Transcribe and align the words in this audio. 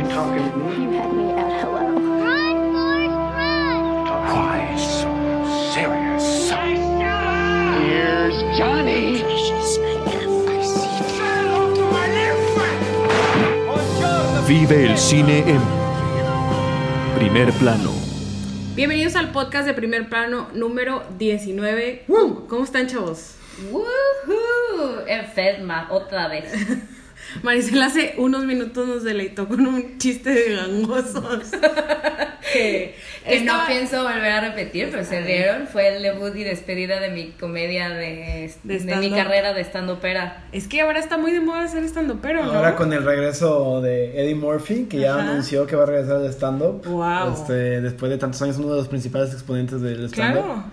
You 0.00 0.08
talking 0.08 0.50
to 0.50 0.56
me? 0.56 0.84
You 0.84 0.90
had 0.92 1.12
me 1.12 1.30
at 1.32 1.60
hello. 1.60 1.92
Run, 1.92 2.56
Forrest, 2.72 3.20
run! 3.36 4.08
Why 4.32 4.74
so 4.80 5.12
serious? 5.74 6.48
Here's 7.76 8.36
Johnny. 8.56 9.20
Vive 14.48 14.86
el 14.86 14.96
cine 14.96 15.44
en 15.46 15.60
primer 17.14 17.52
plano. 17.52 17.92
Bienvenidos 18.74 19.16
al 19.16 19.32
podcast 19.32 19.66
de 19.66 19.74
primer 19.74 20.08
plano 20.08 20.48
número 20.54 21.02
19. 21.18 22.04
¿Cómo, 22.06 22.46
cómo 22.46 22.64
están, 22.64 22.86
chavos? 22.86 23.34
¡Woohoo! 23.70 25.04
Enferma, 25.06 25.88
otra 25.90 26.28
vez. 26.28 26.54
Maricela 27.42 27.86
hace 27.86 28.14
unos 28.18 28.44
minutos 28.44 28.86
nos 28.88 29.04
deleitó 29.04 29.48
con 29.48 29.66
un 29.66 29.98
chiste 29.98 30.30
de 30.30 30.54
gangosos. 30.56 31.44
que 32.52 32.94
Que 33.26 33.40
no 33.42 33.54
pienso 33.66 34.02
volver 34.02 34.32
a 34.32 34.40
repetir, 34.40 34.88
pero 34.90 35.04
se 35.04 35.20
rieron. 35.20 35.66
Fue 35.66 35.96
el 35.96 36.02
debut 36.02 36.34
y 36.34 36.44
despedida 36.44 37.00
de 37.00 37.10
mi 37.10 37.30
comedia 37.32 37.88
de, 37.90 38.52
De 38.64 38.78
de, 38.78 38.96
mi 38.96 39.10
carrera 39.10 39.52
de 39.52 39.60
stand 39.62 39.90
opera. 39.90 40.44
Es 40.52 40.66
que 40.66 40.80
ahora 40.80 40.98
está 40.98 41.18
muy 41.18 41.32
de 41.32 41.40
moda 41.40 41.68
ser 41.68 41.84
estando 41.84 42.18
pero, 42.20 42.44
¿no? 42.44 42.52
Ahora 42.52 42.76
con 42.76 42.92
el 42.92 43.04
regreso 43.04 43.80
de 43.80 44.20
Eddie 44.20 44.34
Murphy, 44.34 44.86
que 44.86 44.98
ya 45.00 45.14
Ajá. 45.16 45.30
anunció 45.30 45.66
que 45.66 45.76
va 45.76 45.84
a 45.84 45.86
regresar 45.86 46.16
al 46.16 46.26
stand-up. 46.32 46.82
Wow. 46.86 47.32
Este, 47.34 47.80
después 47.80 48.10
de 48.10 48.18
tantos 48.18 48.40
años, 48.42 48.56
uno 48.58 48.70
de 48.72 48.76
los 48.78 48.88
principales 48.88 49.32
exponentes 49.32 49.80
del 49.80 50.06
stand-up. 50.06 50.42
Claro. 50.44 50.64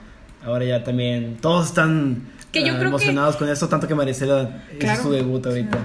Ahora 0.45 0.65
ya 0.65 0.83
también 0.83 1.37
todos 1.41 1.67
están 1.67 2.21
Que 2.51 2.61
yo 2.61 2.67
ah, 2.67 2.69
creo 2.77 2.81
que- 2.81 2.87
emocionados 2.87 3.35
con 3.35 3.49
esto, 3.49 3.67
tanto 3.67 3.87
que 3.87 3.95
Maricela 3.95 4.63
Claro. 4.79 4.93
hizo 4.93 5.03
su 5.03 5.11
debut 5.11 5.45
ahorita. 5.45 5.77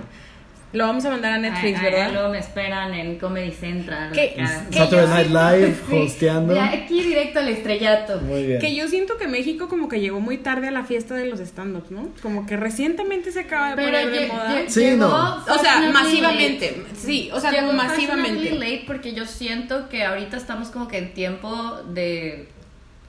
Lo 0.72 0.86
vamos 0.86 1.04
a 1.04 1.10
mandar 1.10 1.32
a 1.32 1.38
Netflix, 1.38 1.78
Ay, 1.80 1.84
ay, 1.86 1.92
¿verdad? 1.92 2.12
luego 2.12 2.28
me 2.30 2.38
esperan 2.38 2.94
en 2.94 3.18
Comedy 3.18 3.52
Central. 3.52 4.10
¿Qué? 4.12 4.34
acá. 4.38 4.64
¿Qué? 4.70 4.78
Saturday 4.78 5.06
Night 5.08 5.28
Live, 5.28 5.74
Sí, 5.90 5.96
hosteando. 5.96 6.54
de 6.54 6.60
aquí 6.60 7.02
directo 7.02 7.40
al 7.40 7.48
estrellato. 7.48 8.20
Muy 8.22 8.46
bien. 8.46 8.58
Que 8.58 8.74
yo 8.74 8.88
siento 8.88 9.18
que 9.18 9.28
México 9.28 9.68
como 9.68 9.88
que 9.88 10.00
llegó 10.00 10.20
muy 10.20 10.38
tarde 10.38 10.68
a 10.68 10.70
la 10.70 10.84
fiesta 10.84 11.14
de 11.14 11.26
los 11.26 11.40
stand-ups, 11.40 11.90
¿no? 11.90 12.08
Como 12.22 12.46
que 12.46 12.56
recientemente 12.56 13.32
se 13.32 13.40
acaba 13.40 13.70
de 13.70 13.76
Pero 13.76 13.88
poner 13.98 14.10
de 14.10 14.26
moda. 14.28 14.54
Sí, 14.68 14.90
no. 14.96 15.08
O 15.08 15.58
sea, 15.58 15.80
masivamente. 15.92 16.70
late. 16.70 16.84
Sí, 16.96 17.30
o 17.32 17.40
sea, 17.40 17.50
Llegó 17.50 17.72
masivamente. 17.74 18.50
late 18.54 18.84
porque 18.86 19.12
yo 19.12 19.26
siento 19.26 19.88
que 19.90 20.04
ahorita 20.04 20.36
estamos 20.38 20.68
como 20.68 20.88
que 20.88 20.98
en 20.98 21.12
tiempo 21.12 21.82
de 21.90 22.48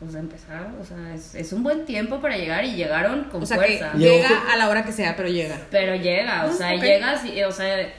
pues 0.03 0.13
de 0.13 0.19
empezar, 0.19 0.71
o 0.79 0.85
sea, 0.85 1.13
es, 1.13 1.35
es 1.35 1.51
un 1.53 1.63
buen 1.63 1.85
tiempo 1.85 2.21
para 2.21 2.37
llegar 2.37 2.63
y 2.65 2.75
llegaron 2.75 3.25
con 3.25 3.43
O 3.43 3.45
sea, 3.45 3.57
que 3.57 3.77
fuerza. 3.79 3.93
Llega 3.97 4.51
a 4.51 4.55
la 4.57 4.69
hora 4.69 4.83
que 4.85 4.91
sea, 4.91 5.15
pero 5.15 5.29
llega. 5.29 5.57
Pero 5.71 5.95
llega, 5.95 6.45
o 6.45 6.49
Ah, 6.49 6.53
sea, 6.53 6.75
ok. 6.75 6.81
llegas 6.81 7.25
y, 7.25 7.43
o 7.43 7.51
sea, 7.51 7.91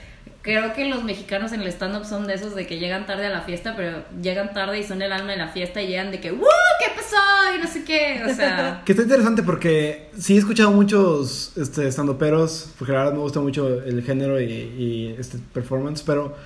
creo 0.43 0.73
que 0.75 0.85
los 0.87 1.03
mexicanos 1.05 1.53
en 1.53 1.63
el 1.63 1.69
stand-up 1.69 2.05
son 2.05 2.27
de 2.27 2.35
esos 2.35 2.55
de 2.55 2.67
que 2.67 2.79
llegan 2.79 3.07
tarde 3.07 3.27
a 3.27 3.31
la 3.31 3.41
fiesta, 3.43 3.75
pero 3.77 4.05
llegan 4.23 4.53
tarde 4.53 4.79
y 4.79 4.83
son 4.85 5.01
el 5.03 5.11
alma 5.13 5.33
de 5.33 5.39
la 5.39 5.49
fiesta 5.49 5.81
y 5.83 5.87
llegan 5.89 6.11
de 6.11 6.21
que, 6.21 6.33
¡Woo! 6.33 6.47
¿Qué 6.79 6.87
pasó? 6.95 7.57
Y 7.57 7.63
no 7.63 7.67
sé 7.67 7.83
qué, 7.85 8.23
o 8.31 8.35
sea... 8.35 8.83
Que 8.85 8.93
está 8.93 9.03
interesante 9.05 9.43
porque 9.43 10.11
sí 10.19 10.35
he 10.35 10.39
escuchado 10.39 10.71
muchos 10.71 11.53
este, 11.57 11.89
estandoperos, 11.89 12.71
porque 12.79 12.93
la 12.93 12.99
verdad 13.01 13.15
me 13.15 13.21
gusta 13.21 13.41
mucho 13.41 13.83
el 13.83 14.03
género 14.03 14.39
y, 14.41 14.45
y 14.45 15.17
este 15.19 15.39
performance, 15.55 16.03
pero 16.03 16.37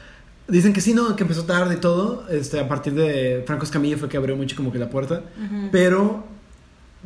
dicen 0.49 0.73
que 0.73 0.81
sí, 0.81 0.95
no, 0.95 1.15
que 1.15 1.23
empezó 1.23 1.45
tarde 1.45 1.77
y 1.77 1.79
todo. 1.79 2.25
Este, 2.29 2.59
a 2.59 2.69
partir 2.69 2.95
de 2.95 3.45
Franco 3.47 3.65
Escamilla 3.65 3.97
fue 3.99 4.09
que 4.09 4.17
abrió 4.17 4.37
mucho 4.37 4.57
como 4.57 4.73
que 4.73 4.79
la 4.79 4.91
puerta. 4.91 5.23
Pero, 5.71 6.25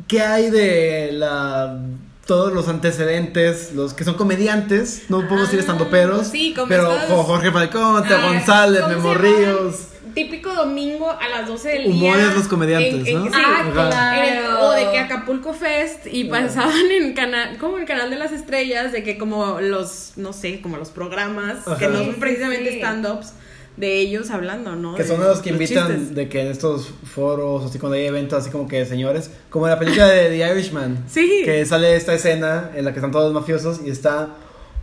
¿qué 0.07 0.21
hay 0.21 0.49
de 0.49 1.11
la 1.13 1.79
todos 2.25 2.53
los 2.53 2.69
antecedentes, 2.69 3.73
los 3.75 3.93
que 3.93 4.05
son 4.05 4.15
comediantes, 4.15 5.03
no 5.09 5.27
puedo 5.27 5.41
decir 5.41 5.59
estandoperos, 5.59 6.27
sí, 6.27 6.53
como 6.55 6.67
pero 6.69 6.89
Jorge 7.23 7.51
Falcón, 7.51 8.07
Teo 8.07 8.17
Ah, 8.17 8.27
González, 8.27 8.81
¿cómo 8.81 8.93
se 8.93 8.97
Memo? 8.99 9.13
Ríos. 9.13 9.75
Típico 10.13 10.53
domingo 10.53 11.09
a 11.09 11.27
las 11.29 11.47
12 11.47 11.69
del 11.69 11.87
Humores 11.87 12.25
día. 12.27 12.33
los 12.35 12.47
comediantes, 12.47 13.13
¿no? 13.13 13.25
sí, 13.25 13.31
Ah, 13.33 13.61
Ajá. 13.67 14.17
en 14.17 14.33
el- 14.37 14.43
claro. 14.43 14.67
o 14.67 14.71
de 14.71 14.91
que 14.91 14.99
Acapulco 14.99 15.53
Fest 15.53 16.05
y 16.11 16.25
pasaban 16.25 16.91
en 16.91 17.13
canal, 17.13 17.57
como 17.57 17.77
el 17.77 17.85
canal 17.85 18.09
de 18.09 18.17
las 18.17 18.31
estrellas, 18.31 18.91
de 18.91 19.03
que 19.03 19.17
como 19.17 19.59
los, 19.61 20.13
no 20.17 20.33
sé, 20.33 20.61
como 20.61 20.77
los 20.77 20.89
programas, 20.89 21.67
Ajá. 21.67 21.77
que 21.77 21.87
no 21.87 21.99
son 22.03 22.15
precisamente 22.15 22.71
sí. 22.71 22.77
stand-ups, 22.77 23.33
de 23.75 23.97
ellos 24.01 24.29
hablando, 24.29 24.75
¿no? 24.75 24.93
Que 24.93 25.01
De 25.01 25.09
son 25.09 25.19
los 25.19 25.39
que 25.39 25.49
invitan 25.49 25.87
chistes. 25.87 26.13
de 26.15 26.29
que 26.29 26.41
en 26.41 26.47
estos 26.49 26.89
foros, 27.11 27.65
así 27.65 27.79
cuando 27.79 27.95
hay 27.97 28.05
eventos, 28.05 28.37
así 28.39 28.51
como 28.51 28.67
que 28.67 28.77
de 28.77 28.85
señores, 28.85 29.31
como 29.49 29.65
en 29.65 29.71
la 29.71 29.79
película 29.79 30.05
de 30.07 30.29
The 30.29 30.51
Irishman, 30.53 31.03
Sí. 31.07 31.41
que 31.43 31.65
sale 31.65 31.95
esta 31.95 32.13
escena 32.13 32.69
en 32.75 32.85
la 32.85 32.91
que 32.93 32.99
están 32.99 33.11
todos 33.11 33.33
mafiosos 33.33 33.79
y 33.83 33.89
está 33.89 34.29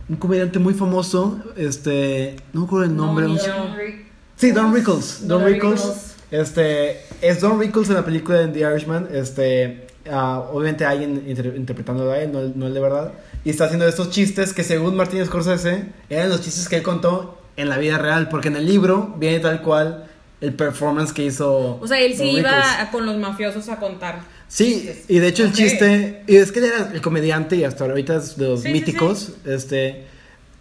un 0.09 0.17
comediante 0.17 0.59
muy 0.59 0.73
famoso, 0.73 1.39
este, 1.55 2.35
no 2.51 2.59
me 2.61 2.65
acuerdo 2.65 2.85
el 2.87 2.95
nombre, 2.97 3.27
No, 3.27 3.31
un- 3.31 4.10
sí, 4.41 4.51
Don 4.51 4.73
Rickles, 4.73 5.19
Don, 5.21 5.41
Don 5.41 5.45
Rickles, 5.45 5.81
Rickles. 5.81 6.15
este, 6.31 7.01
es 7.21 7.39
Don 7.39 7.59
Rickles 7.59 7.87
en 7.89 7.95
la 7.95 8.03
película 8.05 8.39
de 8.39 8.47
The 8.49 8.59
Irishman, 8.59 9.07
este, 9.13 9.87
ah, 10.11 10.49
obviamente 10.51 10.83
alguien 10.85 11.23
inter- 11.27 11.53
interpretándolo 11.55 12.11
a 12.11 12.19
él, 12.19 12.31
no, 12.31 12.41
no 12.55 12.67
él 12.67 12.73
de 12.73 12.79
verdad, 12.79 13.13
y 13.45 13.49
está 13.49 13.65
haciendo 13.65 13.87
estos 13.87 14.09
chistes 14.09 14.53
que 14.53 14.63
según 14.63 14.95
Martínez 14.95 15.27
Scorsese 15.27 15.85
eran 16.09 16.29
los 16.29 16.41
chistes 16.41 16.67
que 16.67 16.75
él 16.77 16.83
contó 16.83 17.37
en 17.57 17.69
la 17.69 17.77
vida 17.77 17.97
real, 17.97 18.27
porque 18.29 18.47
en 18.49 18.55
el 18.55 18.65
libro 18.65 19.15
viene 19.17 19.39
tal 19.39 19.61
cual 19.61 20.05
el 20.41 20.53
performance 20.53 21.13
que 21.13 21.23
hizo. 21.25 21.77
O 21.79 21.87
sea, 21.87 21.99
él 21.99 22.13
sí 22.13 22.19
Don 22.31 22.39
iba 22.39 22.49
Rickles. 22.51 22.89
con 22.91 23.05
los 23.05 23.17
mafiosos 23.17 23.69
a 23.69 23.77
contar. 23.77 24.21
Sí, 24.47 24.91
y 25.07 25.19
de 25.19 25.27
hecho 25.27 25.43
el 25.43 25.53
chiste, 25.53 26.23
y 26.27 26.35
es 26.35 26.51
que 26.51 26.59
él 26.59 26.65
era 26.65 26.91
el 26.93 27.01
comediante 27.01 27.55
y 27.55 27.63
hasta 27.63 27.85
ahorita 27.85 28.15
es 28.17 28.35
de 28.37 28.47
los 28.49 28.61
Sí, 28.61 28.67
sí, 28.67 28.73
míticos, 28.73 29.33
este, 29.45 30.05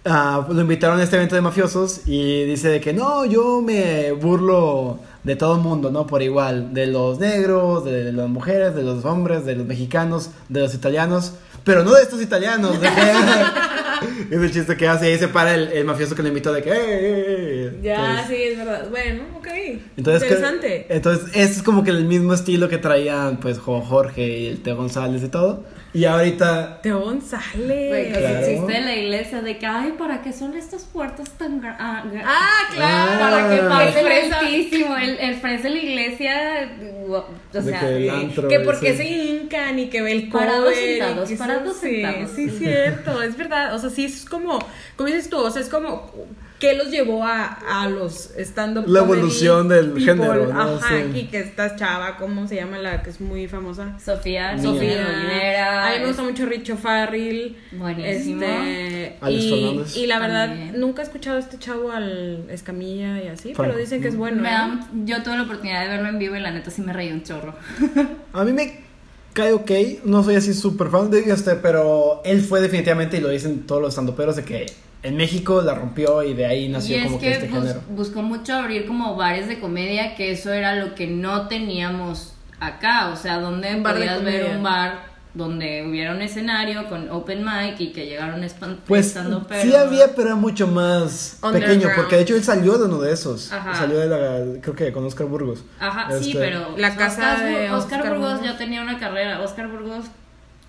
ah, 0.05 0.47
lo 0.51 0.61
invitaron 0.61 0.99
a 1.01 1.03
este 1.03 1.17
evento 1.17 1.35
de 1.35 1.41
mafiosos 1.43 2.03
y 2.07 2.45
dice 2.45 2.69
de 2.69 2.81
que 2.81 2.93
no, 2.93 3.25
yo 3.25 3.61
me 3.63 4.13
burlo 4.13 4.99
de 5.25 5.37
todo 5.37 5.57
el 5.57 5.61
mundo, 5.61 5.91
¿no? 5.91 6.07
Por 6.07 6.23
igual, 6.23 6.73
de 6.73 6.87
los 6.87 7.19
negros, 7.19 7.85
de 7.85 8.13
las 8.13 8.29
mujeres, 8.29 8.75
de 8.75 8.83
los 8.83 9.05
hombres, 9.05 9.45
de 9.45 9.57
los 9.57 9.67
mexicanos, 9.67 10.31
de 10.49 10.61
los 10.61 10.75
italianos, 10.75 11.35
pero 11.65 11.85
no 11.85 11.93
de 11.93 12.03
estos 12.03 12.23
italianos, 12.23 12.81
de 12.81 12.89
que... 12.89 12.95
es 14.31 14.41
el 14.41 14.51
chiste 14.51 14.77
que 14.79 14.89
hace 14.89 15.09
y 15.11 15.13
ahí 15.13 15.19
se 15.19 15.29
para 15.29 15.55
el, 15.55 15.69
el 15.73 15.85
mafioso 15.85 16.15
que 16.15 16.23
le 16.23 16.29
invitó 16.29 16.53
de 16.55 16.63
que... 16.63 16.71
"Eh, 16.71 16.75
eh, 16.75 17.71
eh". 17.75 17.81
Ya, 17.83 17.97
Entonces- 18.23 18.27
sí, 18.29 18.43
es 18.45 18.59
verdad. 18.59 18.87
Bueno, 18.91 19.23
ok. 19.39 19.47
entonces, 19.99 20.23
que- 20.23 20.35
Interesante. 20.35 20.87
entonces, 20.89 21.27
este 21.35 21.57
es 21.59 21.63
como 21.63 21.85
que 21.85 21.91
el 21.91 22.07
mismo 22.07 22.33
estilo 22.33 22.71
que 22.71 22.79
traían, 22.79 23.39
pues, 23.41 23.59
Jo- 23.59 23.83
Jorge 23.83 24.27
y 24.39 24.47
el 24.47 24.63
Teo 24.63 24.77
González 24.77 25.23
y 25.23 25.29
todo. 25.29 25.65
Y 25.93 26.05
ahorita, 26.05 26.81
Teo 26.83 27.01
González. 27.01 27.89
Güey, 27.89 28.11
pues 28.11 28.19
Claro. 28.19 28.39
existe 28.47 28.77
en 28.77 28.85
la 28.85 28.95
iglesia 28.95 29.43
de 29.43 29.59
que, 29.59 29.67
ay, 29.67 29.93
¿para 29.99 30.23
qué 30.23 30.33
son 30.33 30.55
estas 30.57 30.85
puertas 30.85 31.31
tan 31.31 31.61
gra- 31.61 31.77
ah, 31.81 32.05
gra- 32.07 32.23
Ah, 32.25 32.59
claro. 32.73 33.21
Para 33.21 33.49
que 33.49 33.61
Ah. 33.61 33.69
pase 33.69 34.33
altísimo, 34.33 34.97
el, 34.97 35.19
el 35.19 35.35
fresa 35.37 35.65
de 35.65 35.71
la 35.71 35.77
iglesia, 35.79 36.71
o 37.09 37.25
De 37.53 37.63
sea, 37.63 37.81
que 37.81 37.97
el 37.97 38.11
antro, 38.11 38.47
que 38.49 38.61
porque 38.61 38.93
sí. 38.93 38.99
se 38.99 39.09
hincan 39.09 39.79
y 39.81 39.89
que 39.89 40.01
ve 40.03 40.13
el 40.13 40.29
cover 40.29 40.47
Parados 40.47 40.75
sentados, 40.77 41.33
parados 41.33 41.77
sí, 41.81 42.03
sentados. 42.03 42.31
Sí, 42.37 42.51
cierto, 42.51 43.23
es 43.23 43.37
verdad. 43.37 43.75
O 43.75 43.79
sea, 43.81 43.91
sí 43.91 44.05
es 44.05 44.25
como, 44.25 44.61
como 44.97 45.07
dices 45.09 45.29
tú, 45.29 45.39
o 45.39 45.51
sea, 45.51 45.61
es 45.61 45.69
como 45.69 46.09
¿qué 46.61 46.75
los 46.75 46.91
llevó 46.91 47.25
a, 47.25 47.47
a 47.47 47.89
los 47.89 48.33
stand-up 48.37 48.85
La 48.87 49.01
evolución 49.01 49.67
del 49.67 49.93
people? 49.93 50.05
género, 50.05 50.47
¿no? 50.53 50.61
Ajá, 50.61 50.89
Sí. 51.11 51.19
y 51.21 51.25
que 51.29 51.41
esta 51.41 51.75
chava, 51.75 52.19
¿cómo 52.19 52.47
se 52.47 52.57
llama 52.57 52.77
la 52.77 53.03
que 53.03 53.09
es 53.09 53.19
muy 53.19 53.49
famosa? 53.49 53.99
Sofía, 53.99 54.59
Sofía. 54.59 54.73
Molina, 54.73 55.09
A 55.09 55.23
mí 55.23 55.27
me 55.29 55.57
gusta 56.11 56.23
mucho 56.23 56.47
Richo 56.47 56.77
Farrell. 56.77 57.57
Buenísimo. 57.73 58.43
Este, 58.43 59.17
Alex 59.21 59.45
y, 59.45 59.51
Fernández. 59.51 59.97
y 59.97 60.07
la 60.07 60.19
verdad, 60.19 60.49
También. 60.49 60.81
nunca 60.81 61.03
he 61.03 61.05
escuchado 61.05 61.37
a 61.37 61.41
este 61.41 61.59
chavo 61.59 61.91
al 61.91 62.45
Escamilla 62.51 63.23
y 63.23 63.29
así, 63.29 63.55
Franco. 63.55 63.63
pero 63.73 63.79
dicen 63.79 64.01
que 64.03 64.09
es 64.09 64.17
bueno. 64.17 64.43
Me 64.43 64.49
¿eh? 64.49 64.53
da- 64.53 64.89
yo 65.05 65.23
tuve 65.23 65.37
la 65.37 65.43
oportunidad 65.45 65.83
de 65.83 65.89
verlo 65.89 66.09
en 66.09 66.19
vivo 66.19 66.37
y 66.37 66.41
la 66.41 66.51
neta 66.51 66.71
sí 66.71 66.83
me 66.83 66.93
reí 66.93 67.11
un 67.13 67.23
chorro. 67.23 67.55
a 68.33 68.45
mí 68.45 68.53
me 68.53 68.81
cae 69.33 69.53
ok. 69.53 69.71
No 70.05 70.23
soy 70.23 70.35
así 70.37 70.55
súper 70.55 70.89
fan 70.89 71.11
de 71.11 71.21
este, 71.31 71.55
pero 71.57 72.21
él 72.25 72.41
fue 72.43 72.61
definitivamente, 72.61 73.17
y 73.19 73.21
lo 73.21 73.29
dicen 73.29 73.67
todos 73.67 73.81
los 73.81 73.91
estandoperos, 73.91 74.37
de 74.37 74.45
que 74.45 74.67
en 75.03 75.17
México 75.17 75.63
la 75.63 75.75
rompió 75.75 76.23
y 76.23 76.35
de 76.35 76.45
ahí 76.45 76.69
nació 76.69 76.97
y 76.97 76.99
es 77.01 77.05
como 77.07 77.19
que, 77.21 77.27
que 77.27 77.33
este 77.33 77.47
bus- 77.49 77.59
género. 77.61 77.81
buscó 77.91 78.23
mucho 78.23 78.55
abrir 78.55 78.85
como 78.87 79.17
bares 79.17 79.49
de 79.49 79.59
comedia, 79.59 80.15
que 80.15 80.31
eso 80.33 80.53
era 80.53 80.75
lo 80.77 80.95
que 80.95 81.07
no 81.07 81.49
teníamos 81.49 82.35
acá. 82.59 83.09
O 83.09 83.17
sea, 83.17 83.39
donde 83.39 83.77
podías 83.77 84.23
ver 84.23 84.55
un 84.57 84.63
bar 84.63 85.10
donde 85.35 85.87
hubiera 85.89 86.13
un 86.13 86.23
escenario 86.23 86.89
con 86.89 87.09
open 87.11 87.45
mic 87.45 87.79
y 87.81 87.93
que 87.93 88.07
llegaron 88.07 88.45
Pues 88.87 89.07
estando 89.07 89.47
sí 89.63 89.75
había, 89.75 90.15
pero 90.15 90.29
era 90.29 90.37
mucho 90.37 90.67
más 90.67 91.39
pequeño, 91.53 91.89
porque 91.95 92.17
de 92.17 92.23
hecho 92.23 92.35
él 92.35 92.43
salió 92.43 92.79
de 92.79 92.87
uno 92.87 92.99
de 93.01 93.13
esos. 93.13 93.53
Ajá. 93.53 93.75
Salió 93.75 93.99
de 93.99 94.07
la, 94.09 94.61
creo 94.61 94.75
que 94.75 94.93
con 94.93 95.05
Oscar 95.05 95.27
Burgos. 95.27 95.65
Ajá, 95.79 96.09
sí, 96.19 96.31
Este, 96.31 96.39
pero 96.39 96.77
La 96.77 96.97
casa 96.97 97.35
Oscar, 97.35 97.45
de 97.49 97.71
Oscar 97.71 98.01
Oscar 98.01 98.13
Burgos 98.15 98.33
Burgos. 98.33 98.47
ya 98.47 98.59
tenía 98.59 98.83
una 98.83 98.99
carrera. 98.99 99.41
Oscar 99.41 99.69
Burgos 99.69 100.07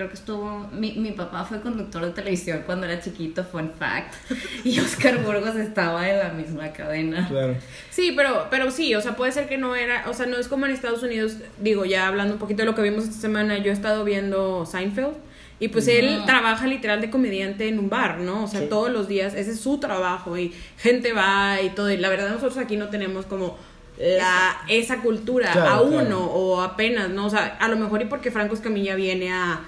creo 0.01 0.09
que 0.09 0.15
estuvo 0.15 0.67
mi, 0.71 0.93
mi 0.93 1.11
papá 1.11 1.45
fue 1.45 1.61
conductor 1.61 2.03
de 2.03 2.11
televisión 2.11 2.63
cuando 2.65 2.87
era 2.87 2.99
chiquito, 2.99 3.43
fun 3.43 3.71
fact. 3.77 4.15
Y 4.63 4.79
Oscar 4.79 5.23
Burgos 5.23 5.55
estaba 5.55 6.09
en 6.09 6.17
la 6.17 6.29
misma 6.29 6.73
cadena. 6.73 7.27
Claro. 7.27 7.55
Sí, 7.91 8.13
pero, 8.15 8.47
pero 8.49 8.71
sí, 8.71 8.95
o 8.95 9.01
sea, 9.01 9.15
puede 9.15 9.31
ser 9.31 9.47
que 9.47 9.59
no 9.59 9.75
era, 9.75 10.09
o 10.09 10.13
sea, 10.13 10.25
no 10.25 10.37
es 10.37 10.47
como 10.47 10.65
en 10.65 10.71
Estados 10.71 11.03
Unidos, 11.03 11.35
digo, 11.59 11.85
ya 11.85 12.07
hablando 12.07 12.33
un 12.33 12.39
poquito 12.39 12.63
de 12.63 12.65
lo 12.65 12.73
que 12.73 12.81
vimos 12.81 13.03
esta 13.03 13.21
semana, 13.21 13.59
yo 13.59 13.69
he 13.69 13.73
estado 13.73 14.03
viendo 14.03 14.65
Seinfeld 14.65 15.13
Y 15.59 15.67
pues 15.67 15.87
él 15.87 16.23
trabaja 16.25 16.65
literal 16.65 16.99
de 16.99 17.11
comediante 17.11 17.67
en 17.67 17.77
un 17.77 17.89
bar, 17.89 18.17
¿no? 18.17 18.45
O 18.45 18.47
sea, 18.47 18.67
todos 18.69 18.91
los 18.91 19.07
días, 19.07 19.35
ese 19.35 19.51
es 19.51 19.59
su 19.59 19.79
trabajo 19.79 20.35
y 20.35 20.51
gente 20.77 21.13
va 21.13 21.61
y 21.61 21.69
todo. 21.69 21.91
Y 21.91 21.97
la 21.97 22.09
verdad 22.09 22.29
nosotros 22.29 22.57
aquí 22.57 22.75
no 22.75 22.89
tenemos 22.89 23.27
como 23.27 23.57
la, 23.99 24.61
esa 24.67 25.01
cultura 25.01 25.51
Claro, 25.51 25.69
aún 25.69 25.91
claro. 25.91 26.23
o, 26.23 26.57
o 26.57 26.61
apenas, 26.61 27.09
¿no? 27.09 27.27
O 27.27 27.29
sea, 27.29 27.57
a 27.59 27.67
lo 27.67 27.77
mejor 27.77 28.01
y 28.01 28.05
porque 28.05 28.31
Franco 28.31 28.55
Escamilla 28.55 28.95
viene 28.95 29.31
a, 29.31 29.61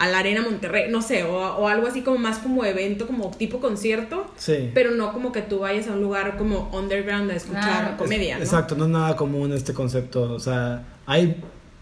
a 0.00 0.08
la 0.08 0.18
Arena 0.20 0.40
Monterrey, 0.42 0.90
no 0.90 1.02
sé, 1.02 1.22
o, 1.24 1.36
o 1.36 1.68
algo 1.68 1.86
así 1.86 2.00
como 2.02 2.18
más 2.18 2.38
como 2.38 2.64
evento, 2.64 3.06
como 3.06 3.30
tipo 3.30 3.60
concierto. 3.60 4.26
Sí. 4.36 4.70
Pero 4.74 4.90
no 4.92 5.12
como 5.12 5.30
que 5.30 5.42
tú 5.42 5.60
vayas 5.60 5.86
a 5.88 5.92
un 5.92 6.00
lugar 6.00 6.36
como 6.38 6.70
underground 6.72 7.30
a 7.30 7.34
escuchar 7.36 7.90
Ah, 7.92 7.96
comedia, 7.98 8.38
¿no? 8.38 8.42
Exacto, 8.42 8.74
no 8.74 8.84
es 8.86 8.90
nada 8.90 9.14
común 9.14 9.52
este 9.52 9.74
concepto. 9.74 10.32
O 10.32 10.40
sea, 10.40 10.82
hay 11.06 11.36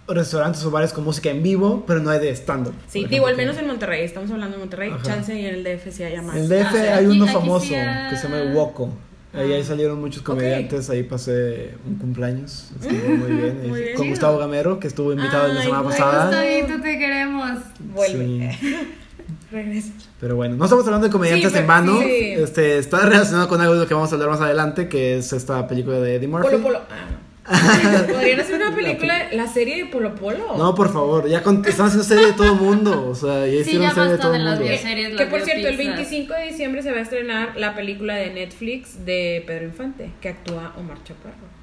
restaurantes 0.08 0.64
o 0.64 0.70
bares 0.70 0.92
con 0.92 1.04
música 1.04 1.30
en 1.30 1.42
vivo, 1.42 1.84
pero 1.86 2.00
no 2.00 2.10
hay 2.10 2.18
de 2.18 2.30
stand-up. 2.34 2.74
Sí, 2.88 3.04
digo, 3.08 3.26
al 3.28 3.36
menos 3.36 3.56
en 3.58 3.66
Monterrey, 3.66 4.02
estamos 4.04 4.30
hablando 4.30 4.56
de 4.56 4.60
Monterrey, 4.60 4.90
Ajá. 4.90 5.02
chance 5.02 5.38
y 5.38 5.46
en 5.46 5.54
el 5.54 5.62
DF 5.64 5.92
sí 5.92 6.02
haya 6.02 6.20
más. 6.20 6.34
En 6.36 6.42
el 6.42 6.48
DF 6.48 6.74
Ah, 6.74 6.96
hay 6.96 7.04
aquí- 7.04 7.14
uno 7.14 7.24
aquí 7.24 7.34
famoso 7.34 7.66
que 7.68 8.16
se 8.16 8.28
llama 8.28 8.52
Woco. 8.54 8.90
Ahí, 9.38 9.52
Ah. 9.52 9.56
ahí 9.56 9.64
salieron 9.64 10.00
muchos 10.00 10.22
comediantes, 10.22 10.90
ahí 10.90 11.02
pasé 11.04 11.74
un 11.86 11.96
cumpleaños. 11.96 12.70
Estuvo 12.80 13.08
muy 13.16 13.32
bien. 13.40 13.68
Muy 13.68 13.80
bien. 13.82 13.96
con. 13.96 14.08
Gustavo 14.10 14.38
Gamero, 14.38 14.78
que 14.80 14.88
estuvo 14.88 15.12
invitado 15.12 15.48
la 15.48 15.60
Ay, 15.60 15.66
semana 15.66 15.82
güey, 15.82 15.96
pasada. 15.98 16.24
Gustavito, 16.26 16.82
te 16.82 16.98
queremos. 16.98 17.58
Vuelve. 17.94 18.56
Sí. 18.60 18.76
Regresa. 19.50 19.92
Pero 20.20 20.36
bueno, 20.36 20.56
no 20.56 20.64
estamos 20.64 20.84
hablando 20.84 21.06
de 21.06 21.12
comediantes 21.12 21.52
Sí, 21.52 21.58
en 21.58 21.66
vano. 21.66 22.00
sí. 22.00 22.06
Este, 22.36 22.78
está 22.78 23.00
relacionado 23.06 23.48
con 23.48 23.60
algo 23.60 23.74
de 23.74 23.80
lo 23.80 23.86
que 23.86 23.94
vamos 23.94 24.10
a 24.12 24.14
hablar 24.14 24.28
más 24.30 24.40
adelante, 24.40 24.88
que 24.88 25.16
es 25.18 25.32
esta 25.32 25.66
película 25.66 25.98
de 26.00 26.16
Eddie 26.16 26.28
Murphy. 26.28 26.48
Polo 26.50 26.62
Polo. 26.62 26.78
Ah, 26.90 27.06
no. 27.10 27.27
Podrían 28.12 28.40
hacer 28.40 28.56
una 28.56 28.74
película, 28.74 29.28
la 29.32 29.46
serie 29.46 29.84
de 29.84 29.90
Polo 29.90 30.14
Polo. 30.14 30.56
No, 30.56 30.74
por 30.74 30.92
favor, 30.92 31.28
ya 31.28 31.42
con- 31.42 31.64
están 31.66 31.86
haciendo 31.86 32.04
serie 32.04 32.26
de 32.26 32.32
todo 32.34 32.52
el 32.52 32.60
mundo. 32.60 33.08
O 33.08 33.14
sea, 33.14 33.46
ya 33.46 33.52
Sí, 33.52 33.58
hicieron 33.60 33.82
ya 33.88 33.94
serie 33.94 34.10
de 34.12 34.18
todo 34.18 34.32
de 34.32 34.38
el 34.38 34.44
las 34.44 34.58
mundo. 34.58 34.70
bioseries. 34.72 35.16
Que 35.16 35.26
por 35.26 35.40
cierto, 35.42 35.68
el 35.68 35.76
biopizzas. 35.76 35.96
25 36.10 36.34
de 36.34 36.42
diciembre 36.44 36.82
se 36.82 36.90
va 36.92 36.98
a 36.98 37.02
estrenar 37.02 37.56
la 37.56 37.74
película 37.74 38.14
de 38.16 38.30
Netflix 38.34 39.04
de 39.04 39.42
Pedro 39.46 39.64
Infante, 39.64 40.10
que 40.20 40.28
actúa 40.28 40.74
Omar 40.76 40.98
Chaparro. 41.04 41.58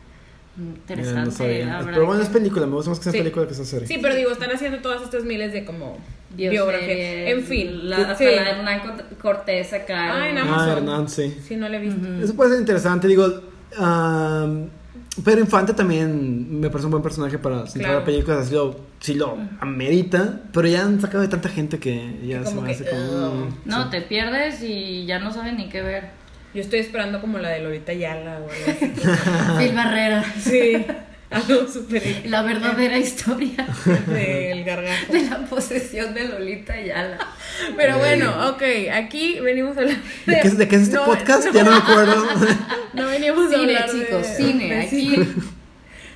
Mira, 0.58 0.72
Interesante. 0.78 1.66
no 1.66 1.86
Pero 1.86 2.06
bueno, 2.06 2.22
es 2.24 2.30
película, 2.30 2.66
me 2.66 2.76
gusta 2.76 2.90
más 2.90 3.00
que 3.00 3.04
sea 3.04 3.12
Sí. 3.12 3.18
película 3.18 3.46
que 3.48 3.54
sea 3.54 3.66
serie. 3.66 3.88
Sí, 3.88 4.00
pero 4.02 4.16
digo, 4.16 4.32
están 4.32 4.52
haciendo 4.52 4.80
todas 4.80 5.02
estas 5.04 5.26
miles 5.26 5.52
de 5.52 5.66
como 5.66 5.98
biografías. 6.32 7.30
En 7.30 7.44
fin. 7.44 7.90
La, 7.90 7.98
hasta 7.98 8.16
sí. 8.16 8.24
la 8.26 8.32
de 8.32 8.50
Hernán 8.52 8.82
Cort- 8.82 9.18
Cortés 9.22 9.74
acá. 9.74 10.14
Ah, 10.24 10.30
en 10.30 10.38
Ah, 10.38 10.42
Amazon. 10.44 10.70
Hernán, 10.78 11.10
sí. 11.10 11.38
Sí, 11.46 11.58
no 11.58 11.68
la 11.68 11.76
he 11.78 11.82
visto. 11.82 12.08
Eso 12.24 12.36
puede 12.36 12.52
ser 12.52 12.60
interesante, 12.62 13.08
digo. 13.08 13.42
am, 13.78 14.70
Pedro 15.24 15.40
Infante 15.42 15.74
también 15.74 16.60
me 16.60 16.70
parece 16.70 16.86
un 16.86 16.92
buen 16.92 17.04
personaje 17.04 17.38
para 17.38 17.60
centrar 17.68 17.84
Claro. 17.84 18.00
la 18.00 18.06
película, 18.06 18.40
así 18.40 18.54
lo, 18.54 18.80
sí 19.00 19.14
lo 19.14 19.38
amerita, 19.62 20.42
pero 20.52 20.68
ya 20.68 20.82
han 20.84 21.00
sacado 21.00 21.22
de 21.22 21.30
tanta 21.30 21.48
gente 21.50 21.80
que 21.80 22.20
ya 22.26 22.40
Que 22.40 22.46
se 22.46 22.50
como 22.50 22.62
me 22.62 22.68
que, 22.68 22.74
hace 22.84 22.90
como... 22.90 23.48
No, 23.66 23.84
sí. 23.84 23.90
te 23.92 24.02
pierdes 24.02 24.62
y 24.62 25.06
ya 25.06 25.20
no 25.20 25.32
sabes 25.34 25.54
ni 25.54 25.70
qué 25.70 25.82
ver. 25.82 26.10
Yo 26.54 26.62
estoy 26.62 26.80
esperando 26.80 27.20
como 27.22 27.38
la 27.38 27.50
de 27.50 27.60
Lolita 27.62 27.94
Yala 27.94 28.40
o 28.40 28.50
algo 28.50 28.50
así. 28.68 28.92
Phil 29.68 29.76
Barrera. 29.76 30.24
Sí, 30.40 30.86
algo 31.30 31.68
súper 31.68 32.24
La 32.28 32.44
verdadera 32.44 32.98
historia 32.98 33.68
del 34.08 34.64
gargajo. 34.64 35.12
de 35.14 35.30
la 35.30 35.40
posesión 35.46 36.14
de 36.14 36.28
Lolita 36.30 36.80
Yala. 36.82 37.18
Pero 37.76 37.98
bueno, 37.98 38.50
ok, 38.52 38.64
aquí 38.94 39.40
venimos 39.42 39.76
a 39.78 39.82
hablar 39.82 39.98
¿De 40.26 40.40
qué, 40.42 40.50
de 40.50 40.68
qué 40.68 40.76
es 40.78 40.82
este 40.84 40.96
No, 40.96 41.06
podcast? 41.06 41.46
no. 41.48 41.54
Ya 41.54 41.64
no 41.64 41.72
me 41.72 41.78
acuerdo. 41.78 42.26
No 42.96 43.08
veníamos 43.08 43.48
a 43.54 43.58
Cine, 43.58 43.76
hablar 43.78 43.92
de- 43.92 44.06
chicos, 44.06 44.28
cine. 44.38 44.68
de 44.68 44.82
Aquí. 44.82 45.16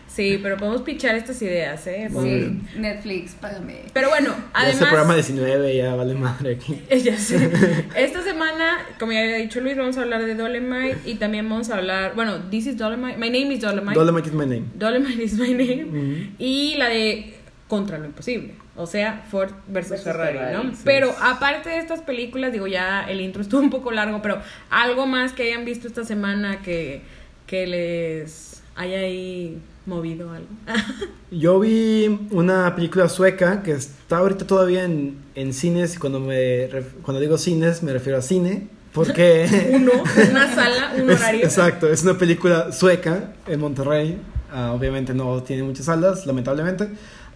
Sí, 0.07 0.37
pero 0.41 0.57
podemos 0.57 0.81
pichar 0.81 1.15
estas 1.15 1.41
ideas, 1.41 1.85
¿eh? 1.87 2.09
Podemos- 2.11 2.61
Sí, 2.73 2.79
Netflix, 2.79 3.35
págame. 3.35 3.83
Pero 3.93 4.09
bueno, 4.09 4.31
ya 4.31 4.33
este 4.33 4.83
además... 4.83 4.89
programa 4.89 5.13
19 5.13 5.75
ya 5.77 5.95
vale 5.95 6.13
madre 6.15 6.55
aquí. 6.55 6.81
Ya 7.03 7.17
sé. 7.17 7.49
Esta 7.95 8.21
semana, 8.23 8.79
como 8.99 9.13
ya 9.13 9.21
había 9.21 9.37
dicho 9.37 9.61
Luis, 9.61 9.77
vamos 9.77 9.97
a 9.97 10.01
hablar 10.01 10.25
de 10.25 10.35
Dolemite 10.35 10.97
y 11.05 11.15
también 11.15 11.47
vamos 11.47 11.69
a 11.69 11.77
hablar, 11.77 12.15
bueno, 12.15 12.49
This 12.49 12.65
is 12.65 12.77
Dolemite, 12.77 13.17
My 13.17 13.29
Name 13.29 13.53
is 13.53 13.61
Dolemite. 13.61 13.93
Dolemite 13.97 14.27
is 14.27 14.33
my 14.33 14.45
name. 14.45 14.65
Dolemite 14.75 15.23
is 15.23 15.33
my 15.35 15.53
name. 15.53 16.31
Y 16.37 16.75
la 16.77 16.89
de 16.89 17.35
Contra 17.69 17.97
lo 17.99 18.05
Imposible. 18.05 18.55
O 18.81 18.87
sea, 18.87 19.25
Ford 19.29 19.49
versus, 19.67 19.89
Versus 19.91 20.03
Ferrari, 20.05 20.37
Ferrari, 20.37 20.67
¿no? 20.67 20.73
sí. 20.73 20.81
Pero 20.85 21.13
aparte 21.21 21.67
de 21.69 21.77
estas 21.79 22.01
películas, 22.01 22.53
digo, 22.53 22.65
ya 22.65 23.03
el 23.09 23.19
intro 23.19 23.41
estuvo 23.41 23.59
un 23.59 23.69
poco 23.69 23.91
largo, 23.91 24.21
pero 24.21 24.39
algo 24.69 25.05
más 25.05 25.33
que 25.33 25.43
hayan 25.43 25.65
visto 25.65 25.85
esta 25.87 26.05
semana 26.05 26.61
que, 26.61 27.01
que 27.45 27.67
les 27.67 28.63
haya 28.77 28.99
ahí 28.99 29.57
movido 29.85 30.31
algo. 30.31 30.47
Yo 31.31 31.59
vi 31.59 32.27
una 32.31 32.73
película 32.75 33.09
sueca 33.09 33.63
que 33.63 33.71
está 33.73 34.19
ahorita 34.19 34.47
todavía 34.47 34.85
en, 34.85 35.17
en 35.35 35.53
cines 35.53 35.95
y 35.95 35.97
cuando, 35.99 36.21
me, 36.21 36.69
cuando 37.01 37.19
digo 37.19 37.37
cines 37.37 37.83
me 37.83 37.91
refiero 37.91 38.17
a 38.17 38.21
cine 38.21 38.67
porque... 38.93 39.45
Uno, 39.73 39.91
una 40.31 40.55
sala, 40.55 40.93
un 40.97 41.09
Es- 41.09 41.19
horario. 41.19 41.43
exacto, 41.43 41.91
es 41.91 42.03
una 42.03 42.17
película 42.17 42.71
sueca 42.71 43.33
en 43.45 43.59
Monterrey. 43.59 44.17
Ah, 44.51 44.71
obviamente 44.73 45.13
no 45.13 45.43
tiene 45.43 45.61
muchas 45.63 45.85
salas, 45.85 46.25
lamentablemente. 46.25 46.87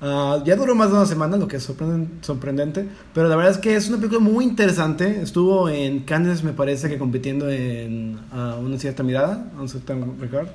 Ah, 0.05 0.43
ya 0.45 0.57
duró 0.57 0.75
más 0.75 0.89
de 0.89 0.97
una 0.97 1.05
semana, 1.05 1.37
lo 1.37 1.47
que 1.47 1.55
es 1.57 1.63
sorprenden- 1.69 2.09
sorprendente. 2.21 2.85
Pero 3.13 3.29
la 3.29 3.37
verdad 3.37 3.53
es 3.53 3.57
que 3.57 3.73
es 3.75 3.87
una 3.87 3.97
película 3.97 4.19
muy 4.19 4.43
interesante. 4.43 5.21
Estuvo 5.21 5.69
en 5.69 6.01
Cannes, 6.01 6.43
me 6.43 6.51
parece 6.51 6.89
que 6.89 6.97
compitiendo 6.97 7.49
en 7.49 8.19
ah, 8.33 8.57
una 8.59 8.77
cierta 8.77 9.01
mirada, 9.01 9.49
un 9.57 9.69
certain 9.69 10.19
regard. 10.19 10.47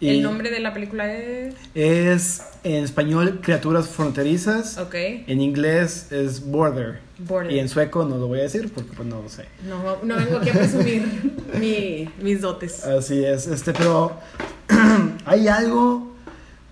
Y 0.00 0.08
El 0.08 0.22
nombre 0.22 0.50
de 0.50 0.60
la 0.60 0.72
película 0.72 1.12
es. 1.14 1.54
es 1.74 2.42
en 2.64 2.82
español 2.84 3.40
Criaturas 3.42 3.86
Fronterizas. 3.86 4.78
Ok. 4.78 4.94
En 4.94 5.40
inglés 5.42 6.10
es 6.10 6.44
Border. 6.50 6.98
Border. 7.18 7.52
Y 7.52 7.58
en 7.58 7.68
sueco 7.68 8.04
no 8.06 8.16
lo 8.16 8.26
voy 8.26 8.38
a 8.40 8.42
decir 8.44 8.72
porque 8.74 8.90
pues 8.96 9.06
no 9.06 9.20
lo 9.22 9.28
sé. 9.28 9.44
No, 9.68 9.98
no 10.02 10.16
vengo 10.16 10.38
aquí 10.38 10.48
a 10.48 10.52
presumir 10.54 11.34
mi- 11.60 12.08
mis 12.24 12.40
dotes. 12.40 12.82
Así 12.84 13.22
es, 13.22 13.46
este, 13.46 13.72
pero 13.74 14.16
hay 15.26 15.48
algo 15.48 16.09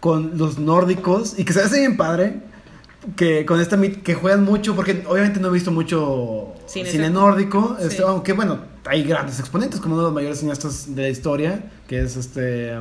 con 0.01 0.39
los 0.39 0.59
nórdicos 0.59 1.39
y 1.39 1.45
que 1.45 1.53
se 1.53 1.61
hace 1.63 1.81
bien 1.81 1.97
padre. 1.97 2.41
Que 3.17 3.47
con 3.47 3.61
esta 3.61 3.81
que 3.81 4.15
juegan 4.15 4.45
mucho, 4.45 4.75
porque 4.75 5.05
obviamente 5.09 5.39
no 5.41 5.49
he 5.49 5.53
visto 5.53 5.71
mucho 5.71 6.53
Cine 6.67 7.09
nórdico, 7.11 7.77
este, 7.81 8.03
aunque 8.03 8.33
bueno, 8.33 8.59
hay 8.87 9.05
grandes 9.05 9.39
exponentes, 9.39 9.81
como 9.81 9.95
uno 9.95 10.03
de 10.03 10.09
los 10.09 10.15
mayores 10.15 10.41
cineastas 10.41 10.95
de 10.95 11.03
la 11.03 11.09
historia, 11.09 11.71
que 11.87 12.01
es 12.01 12.17
este 12.17 12.77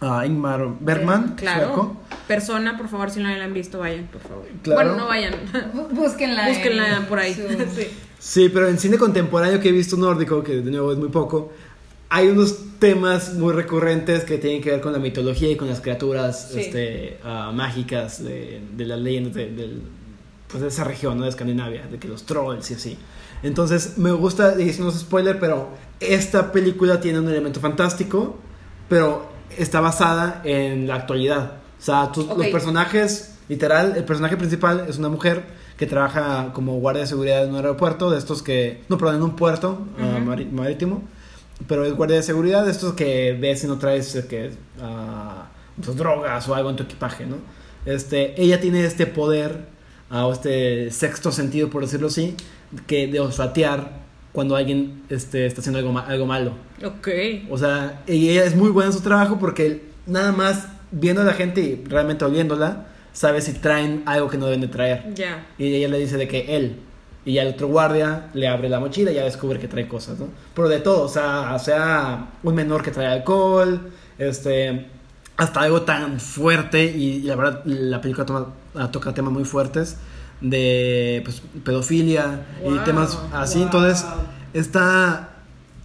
ah, 0.00 0.26
Ingmar 0.26 0.66
Bergman, 0.80 1.36
Claro. 1.36 1.66
sueco. 1.68 1.96
Persona, 2.26 2.76
por 2.76 2.88
favor, 2.88 3.10
si 3.10 3.20
no 3.20 3.28
la 3.34 3.44
han 3.44 3.54
visto, 3.54 3.78
vayan, 3.78 4.06
por 4.08 4.20
favor. 4.20 4.44
Claro. 4.62 4.80
Bueno, 4.90 4.96
no 5.04 5.06
vayan. 5.08 5.34
Bú- 5.72 5.88
Búsquenla. 5.92 6.48
en 6.48 6.54
Búsquenla 6.54 7.06
por 7.08 7.18
ahí. 7.20 7.34
Sí. 7.74 7.86
Sí, 8.18 8.48
pero 8.48 8.66
en 8.68 8.78
cine 8.78 8.98
contemporáneo 8.98 9.60
que 9.60 9.68
he 9.68 9.72
visto 9.72 9.96
nórdico, 9.96 10.42
que 10.42 10.56
de 10.56 10.70
nuevo 10.70 10.90
es 10.90 10.98
muy 10.98 11.08
poco, 11.08 11.52
hay 12.08 12.28
unos 12.28 12.56
temas 12.78 13.34
muy 13.34 13.52
recurrentes 13.52 14.24
que 14.24 14.38
tienen 14.38 14.62
que 14.62 14.70
ver 14.70 14.80
con 14.80 14.92
la 14.92 14.98
mitología 14.98 15.50
y 15.50 15.56
con 15.56 15.68
las 15.68 15.80
criaturas 15.80 16.50
Sí. 16.52 16.60
este, 16.60 17.18
ah, 17.24 17.50
mágicas 17.54 18.22
de, 18.22 18.60
de 18.76 18.84
las 18.84 19.00
leyendas 19.00 19.34
de, 19.34 19.80
pues 20.48 20.62
de 20.62 20.68
esa 20.68 20.84
región, 20.84 21.18
¿no? 21.18 21.24
de 21.24 21.30
Escandinavia, 21.30 21.86
de 21.90 21.98
que 21.98 22.08
los 22.08 22.24
trolls 22.24 22.70
y 22.70 22.74
así. 22.74 22.98
Entonces, 23.42 23.98
me 23.98 24.12
gusta, 24.12 24.54
y 24.60 24.64
no 24.78 24.88
es 24.88 24.98
spoiler, 25.00 25.38
pero 25.38 25.68
esta 26.00 26.52
película 26.52 27.00
tiene 27.00 27.18
un 27.18 27.28
elemento 27.28 27.60
fantástico, 27.60 28.36
pero 28.88 29.28
está 29.58 29.80
basada 29.80 30.40
en 30.44 30.86
la 30.86 30.94
actualidad. 30.94 31.54
O 31.78 31.82
sea, 31.82 32.10
los 32.14 32.46
personajes, 32.48 33.34
literal, 33.48 33.94
el 33.96 34.04
personaje 34.04 34.36
principal 34.36 34.86
es 34.88 34.98
una 34.98 35.08
mujer 35.08 35.44
que 35.76 35.86
trabaja 35.86 36.52
como 36.54 36.78
guardia 36.78 37.02
de 37.02 37.08
seguridad 37.08 37.44
en 37.44 37.50
un 37.50 37.56
aeropuerto, 37.56 38.10
de 38.10 38.18
estos 38.18 38.42
que, 38.42 38.82
no, 38.88 38.96
perdón, 38.96 39.16
en 39.16 39.22
un 39.22 39.36
puerto 39.36 39.86
ah, 40.00 40.18
marítimo, 40.52 41.02
pero 41.68 41.84
es 41.84 41.92
guardia 41.94 42.16
de 42.16 42.22
seguridad, 42.22 42.68
estos 42.68 42.94
que 42.94 43.36
ves 43.40 43.60
si 43.60 43.66
no 43.66 43.78
traes 43.78 44.14
eh, 44.14 44.26
que, 44.28 44.50
pues, 45.82 45.96
drogas 45.96 46.48
o 46.48 46.54
algo 46.54 46.70
en 46.70 46.76
tu 46.76 46.82
equipaje, 46.84 47.26
¿no? 47.26 47.36
Este, 47.84 48.40
ella 48.40 48.60
tiene 48.60 48.84
este 48.84 49.06
poder, 49.06 49.66
ah, 50.10 50.26
o 50.26 50.32
este 50.32 50.90
sexto 50.90 51.30
sentido, 51.32 51.70
por 51.70 51.82
decirlo 51.82 52.08
así, 52.08 52.34
que 52.86 53.06
de 53.06 53.20
olfatear 53.20 54.04
cuando 54.32 54.56
alguien 54.56 55.02
este, 55.08 55.46
está 55.46 55.60
haciendo 55.60 55.78
algo, 55.78 55.92
ma- 55.92 56.06
algo 56.06 56.26
malo. 56.26 56.52
Ok. 56.84 57.08
O 57.50 57.56
sea, 57.56 58.02
y 58.06 58.28
ella 58.30 58.44
es 58.44 58.54
muy 58.54 58.70
buena 58.70 58.90
en 58.90 58.96
su 58.96 59.00
trabajo 59.02 59.38
porque 59.38 59.82
nada 60.06 60.32
más 60.32 60.66
viendo 60.90 61.22
a 61.22 61.24
la 61.24 61.32
gente 61.32 61.60
y 61.62 61.84
realmente 61.88 62.24
oliéndola, 62.24 62.86
sabe 63.12 63.40
si 63.40 63.54
traen 63.54 64.02
algo 64.04 64.28
que 64.28 64.36
no 64.36 64.44
deben 64.46 64.60
de 64.60 64.68
traer. 64.68 65.14
Ya. 65.14 65.46
Y 65.58 65.72
ella 65.74 65.88
le 65.88 65.98
dice 65.98 66.16
de 66.18 66.28
que 66.28 66.54
él. 66.56 66.80
Y 67.26 67.34
ya 67.34 67.42
el 67.42 67.48
otro 67.48 67.66
guardia 67.68 68.28
le 68.34 68.48
abre 68.48 68.68
la 68.70 68.80
mochila 68.80 69.10
y 69.10 69.16
ya 69.16 69.24
descubre 69.24 69.58
que 69.58 69.68
trae 69.68 69.86
cosas, 69.86 70.18
¿no? 70.18 70.28
Pero 70.54 70.68
de 70.68 70.78
todo, 70.78 71.02
o 71.02 71.08
sea, 71.08 71.58
sea 71.58 72.28
un 72.42 72.54
menor 72.54 72.82
que 72.82 72.90
trae 72.92 73.08
alcohol, 73.08 73.90
este, 74.16 74.86
hasta 75.36 75.60
algo 75.60 75.82
tan 75.82 76.18
fuerte 76.20 76.84
y, 76.84 77.16
y 77.16 77.22
la 77.22 77.36
verdad 77.36 77.62
la 77.66 78.00
película 78.00 78.24
toma- 78.24 78.54
toca 78.90 79.12
temas 79.12 79.32
muy 79.32 79.44
fuertes 79.44 79.96
de 80.40 81.20
pues, 81.24 81.42
pedofilia 81.64 82.46
Wow, 82.62 82.76
y 82.76 82.78
temas 82.84 83.18
así, 83.32 83.58
wow. 83.58 83.64
entonces 83.66 84.06
está, 84.54 85.30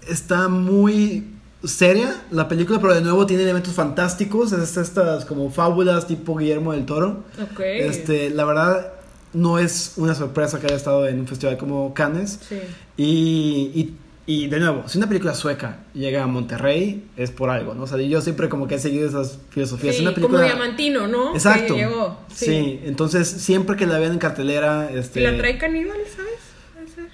está 0.07 0.48
muy 0.48 1.27
seria 1.63 2.15
la 2.31 2.48
película, 2.48 2.79
pero 2.79 2.93
de 2.95 3.01
nuevo 3.01 3.25
tiene 3.25 3.43
elementos 3.43 3.74
fantásticos, 3.74 4.51
es 4.51 4.77
estas 4.77 5.25
como 5.25 5.50
fábulas 5.51 6.07
tipo 6.07 6.36
Guillermo 6.36 6.74
del 6.74 6.86
Toro. 6.86 7.24
Ok. 7.41 7.60
Este, 7.62 8.29
la 8.31 8.45
verdad, 8.45 8.93
no 9.33 9.59
es 9.59 9.93
una 9.97 10.15
sorpresa 10.15 10.59
que 10.59 10.67
haya 10.67 10.75
estado 10.75 11.07
en 11.07 11.19
un 11.19 11.27
festival 11.27 11.57
como 11.57 11.93
Cannes. 11.93 12.39
Sí. 12.47 12.59
Y, 12.97 13.71
y, 13.73 13.95
y 14.25 14.47
de 14.47 14.59
nuevo, 14.59 14.88
si 14.88 14.97
una 14.97 15.07
película 15.07 15.33
sueca 15.33 15.79
llega 15.93 16.23
a 16.23 16.27
Monterrey, 16.27 17.05
es 17.17 17.31
por 17.31 17.50
algo, 17.50 17.73
¿no? 17.73 17.83
O 17.83 17.88
sea, 17.88 17.97
yo 17.97 18.21
siempre 18.21 18.50
como 18.50 18.67
que 18.67 18.75
he 18.75 18.79
seguido 18.79 19.07
esas 19.07 19.39
filosofías. 19.50 19.95
Sí, 19.95 20.01
una 20.01 20.13
película... 20.13 20.39
como 20.39 20.50
Diamantino, 20.50 21.07
¿no? 21.07 21.33
Exacto. 21.33 21.75
Que 21.75 21.81
llegó. 21.81 22.19
Sí. 22.33 22.79
entonces 22.83 23.27
siempre 23.27 23.75
que 23.75 23.88
la 23.88 24.00
vean 24.00 24.13
en 24.13 24.19
cartelera, 24.19 24.91
este... 24.91 25.21
¿Y 25.21 25.23
la 25.23 25.38
trae 25.38 25.57
Caníbal, 25.57 25.97
sabes? 26.15 26.51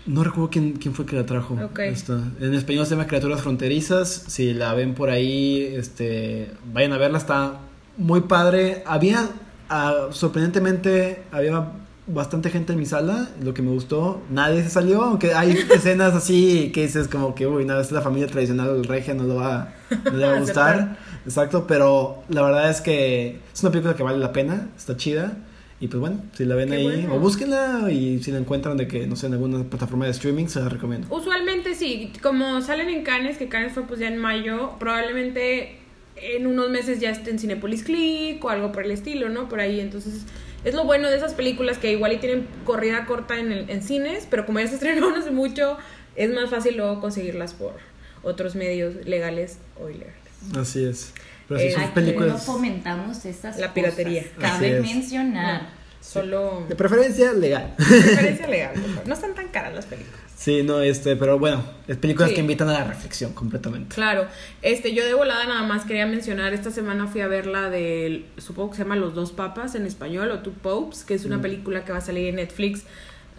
No 0.06 0.24
recuerdo 0.24 0.50
quién, 0.50 0.74
quién 0.74 0.94
fue 0.94 1.06
que 1.06 1.18
la 1.18 1.26
trajo. 1.26 1.56
Ok. 1.56 1.80
Esta. 1.80 2.14
En 2.40 2.54
español 2.54 2.86
se 2.86 2.92
llama 2.92 3.08
Criaturas 3.08 3.42
Fronterizas. 3.42 4.24
Si 4.28 4.54
la 4.54 4.74
ven 4.74 4.94
por 4.94 5.10
ahí, 5.10 5.74
este, 5.76 6.52
vayan 6.72 6.94
a 6.94 6.98
verla. 6.98 7.18
Está 7.18 7.60
muy 7.98 8.22
padre. 8.22 8.84
Había, 8.86 9.28
ah, 9.70 10.08
sorprendentemente, 10.12 11.24
había 11.32 11.72
bastante 12.08 12.50
gente 12.50 12.74
en 12.74 12.80
mi 12.80 12.86
sala. 12.86 13.30
Lo 13.44 13.54
que 13.54 13.62
me 13.62 13.72
gustó, 13.72 14.22
nadie 14.30 14.64
se 14.64 14.70
salió. 14.70 15.04
Aunque 15.04 15.34
hay 15.34 15.52
escenas 15.74 16.14
así 16.14 16.72
que 16.74 16.84
dices 16.84 17.08
como 17.08 17.36
que, 17.36 17.48
uy, 17.48 17.66
nada, 17.66 17.82
esta 17.82 17.92
es 17.94 17.96
la 17.96 18.02
familia 18.02 18.28
tradicional 18.28 18.74
del 18.74 18.86
regia, 18.86 19.14
no, 19.14 19.24
lo 19.24 19.36
va, 19.36 19.74
no 20.06 20.18
le 20.18 20.26
va 20.28 20.36
a 20.36 20.40
gustar. 20.40 20.98
Exacto, 21.26 21.66
pero 21.68 22.24
la 22.30 22.42
verdad 22.42 22.70
es 22.70 22.82
que 22.82 23.40
es 23.54 23.62
una 23.62 23.72
película 23.72 23.96
que 23.96 24.04
vale 24.04 24.18
la 24.18 24.32
pena. 24.32 24.70
Está 24.78 24.96
chida. 24.98 25.38
Y 25.80 25.90
pues 25.90 26.00
bueno, 26.00 26.24
si 26.34 26.44
la 26.46 26.56
ven 26.56 26.70
Qué 26.70 26.76
ahí, 26.76 26.84
bueno. 27.02 27.16
o 27.16 27.20
búsquenla 27.20 27.92
y 27.92 28.24
si 28.24 28.32
la 28.32 28.40
encuentran 28.40 28.78
de 28.78 28.88
que, 28.88 29.06
no 29.06 29.16
sé, 29.16 29.28
en 29.28 29.34
alguna 29.34 29.64
plataforma 29.64 30.06
de 30.06 30.12
streaming, 30.12 30.48
se 30.48 30.60
la 30.60 30.70
recomiendo. 30.70 31.08
Usualmente 31.16 31.76
sí, 31.76 32.12
como 32.24 32.62
salen 32.62 32.90
en 32.90 33.04
Cannes, 33.04 33.38
que 33.38 33.48
Cannes 33.48 33.74
fue 33.74 33.84
pues 33.84 34.00
ya 34.00 34.08
en 34.08 34.18
mayo, 34.18 34.72
probablemente 34.80 35.78
en 36.16 36.48
unos 36.48 36.72
meses 36.72 37.00
ya 37.00 37.12
esté 37.12 37.30
en 37.30 37.38
Cinepolis 37.38 37.84
Click 37.84 38.44
o 38.44 38.50
algo 38.50 38.72
por 38.72 38.86
el 38.86 38.92
estilo, 38.92 39.30
¿no? 39.30 39.48
Por 39.50 39.60
ahí, 39.60 39.80
entonces 39.80 40.26
es 40.68 40.76
lo 40.76 40.84
bueno 40.84 41.10
de 41.10 41.18
esas 41.18 41.34
películas 41.34 41.78
que 41.78 41.92
igual 41.92 42.14
y 42.14 42.18
tienen 42.18 42.48
corrida 42.66 43.06
corta 43.06 43.40
en, 43.40 43.52
el- 43.52 43.70
en 43.70 43.82
cines, 43.82 44.28
pero 44.30 44.46
como 44.46 44.60
ya 44.60 44.68
se 44.68 44.76
estrenaron 44.76 45.14
hace 45.20 45.32
mucho, 45.32 45.78
es 46.16 46.32
más 46.34 46.50
fácil 46.50 46.78
luego 46.78 47.00
conseguirlas 47.02 47.54
por 47.54 47.76
otros 48.24 48.56
medios 48.56 48.96
legales 49.06 49.60
o 49.80 49.90
ilegales. 49.90 50.18
Así 50.58 50.84
es. 50.86 51.14
Pero 51.48 51.60
sí, 51.60 51.68
Eh, 51.68 51.72
son 51.72 51.82
Aquí 51.82 51.90
no 51.90 51.94
películas 51.96 52.46
fomentamos 52.46 53.24
estas 53.26 53.58
La 53.58 53.74
piratería. 53.74 54.24
cosas. 54.36 54.52
Cabe 54.52 54.82
mencionar. 54.82 55.70
Solo 56.02 56.66
de 56.70 56.76
preferencia 56.76 57.34
legal. 57.34 57.74
preferencia 57.78 58.48
legal, 58.48 58.74
por 58.74 58.84
favor. 58.90 59.08
no 59.08 59.14
están 59.14 59.34
tan 59.36 59.48
caras 59.50 59.74
las 59.74 59.86
películas. 59.86 60.20
Sí, 60.38 60.62
no, 60.64 60.82
este, 60.82 61.16
pero 61.16 61.40
bueno, 61.40 61.64
es 61.88 61.98
películas 61.98 62.30
Sí. 62.30 62.36
que 62.36 62.42
invitan 62.42 62.70
a 62.70 62.74
la 62.74 62.84
reflexión 62.84 63.34
completamente. 63.34 63.94
Claro, 63.96 64.28
este, 64.62 64.94
yo 64.94 65.04
de 65.04 65.14
volada 65.14 65.46
nada 65.46 65.64
más 65.64 65.84
quería 65.86 66.06
mencionar, 66.06 66.54
esta 66.54 66.72
semana 66.72 67.08
fui 67.08 67.22
a 67.22 67.28
ver 67.28 67.48
la 67.48 67.70
del, 67.70 68.26
supongo 68.38 68.70
que 68.72 68.78
se 68.78 68.84
llama 68.84 68.96
Los 68.96 69.14
Dos 69.16 69.32
Papas 69.32 69.76
en 69.76 69.86
español, 69.86 70.30
o 70.32 70.40
Two 70.40 70.54
Popes, 70.54 71.04
que 71.04 71.16
es 71.16 71.26
una 71.26 71.42
película 71.42 71.84
que 71.84 71.92
va 71.92 71.98
a 71.98 72.02
salir 72.02 72.28
en 72.28 72.36
Netflix, 72.36 72.84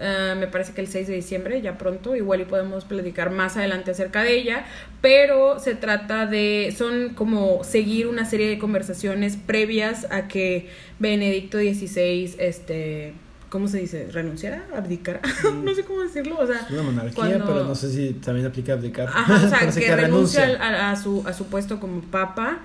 eh, 0.01 0.35
me 0.39 0.47
parece 0.47 0.75
que 0.75 0.81
el 0.81 0.87
6 0.87 1.09
de 1.09 1.15
diciembre, 1.15 1.61
ya 1.61 1.77
pronto, 1.77 2.15
igual 2.15 2.41
y 2.41 2.45
podemos 2.45 2.85
platicar 2.85 3.31
más 3.31 3.57
adelante 3.57 3.91
acerca 3.91 4.23
de 4.23 4.37
ella, 4.37 4.65
pero 5.01 5.59
se 5.59 5.75
trata 5.75 6.27
de, 6.27 6.73
son 6.77 7.15
como 7.15 7.65
seguir 7.65 8.07
una 8.07 8.25
serie 8.25 8.49
de 8.49 8.59
conversaciones 8.59 9.37
previas 9.37 10.07
a 10.11 10.29
que 10.29 10.69
Benedicto 10.99 11.59
XVI, 11.59 12.35
este... 12.39 13.15
¿Cómo 13.49 13.67
se 13.69 13.79
dice? 13.79 14.09
¿Renunciara? 14.13 14.67
¿Abdicara? 14.77 15.21
no 15.65 15.75
sé 15.75 15.85
cómo 15.85 16.03
decirlo. 16.03 16.37
O 16.39 16.47
sea, 16.47 16.61
Es 16.61 16.71
una 16.71 16.83
monarquía, 16.83 17.15
cuando- 17.15 17.47
pero 17.47 17.65
no 17.65 17.75
sé 17.75 17.91
si 17.91 18.13
también 18.15 18.47
aplica 18.47 18.75
abdicar. 18.75 19.09
Ajá, 19.09 19.47
o 19.47 19.49
sea, 19.71 19.83
que, 19.83 19.97
renuncia 19.97 20.45
a, 20.61 20.91
a 20.93 20.97
su, 20.97 21.23
a 21.27 21.33
su 21.33 21.47
puesto 21.47 21.81
como 21.81 22.03
papa 22.03 22.61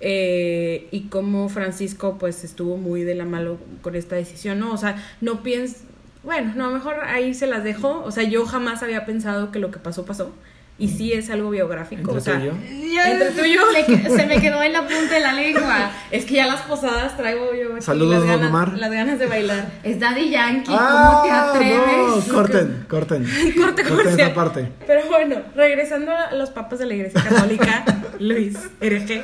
eh, 0.00 0.86
y 0.92 1.02
como 1.08 1.48
Francisco 1.48 2.18
pues 2.18 2.44
estuvo 2.44 2.76
muy 2.76 3.02
de 3.02 3.14
la 3.16 3.24
mano 3.24 3.58
con 3.82 3.96
esta 3.96 4.16
decisión, 4.16 4.60
¿no? 4.60 4.72
O 4.72 4.76
sea, 4.76 4.96
no 5.20 5.42
pienso, 5.42 5.78
bueno, 6.22 6.52
no, 6.54 6.70
mejor 6.70 6.96
ahí 7.04 7.34
se 7.34 7.46
las 7.48 7.64
dejo, 7.64 8.02
o 8.04 8.10
sea, 8.12 8.22
yo 8.22 8.46
jamás 8.46 8.82
había 8.82 9.04
pensado 9.04 9.50
que 9.50 9.58
lo 9.58 9.70
que 9.72 9.78
pasó 9.80 10.04
pasó 10.04 10.32
y 10.80 10.88
sí 10.88 11.12
es 11.12 11.28
algo 11.30 11.50
biográfico, 11.50 12.12
Entre 12.12 12.18
o 12.18 12.20
sea, 12.20 12.34
tú 12.38 12.40
y 12.40 12.94
yo. 12.94 13.02
Entre 13.04 13.30
tú 13.32 13.44
y 13.44 13.54
yo. 13.54 13.62
Le 13.72 13.84
que- 13.84 14.10
se 14.10 14.26
me 14.26 14.40
quedó 14.40 14.62
en 14.62 14.72
la 14.72 14.82
punta 14.82 15.14
de 15.14 15.20
la 15.20 15.32
lengua. 15.32 15.90
es 16.12 16.24
que 16.24 16.34
ya 16.34 16.46
las 16.46 16.60
posadas 16.62 17.16
traigo 17.16 17.50
yo 17.52 17.80
Saludos, 17.82 18.12
las, 18.12 18.20
don 18.20 18.28
ganas, 18.28 18.48
Omar. 18.48 18.78
las 18.78 18.90
ganas 18.92 19.18
de 19.18 19.26
bailar. 19.26 19.66
Es 19.82 19.98
Daddy 19.98 20.30
Yankee, 20.30 20.66
¿cómo 20.66 21.22
te 21.24 21.30
Ah, 21.30 21.50
atreves? 21.52 22.26
no, 22.28 22.32
corten, 22.34 22.86
corten. 22.88 23.24
Corte 23.60 23.82
corten 23.84 24.20
esa 24.20 24.34
parte. 24.34 24.68
Pero 24.86 25.06
bueno, 25.08 25.36
regresando 25.56 26.12
a 26.12 26.32
los 26.34 26.50
papas 26.50 26.78
de 26.78 26.86
la 26.86 26.94
iglesia 26.94 27.22
católica, 27.22 27.84
Luis, 28.20 28.56
hereje. 28.80 29.22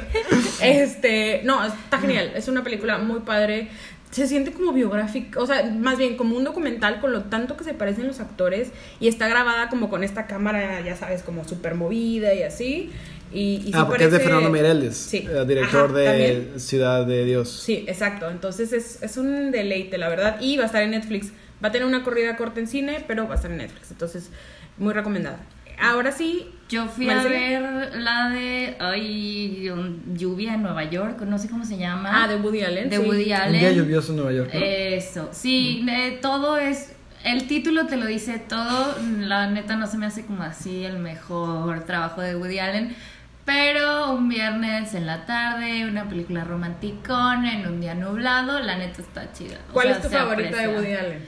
Este, 0.60 1.42
no, 1.44 1.64
está 1.64 1.98
genial. 1.98 2.32
Es 2.34 2.48
una 2.48 2.62
película 2.64 2.98
muy 2.98 3.20
padre. 3.20 3.68
Se 4.14 4.28
siente 4.28 4.52
como 4.52 4.72
biográfica, 4.72 5.40
o 5.40 5.46
sea, 5.46 5.64
más 5.64 5.98
bien 5.98 6.16
como 6.16 6.36
un 6.36 6.44
documental 6.44 7.00
con 7.00 7.12
lo 7.12 7.24
tanto 7.24 7.56
que 7.56 7.64
se 7.64 7.74
parecen 7.74 8.06
los 8.06 8.20
actores 8.20 8.68
y 9.00 9.08
está 9.08 9.26
grabada 9.26 9.68
como 9.68 9.90
con 9.90 10.04
esta 10.04 10.26
cámara, 10.28 10.80
ya 10.82 10.94
sabes, 10.94 11.22
como 11.22 11.46
súper 11.48 11.74
movida 11.74 12.32
y 12.32 12.42
así. 12.44 12.90
Y, 13.32 13.56
y 13.56 13.62
sí 13.64 13.72
ah, 13.74 13.86
porque 13.88 14.04
es 14.04 14.12
de 14.12 14.20
Fernando 14.20 14.50
Mireles, 14.50 14.96
Sí. 14.96 15.26
eh, 15.28 15.44
director 15.44 15.86
Ajá, 15.86 15.98
de 15.98 16.04
también. 16.04 16.60
Ciudad 16.60 17.04
de 17.04 17.24
Dios. 17.24 17.50
Sí, 17.50 17.84
exacto. 17.88 18.30
Entonces 18.30 18.72
es, 18.72 19.02
es 19.02 19.16
un 19.16 19.50
deleite, 19.50 19.98
la 19.98 20.08
verdad. 20.08 20.36
Y 20.40 20.56
va 20.58 20.62
a 20.62 20.66
estar 20.66 20.82
en 20.84 20.92
Netflix. 20.92 21.32
Va 21.64 21.68
a 21.68 21.72
tener 21.72 21.88
una 21.88 22.04
corrida 22.04 22.36
corta 22.36 22.60
en 22.60 22.68
cine, 22.68 23.02
pero 23.08 23.26
va 23.26 23.32
a 23.32 23.36
estar 23.36 23.50
en 23.50 23.56
Netflix. 23.56 23.90
Entonces, 23.90 24.30
muy 24.78 24.92
recomendada. 24.92 25.40
Ahora 25.80 26.12
sí. 26.12 26.50
Yo 26.68 26.86
fui 26.88 27.10
a 27.10 27.22
ver 27.22 27.92
la 27.96 28.30
de 28.30 28.76
ay, 28.80 29.68
un- 29.68 30.16
Lluvia 30.16 30.54
en 30.54 30.62
Nueva 30.62 30.84
York, 30.84 31.20
no 31.20 31.38
sé 31.38 31.48
cómo 31.50 31.64
se 31.64 31.76
llama. 31.76 32.24
Ah, 32.24 32.26
de 32.26 32.36
Woody 32.36 32.62
Allen. 32.62 32.88
De 32.88 32.96
sí. 32.96 33.02
Woody 33.02 33.26
Un 33.26 33.32
Allen. 33.34 33.60
día 33.60 33.72
lluvioso 33.72 34.12
en 34.12 34.16
Nueva 34.16 34.32
York. 34.32 34.50
¿no? 34.54 34.60
Eso, 34.60 35.28
sí, 35.32 35.84
eh, 35.88 36.18
todo 36.22 36.56
es. 36.56 36.92
El 37.22 37.46
título 37.46 37.86
te 37.86 37.96
lo 37.96 38.06
dice 38.06 38.38
todo. 38.38 38.96
La 39.20 39.48
neta 39.50 39.76
no 39.76 39.86
se 39.86 39.98
me 39.98 40.06
hace 40.06 40.24
como 40.24 40.42
así 40.42 40.84
el 40.84 40.98
mejor 40.98 41.84
trabajo 41.84 42.22
de 42.22 42.34
Woody 42.34 42.58
Allen. 42.58 42.96
Pero 43.44 44.12
un 44.14 44.30
viernes 44.30 44.94
en 44.94 45.04
la 45.06 45.26
tarde, 45.26 45.86
una 45.86 46.08
película 46.08 46.44
romanticona 46.44 47.52
en 47.60 47.66
un 47.68 47.78
día 47.80 47.94
nublado, 47.94 48.58
la 48.60 48.76
neta 48.78 49.02
está 49.02 49.30
chida. 49.32 49.58
O 49.68 49.74
¿Cuál 49.74 49.88
sea, 49.88 49.96
es 49.96 50.02
tu 50.02 50.08
favorita 50.08 50.56
de. 50.56 50.68
Woody 50.68 50.92
Allen? 50.94 51.24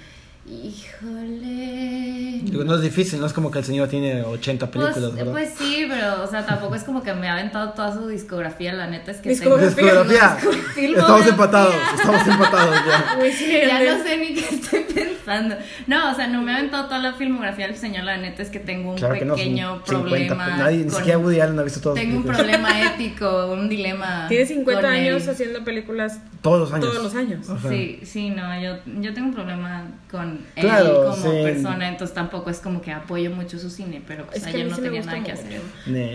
Híjole. 0.49 2.41
Digo, 2.43 2.65
no 2.65 2.75
es 2.76 2.83
difícil, 2.83 3.21
no 3.21 3.26
es 3.26 3.33
como 3.33 3.50
que 3.50 3.59
el 3.59 3.65
señor 3.65 3.88
tiene 3.88 4.23
80 4.23 4.71
películas, 4.71 4.99
Pues, 4.99 5.15
¿verdad? 5.15 5.33
pues 5.33 5.55
sí, 5.59 5.87
pero, 5.88 6.23
o 6.23 6.26
sea, 6.26 6.45
tampoco 6.47 6.75
es 6.75 6.85
como 6.85 7.03
que 7.03 7.12
me 7.15 7.29
ha 7.29 7.35
aventado 7.35 7.71
toda 7.73 7.93
su 7.93 8.07
discografía, 8.09 8.73
la 8.73 8.87
neta 8.87 9.11
es 9.11 9.19
que 9.19 9.31
Discografía. 9.31 9.69
Discografía. 9.69 10.37
Filmografía. 10.75 10.99
Estamos 11.00 11.26
empatados, 11.26 11.75
estamos 11.97 12.26
empatados 12.29 12.76
ya. 12.87 13.17
Sí, 13.37 13.59
Ya 13.67 13.97
no 13.97 14.03
sé 14.05 14.17
ni 14.19 14.35
qué 14.35 14.55
estoy 14.55 14.81
pensando. 14.95 15.57
No, 15.87 16.12
o 16.12 16.15
sea, 16.15 16.26
no 16.29 16.43
me 16.43 16.53
ha 16.53 16.57
aventado 16.59 16.85
toda 16.87 16.99
la 16.99 17.15
filmografía 17.15 17.67
del 17.67 17.76
señor, 17.76 18.05
la 18.05 18.17
neta 18.17 18.43
es 18.43 18.50
que 18.50 18.61
tengo 18.61 18.91
un 18.91 18.97
Claro 18.97 19.15
que 19.15 19.25
no, 19.25 19.35
son 19.37 19.38
pequeño 19.45 19.83
50 19.85 19.87
problema. 20.09 20.45
pe- 20.47 20.53
Nadie, 20.53 20.85
ni 20.85 20.91
siquiera 20.91 21.19
Woody 21.19 21.41
Allen 21.41 21.59
ha 21.59 21.62
visto 21.62 21.81
todas 21.81 21.99
Tengo 21.99 22.19
un 22.19 22.23
películas. 22.23 22.38
problema 22.38 22.83
ético, 22.95 23.53
un 23.53 23.69
dilema. 23.69 24.26
Tiene 24.29 24.47
50 24.47 24.81
con 24.83 24.91
años 24.91 25.25
él. 25.25 25.31
haciendo 25.31 25.65
películas 25.65 26.21
Todos 26.43 26.61
los 26.61 26.73
años. 26.73 26.91
todos 26.91 27.03
los 27.03 27.15
años. 27.15 27.47
Sí, 27.69 28.00
sí, 28.05 28.31
no, 28.31 28.61
yo, 28.61 28.76
yo 29.00 29.12
tengo 29.15 29.29
un 29.29 29.35
problema 29.35 29.85
con 30.11 30.36
Claro, 30.55 31.05
él 31.05 31.11
como 31.11 31.31
sí. 31.33 31.43
persona, 31.43 31.88
entonces 31.88 32.14
tampoco 32.14 32.50
es 32.50 32.59
como 32.59 32.81
que 32.81 32.93
apoyo 32.93 33.31
mucho 33.31 33.59
su 33.59 33.71
cine, 33.71 34.02
pero 34.07 34.25
pues 34.26 34.38
Es 34.38 34.47
ayer 34.47 34.66
no 34.69 34.76
sí 34.76 34.83
tenía 34.83 35.02
nada 35.02 35.23
que 35.23 35.33
hacer. 35.33 35.61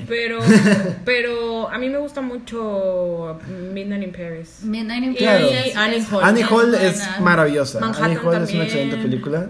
Pero, 0.08 0.40
pero 1.06 1.70
a 1.70 1.78
mí 1.78 1.90
me 1.90 1.98
gusta 1.98 2.22
mucho 2.22 3.40
Midnight 3.74 4.04
in 4.04 4.12
Paris. 4.12 4.60
Midnight 4.64 5.04
in 5.04 5.16
Claro. 5.16 5.48
Paris 5.48 5.66
es- 5.68 5.76
Annie 5.78 5.98
es- 5.98 6.12
Hall. 6.12 6.24
Annie 6.24 6.44
Hall 6.44 6.76
es 6.76 6.82
es 7.00 7.20
maravillosa. 7.22 7.80
Manhattan 7.80 8.04
Annie 8.06 8.18
Hall 8.18 8.24
es 8.24 8.30
una 8.36 8.40
también. 8.46 8.62
excelente 8.64 8.98
película. 8.98 9.50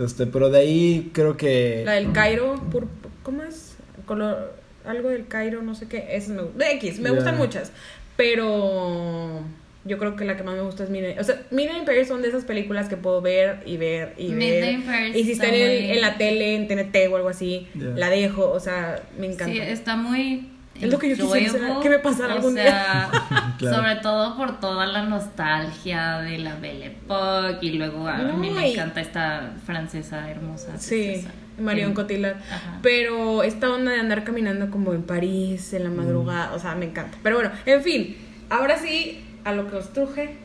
Este, 0.00 0.26
pero 0.26 0.50
de 0.50 0.58
ahí 0.60 1.10
creo 1.12 1.36
que. 1.36 1.82
La 1.84 1.92
del 1.92 2.12
Cairo, 2.12 2.54
pur- 2.70 2.86
¿cómo 3.22 3.42
es? 3.42 3.74
Color, 4.06 4.54
algo 4.86 5.08
del 5.08 5.26
Cairo, 5.26 5.62
no 5.62 5.74
sé 5.74 5.86
qué. 5.88 6.06
Esa 6.16 6.32
me, 6.32 6.42
de 6.42 6.72
X, 6.74 6.98
me 7.00 7.08
Ya. 7.10 7.14
gustan 7.16 7.36
muchas. 7.36 7.72
Pero 8.16 9.40
yo 9.84 9.98
creo 9.98 10.14
que 10.16 10.24
la 10.24 10.36
que 10.36 10.42
más 10.42 10.54
me 10.56 10.62
gusta 10.62 10.84
es 10.84 10.90
Midnight. 10.90 11.18
O 11.18 11.24
sea, 11.24 11.42
Midnight 11.50 11.78
in 11.80 11.84
Paris 11.84 12.08
son 12.08 12.20
de 12.22 12.28
esas 12.28 12.44
películas 12.44 12.88
que 12.88 12.96
puedo 12.96 13.20
ver 13.22 13.62
y 13.66 13.76
ver 13.78 14.14
y 14.18 14.28
ver. 14.28 14.36
Midnight 14.36 14.74
in 14.74 14.82
Paris 14.82 15.16
y 15.16 15.24
si 15.24 15.32
está 15.32 15.46
en, 15.48 15.54
está 15.54 15.66
el- 15.72 15.82
muy- 15.82 15.90
en 15.92 16.00
la 16.00 16.18
tele, 16.18 16.54
en 16.56 16.68
TNT 16.68 17.08
o 17.12 17.16
algo 17.16 17.28
así, 17.30 17.66
la 17.74 18.10
dejo. 18.10 18.50
O 18.50 18.60
sea, 18.60 19.00
me 19.18 19.26
encanta. 19.26 19.46
Sí, 19.52 19.58
está 19.60 19.96
muy. 19.96 20.48
Es 20.80 20.90
lo 20.90 20.98
que 20.98 21.14
yo 21.14 21.16
quisiera 21.30 21.78
que 21.82 21.90
me 21.90 21.98
pasara 21.98 22.34
o 22.34 22.36
algún 22.38 22.54
sea, 22.54 23.10
Claro. 23.58 23.76
Sobre 23.76 23.96
todo 23.96 24.34
por 24.38 24.60
toda 24.60 24.86
la 24.86 25.02
nostalgia 25.04 26.18
de 26.20 26.38
la 26.38 26.54
Belle 26.56 26.86
Époque 26.86 27.58
y 27.66 27.72
luego 27.72 28.06
a 28.08 28.18
No, 28.18 28.36
mí 28.38 28.48
me 28.50 28.70
encanta 28.72 29.00
esta 29.02 29.52
francesa 29.66 30.30
hermosa. 30.30 30.78
Sí, 30.78 31.02
princesa. 31.04 31.30
Marion 31.58 31.92
Cotillard. 31.92 32.36
Ajá. 32.50 32.78
Pero 32.82 33.42
esta 33.42 33.70
onda 33.70 33.92
de 33.92 34.00
andar 34.00 34.24
caminando 34.24 34.70
como 34.70 34.94
en 34.94 35.02
París, 35.02 35.72
en 35.74 35.84
la 35.84 35.90
madrugada, 35.90 36.52
o 36.54 36.58
sea, 36.58 36.74
me 36.74 36.86
encanta. 36.86 37.18
Pero 37.22 37.36
bueno, 37.36 37.50
en 37.66 37.82
fin, 37.82 38.16
ahora 38.48 38.78
sí, 38.78 39.22
a 39.44 39.52
lo 39.52 39.68
que 39.70 39.76
os 39.76 39.92
truje, 39.92 40.36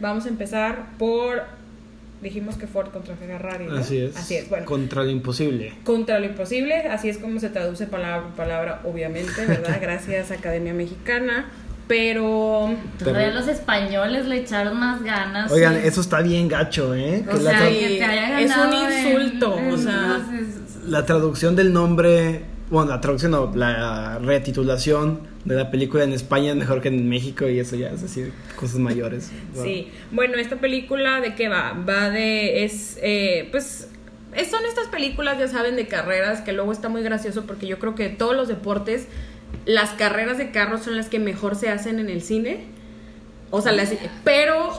vamos 0.00 0.26
a 0.26 0.28
empezar 0.28 0.86
por. 0.98 1.42
Dijimos 2.22 2.54
que 2.56 2.68
Ford 2.68 2.90
contra 2.92 3.16
Ferrari. 3.16 3.66
¿no? 3.66 3.76
Así 3.78 3.98
es. 3.98 4.16
Así 4.16 4.36
es, 4.36 4.48
bueno. 4.48 4.64
Contra 4.64 5.02
lo 5.02 5.10
imposible. 5.10 5.72
Contra 5.82 6.20
lo 6.20 6.26
imposible, 6.26 6.74
así 6.88 7.08
es 7.08 7.18
como 7.18 7.40
se 7.40 7.48
traduce 7.50 7.86
palabra 7.88 8.22
por 8.22 8.30
palabra, 8.36 8.80
obviamente, 8.84 9.44
¿verdad? 9.44 9.78
Gracias 9.82 10.30
Academia 10.30 10.72
Mexicana. 10.72 11.46
Pero 11.88 12.72
Todavía 12.98 13.32
los 13.32 13.48
españoles 13.48 14.26
le 14.26 14.36
echaron 14.38 14.78
más 14.78 15.02
ganas. 15.02 15.50
Oigan, 15.50 15.74
sí. 15.74 15.80
eso 15.88 16.00
está 16.00 16.20
bien 16.20 16.46
gacho, 16.48 16.94
¿eh? 16.94 17.24
O 17.28 17.36
Que 17.36 17.42
la, 17.42 17.50
sea, 17.50 17.60
tra- 17.60 17.78
que 17.78 17.88
te 17.98 18.04
haya 18.04 18.40
es 18.40 18.52
un 18.56 18.72
insulto, 18.72 19.54
o 19.72 19.76
sea. 19.76 20.20
es- 20.40 20.84
la 20.88 21.04
traducción 21.04 21.56
del 21.56 21.72
nombre, 21.72 22.42
bueno, 22.70 22.90
la 22.92 23.00
traducción 23.00 23.32
no, 23.32 23.52
la 23.54 24.18
retitulación 24.20 25.20
de 25.44 25.54
la 25.56 25.70
película 25.70 26.04
en 26.04 26.12
España 26.12 26.50
es 26.50 26.56
mejor 26.56 26.80
que 26.80 26.88
en 26.88 27.08
México 27.08 27.48
y 27.48 27.58
eso 27.58 27.74
ya 27.76 27.90
es 27.90 28.02
decir 28.02 28.32
cosas 28.56 28.76
mayores. 28.78 29.30
Sí, 29.62 29.88
bueno, 30.10 30.36
esta 30.36 30.56
película 30.56 31.20
de 31.20 31.34
qué 31.34 31.48
va? 31.48 31.72
Va 31.72 32.10
de, 32.10 32.64
es, 32.64 32.98
eh, 33.02 33.48
pues, 33.50 33.88
es- 34.34 34.50
son 34.50 34.60
estas 34.68 34.86
películas, 34.88 35.38
ya 35.38 35.48
saben, 35.48 35.76
de 35.76 35.86
carreras, 35.88 36.40
que 36.42 36.52
luego 36.52 36.70
está 36.72 36.88
muy 36.88 37.02
gracioso 37.02 37.44
porque 37.46 37.66
yo 37.66 37.78
creo 37.78 37.94
que 37.94 38.08
todos 38.08 38.36
los 38.36 38.48
deportes, 38.48 39.08
las 39.66 39.90
carreras 39.90 40.38
de 40.38 40.50
carros 40.50 40.82
son 40.82 40.96
las 40.96 41.08
que 41.08 41.18
mejor 41.18 41.56
se 41.56 41.68
hacen 41.68 41.98
en 41.98 42.08
el 42.08 42.22
cine. 42.22 42.64
O 43.50 43.60
sea, 43.60 43.72
las, 43.72 43.92
pero 44.24 44.70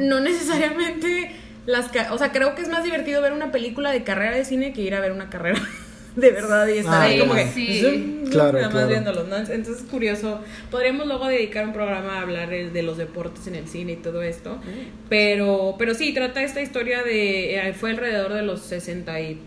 no 0.00 0.20
necesariamente 0.20 1.32
las, 1.64 1.90
o 2.10 2.18
sea, 2.18 2.30
creo 2.32 2.54
que 2.54 2.60
es 2.62 2.68
más 2.68 2.84
divertido 2.84 3.22
ver 3.22 3.32
una 3.32 3.50
película 3.52 3.90
de 3.90 4.02
carrera 4.04 4.36
de 4.36 4.44
cine 4.44 4.72
que 4.74 4.82
ir 4.82 4.94
a 4.94 5.00
ver 5.00 5.12
una 5.12 5.30
carrera 5.30 5.58
de 6.20 6.30
verdad 6.32 6.66
y 6.68 6.78
estar 6.78 6.94
Ah, 6.94 7.02
ahí 7.04 7.18
como 7.18 7.34
que 7.34 7.46
sí. 7.48 7.80
zoom, 7.80 7.92
zoom, 7.94 8.30
Claro, 8.30 8.52
nada 8.52 8.64
más 8.64 8.72
claro. 8.72 8.88
viéndolos, 8.88 9.28
¿no? 9.28 9.36
Entonces 9.36 9.78
es 9.78 9.82
curioso. 9.90 10.40
Podríamos 10.70 11.06
luego 11.06 11.26
dedicar 11.28 11.66
un 11.66 11.72
programa 11.72 12.18
a 12.18 12.20
hablar 12.22 12.50
de 12.50 12.82
los 12.82 12.96
deportes 12.98 13.46
en 13.46 13.54
el 13.54 13.68
cine 13.68 13.92
y 13.92 13.96
todo 13.96 14.22
esto. 14.22 14.58
Pero, 15.08 15.76
pero 15.78 15.94
sí, 15.94 16.12
trata 16.12 16.42
esta 16.42 16.60
historia 16.60 17.02
de. 17.02 17.56
eh, 17.56 17.72
fue 17.74 17.90
alrededor 17.90 18.34
de 18.34 18.42
los 18.42 18.60
66. 18.62 19.38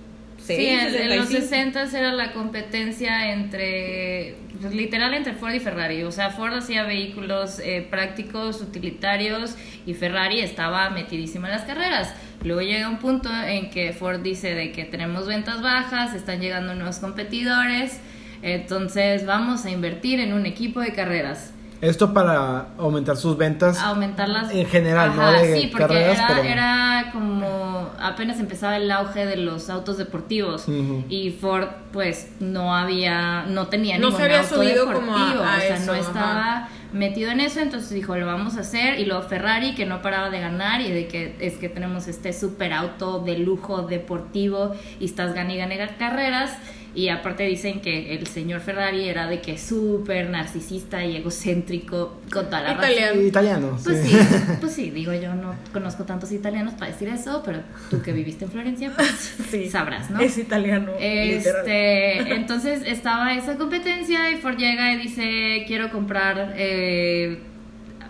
Sí, 0.44 0.66
en, 0.66 0.80
en 0.80 1.18
los 1.18 1.28
65. 1.28 1.42
60 1.84 1.98
era 2.00 2.14
la 2.14 2.32
competencia 2.34 3.32
entre, 3.34 4.34
literal 4.70 5.14
entre 5.14 5.34
Ford 5.34 5.54
y 5.54 5.60
Ferrari. 5.60 6.04
O 6.04 6.12
sea, 6.12 6.30
Ford 6.30 6.54
hacía 6.54 6.84
vehículos 6.84 7.60
eh, 7.60 7.86
prácticos, 7.90 8.62
utilitarios 8.62 9.56
y 9.86 9.94
Ferrari 9.94 10.40
estaba 10.40 10.90
metidísima 10.90 11.48
en 11.48 11.56
las 11.56 11.64
carreras. 11.64 12.14
Luego 12.44 12.62
llega 12.62 12.90
un 12.90 13.00
punto 13.00 13.30
en 13.34 13.70
que 13.70 13.94
Ford 13.94 14.22
dice 14.22 14.54
de 14.54 14.72
que 14.72 14.86
tenemos 14.86 15.28
ventas 15.28 15.62
bajas, 15.62 16.14
están 16.14 16.40
llegando 16.42 16.74
nuevos 16.76 17.00
competidores, 17.00 18.00
entonces 18.42 19.26
vamos 19.26 19.66
a 19.66 19.70
invertir 19.70 20.20
en 20.20 20.34
un 20.34 20.46
equipo 20.46 20.80
de 20.80 20.94
carreras. 20.94 21.54
Esto 21.82 22.14
para 22.14 22.68
aumentar 22.78 23.18
sus 23.18 23.36
ventas. 23.38 23.80
aumentarlas. 23.80 24.52
En 24.54 24.66
general, 24.68 25.16
no 25.16 25.32
de 25.32 25.60
sí, 25.62 25.68
porque 25.68 25.88
carreras, 25.88 26.18
era, 26.20 26.28
pero- 26.28 26.44
era 26.44 27.10
como 27.12 27.90
apenas 28.00 28.40
empezaba 28.40 28.78
el 28.78 28.90
auge 28.92 29.26
de 29.26 29.38
los 29.38 29.70
autos 29.70 29.98
deportivos. 29.98 30.66
Y 31.10 31.32
Ford 31.32 31.68
pues 31.92 32.30
no 32.40 32.76
había 32.76 33.44
no 33.48 33.68
tenía 33.68 33.98
No 33.98 34.06
ningún 34.08 34.20
se 34.20 34.26
había 34.26 34.42
auto 34.42 34.56
subido 34.56 34.86
deportivo, 34.86 35.06
como 35.16 35.18
a- 35.18 35.54
a 35.54 35.58
o 35.58 35.60
sea, 35.60 35.76
eso, 35.76 35.86
no 35.88 35.92
ajá. 35.94 36.02
estaba 36.02 36.70
metido 36.94 37.32
en 37.32 37.40
eso, 37.40 37.60
entonces 37.62 37.90
dijo, 37.92 38.16
lo 38.18 38.26
vamos 38.26 38.58
a 38.58 38.62
hacer 38.62 39.00
y 39.00 39.06
luego 39.06 39.24
Ferrari 39.24 39.76
que 39.76 39.86
no 39.86 40.02
paraba 40.02 40.30
de 40.30 40.40
ganar 40.42 40.82
y 40.82 40.92
de 40.92 41.08
que 41.08 41.36
es 41.40 41.54
que 41.54 41.70
tenemos 41.70 42.08
este 42.08 42.34
super 42.34 42.74
auto 42.74 43.20
de 43.20 43.38
lujo 43.38 43.84
deportivo 43.84 44.76
y 45.00 45.06
estás 45.06 45.34
gane 45.34 45.56
y 45.56 45.58
carreras 45.98 46.52
y 46.94 47.08
aparte 47.08 47.44
dicen 47.44 47.80
que 47.80 48.16
el 48.16 48.28
señor 48.28 48.60
Ferrari 48.60 49.08
era 49.08 49.28
de 49.28 49.40
que 49.40 49.58
súper 49.58 50.30
narcisista 50.30 51.06
y 51.06 51.16
egocéntrico 51.16 52.20
con 52.32 52.46
toda 52.46 52.62
la 52.62 52.74
razón. 52.74 52.92
Italiano. 52.92 53.22
Italiano. 53.22 53.80
Pues 53.82 54.02
sí. 54.04 54.10
sí, 54.10 54.18
pues 54.60 54.74
sí, 54.74 54.90
digo 54.90 55.14
yo 55.14 55.34
no 55.34 55.56
conozco 55.72 56.04
tantos 56.04 56.34
italianos 56.34 56.74
para 56.74 56.92
decir 56.92 57.08
eso, 57.08 57.42
pero 57.46 57.62
tú 57.90 58.02
que 58.02 58.12
viviste 58.12 58.44
en 58.46 58.52
Florencia, 58.52 58.92
pues 58.94 59.10
Sí. 59.52 59.70
sabrás, 59.70 60.10
¿no? 60.10 60.20
Es 60.20 60.38
italiano. 60.38 60.92
literal. 61.00 61.62
Este, 61.66 62.34
entonces 62.36 62.82
estaba 62.86 63.34
esa 63.36 63.58
competencia 63.58 64.30
y 64.30 64.38
Ford 64.38 64.58
llega 64.58 64.92
y 64.94 64.98
dice 64.98 65.64
quiero 65.68 65.92
comprar 65.92 66.54
eh, 66.58 67.40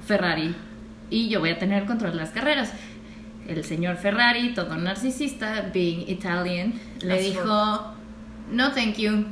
Ferrari 0.07 0.55
y 1.11 1.29
yo 1.29 1.39
voy 1.39 1.49
a 1.51 1.59
tener 1.59 1.83
el 1.83 1.87
control 1.87 2.13
de 2.13 2.17
las 2.17 2.31
carreras. 2.31 2.73
El 3.47 3.63
señor 3.63 3.97
Ferrari, 3.97 4.53
todo 4.53 4.75
narcisista, 4.77 5.69
being 5.73 6.05
Italian, 6.09 6.73
le 7.01 7.19
dijo 7.21 7.95
no 8.51 8.71
thank 8.73 8.95
you 8.97 9.25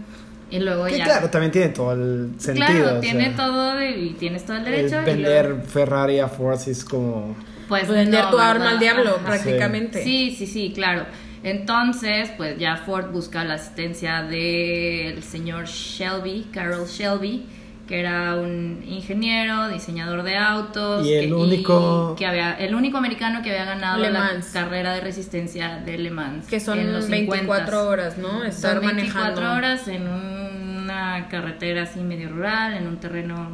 y 0.52 0.60
luego 0.60 0.86
Que 0.86 0.98
ya. 0.98 1.04
claro, 1.06 1.30
también 1.30 1.52
tiene 1.52 1.70
todo 1.70 1.94
el 1.94 2.32
sentido. 2.40 2.68
Claro, 2.68 3.00
tiene 3.02 3.26
sea, 3.28 3.36
todo 3.36 3.84
y 3.84 4.16
tienes 4.20 4.46
todo 4.46 4.58
el 4.58 4.66
el 4.66 4.72
derecho. 4.72 5.02
y 5.02 5.06
vender 5.06 5.46
luego- 5.50 5.64
Ferrari 5.66 6.20
a 6.20 6.28
Ford 6.28 6.58
sí 6.58 6.72
es 6.72 6.84
como. 6.84 7.36
pues 7.68 7.88
Vender 7.88 8.24
no, 8.26 8.32
tu 8.32 8.40
arma 8.40 8.54
¿verdad? 8.66 8.74
al 8.74 8.80
diablo, 8.80 9.16
Ajá. 9.18 9.26
prácticamente. 9.28 10.04
Sí, 10.04 10.36
sí, 10.38 10.48
sí, 10.48 10.72
claro. 10.74 11.06
Entonces, 11.44 12.32
pues 12.36 12.58
ya 12.58 12.78
Ford 12.78 13.12
busca 13.12 13.44
la 13.46 13.54
asistencia 13.54 14.24
del 14.24 15.22
señor 15.24 15.66
Shelby, 15.68 16.48
Carol 16.52 16.86
Shelby, 16.88 17.46
que 17.90 18.00
era 18.02 18.36
un 18.36 18.84
ingeniero, 18.88 19.68
diseñador 19.68 20.22
de 20.22 20.38
autos. 20.38 21.04
Y 21.08 21.14
el 21.16 21.26
que, 21.30 21.34
único- 21.34 22.16
que 22.16 22.28
había, 22.28 22.54
el 22.54 22.76
único 22.76 23.00
americano 23.00 23.42
que 23.42 23.50
había 23.50 23.66
ganado 23.66 23.98
Le 23.98 24.12
la 24.12 24.30
carrera 24.54 24.94
de 24.94 25.02
resistencia 25.02 25.78
de 25.84 25.98
Le 25.98 26.12
Mans. 26.12 26.46
Que 26.46 26.60
son 26.60 26.78
en 26.78 26.94
los 26.94 27.10
24 27.10 27.66
50s. 27.80 27.88
horas, 27.88 28.18
¿no? 28.20 28.44
Estar 28.44 28.76
Son 28.76 28.86
24 28.86 29.22
manejando. 29.42 29.54
horas 29.58 29.88
en 29.88 30.08
una 30.08 31.28
carretera 31.30 31.82
así 31.84 32.02
medio 32.02 32.30
rural, 32.30 32.76
en 32.76 32.86
un 32.86 32.98
terreno, 32.98 33.50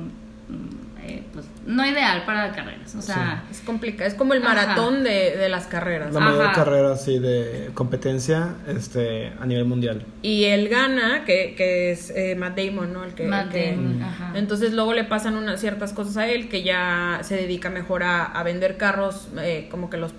eh, 1.08 1.24
pues 1.34 1.46
no 1.66 1.86
ideal 1.86 2.24
para 2.26 2.52
carreras. 2.52 2.96
O 2.96 3.02
sea, 3.02 3.44
Es 3.52 3.62
complicado. 3.62 4.08
Es 4.08 4.14
como 4.16 4.34
el 4.34 4.42
maratón 4.42 5.04
de, 5.04 5.36
de 5.38 5.50
las 5.50 5.68
carreras. 5.68 6.14
La 6.14 6.20
mayor 6.20 6.46
Ajá. 6.48 6.54
carrera 6.54 6.92
así 6.94 7.20
de 7.20 7.70
competencia 7.74 8.56
este, 8.68 9.32
a 9.40 9.46
nivel 9.46 9.66
mundial. 9.66 10.04
Y 10.22 10.46
él 10.46 10.68
gana, 10.70 11.24
que, 11.26 11.56
que 11.56 11.92
es 11.92 12.10
eh, 12.12 12.36
Matt 12.36 12.58
Damon, 12.58 12.92
¿no? 12.94 13.04
El 13.04 13.14
que, 13.14 13.28
Matt 13.28 13.48
el 13.48 13.52
que- 13.52 13.72
Damon, 13.72 14.04
ajá. 14.04 14.32
Entonces 14.36 14.74
luego 14.74 14.94
le 14.94 15.04
pasan 15.04 15.36
unas 15.36 15.60
ciertas 15.60 15.94
cosas 15.94 16.18
a 16.18 16.28
él 16.28 16.50
que 16.50 16.64
ya 16.64 17.20
se 17.22 17.36
dedica 17.36 17.70
mejor 17.70 18.04
a, 18.04 18.24
a 18.26 18.44
vender 18.44 18.78
carros, 18.78 19.30
eh, 19.40 19.68
como 19.72 19.90
que 19.90 19.98
los... 19.98 20.14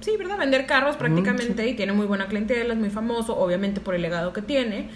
Sí, 0.00 0.12
¿verdad? 0.18 0.38
Vender 0.38 0.64
carros 0.64 0.96
prácticamente 0.96 1.68
y 1.68 1.74
tiene 1.74 1.92
muy 1.92 2.06
buena 2.06 2.26
clientela, 2.26 2.72
es 2.72 2.80
muy 2.80 2.88
famoso, 2.88 3.36
obviamente 3.36 3.80
por 3.82 3.94
el 3.94 4.00
legado 4.00 4.32
que 4.32 4.40
tiene. 4.40 4.88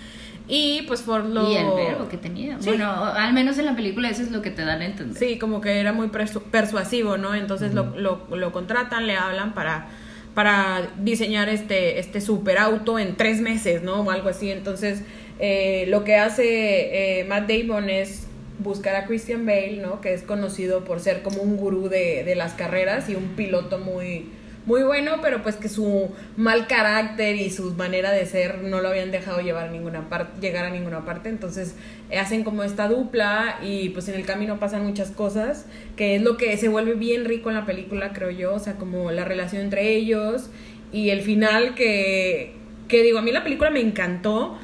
Y 0.46 0.82
pues 0.82 1.00
Ford 1.00 1.26
lo... 1.26 1.50
Y 1.50 1.56
el 1.56 1.70
verbo 1.70 2.06
que 2.08 2.18
tenía. 2.18 2.58
Sí. 2.60 2.68
Bueno, 2.68 2.92
al 2.92 3.32
menos 3.32 3.56
en 3.58 3.64
la 3.64 3.74
película 3.74 4.10
eso 4.10 4.22
es 4.22 4.30
lo 4.30 4.42
que 4.42 4.50
te 4.50 4.62
dan 4.64 4.82
a 4.82 4.84
entender. 4.84 5.16
Sí, 5.16 5.38
como 5.38 5.60
que 5.62 5.80
era 5.80 5.92
muy 5.94 6.08
persu- 6.08 6.42
persuasivo, 6.42 7.16
¿no? 7.16 7.34
Entonces 7.34 7.72
lo, 7.72 7.96
lo, 7.96 8.26
lo 8.36 8.52
contratan, 8.52 9.06
le 9.06 9.16
hablan 9.16 9.54
para, 9.54 9.88
para 10.34 10.88
diseñar 10.98 11.48
este, 11.48 11.98
este 11.98 12.20
super 12.20 12.58
auto 12.58 12.98
en 12.98 13.16
tres 13.16 13.40
meses, 13.40 13.82
¿no? 13.82 14.02
O 14.02 14.10
algo 14.10 14.28
así. 14.28 14.50
Entonces, 14.50 15.02
eh, 15.38 15.86
lo 15.88 16.04
que 16.04 16.16
hace 16.16 17.20
eh, 17.20 17.24
Matt 17.24 17.50
Damon 17.50 17.88
es 17.88 18.26
buscar 18.58 18.96
a 18.96 19.06
Christian 19.06 19.46
Bale, 19.46 19.78
¿no? 19.82 20.02
Que 20.02 20.12
es 20.12 20.22
conocido 20.22 20.84
por 20.84 21.00
ser 21.00 21.22
como 21.22 21.40
un 21.40 21.56
gurú 21.56 21.88
de, 21.88 22.22
de 22.22 22.34
las 22.34 22.52
carreras 22.52 23.08
y 23.08 23.14
un 23.14 23.28
piloto 23.28 23.78
muy 23.78 24.26
muy 24.66 24.82
bueno, 24.82 25.16
pero 25.20 25.42
pues 25.42 25.56
que 25.56 25.68
su 25.68 26.10
mal 26.36 26.66
carácter 26.66 27.36
y 27.36 27.50
su 27.50 27.74
manera 27.74 28.10
de 28.12 28.24
ser 28.26 28.58
no 28.62 28.80
lo 28.80 28.88
habían 28.88 29.10
dejado 29.10 29.40
llevar 29.40 29.68
a 29.68 29.70
ninguna 29.70 30.08
parte, 30.08 30.40
llegar 30.40 30.64
a 30.64 30.70
ninguna 30.70 31.04
parte, 31.04 31.28
entonces 31.28 31.74
eh, 32.10 32.18
hacen 32.18 32.44
como 32.44 32.62
esta 32.62 32.88
dupla 32.88 33.58
y 33.62 33.90
pues 33.90 34.08
en 34.08 34.14
el 34.14 34.24
camino 34.24 34.58
pasan 34.58 34.84
muchas 34.86 35.10
cosas, 35.10 35.66
que 35.96 36.16
es 36.16 36.22
lo 36.22 36.36
que 36.38 36.56
se 36.56 36.68
vuelve 36.68 36.94
bien 36.94 37.24
rico 37.26 37.50
en 37.50 37.56
la 37.56 37.66
película, 37.66 38.12
creo 38.14 38.30
yo, 38.30 38.54
o 38.54 38.58
sea, 38.58 38.74
como 38.74 39.10
la 39.10 39.24
relación 39.24 39.60
entre 39.62 39.90
ellos 39.94 40.48
y 40.92 41.10
el 41.10 41.20
final 41.22 41.74
que 41.74 42.56
que 42.88 43.02
digo, 43.02 43.18
a 43.18 43.22
mí 43.22 43.32
la 43.32 43.42
película 43.42 43.70
me 43.70 43.80
encantó. 43.80 44.58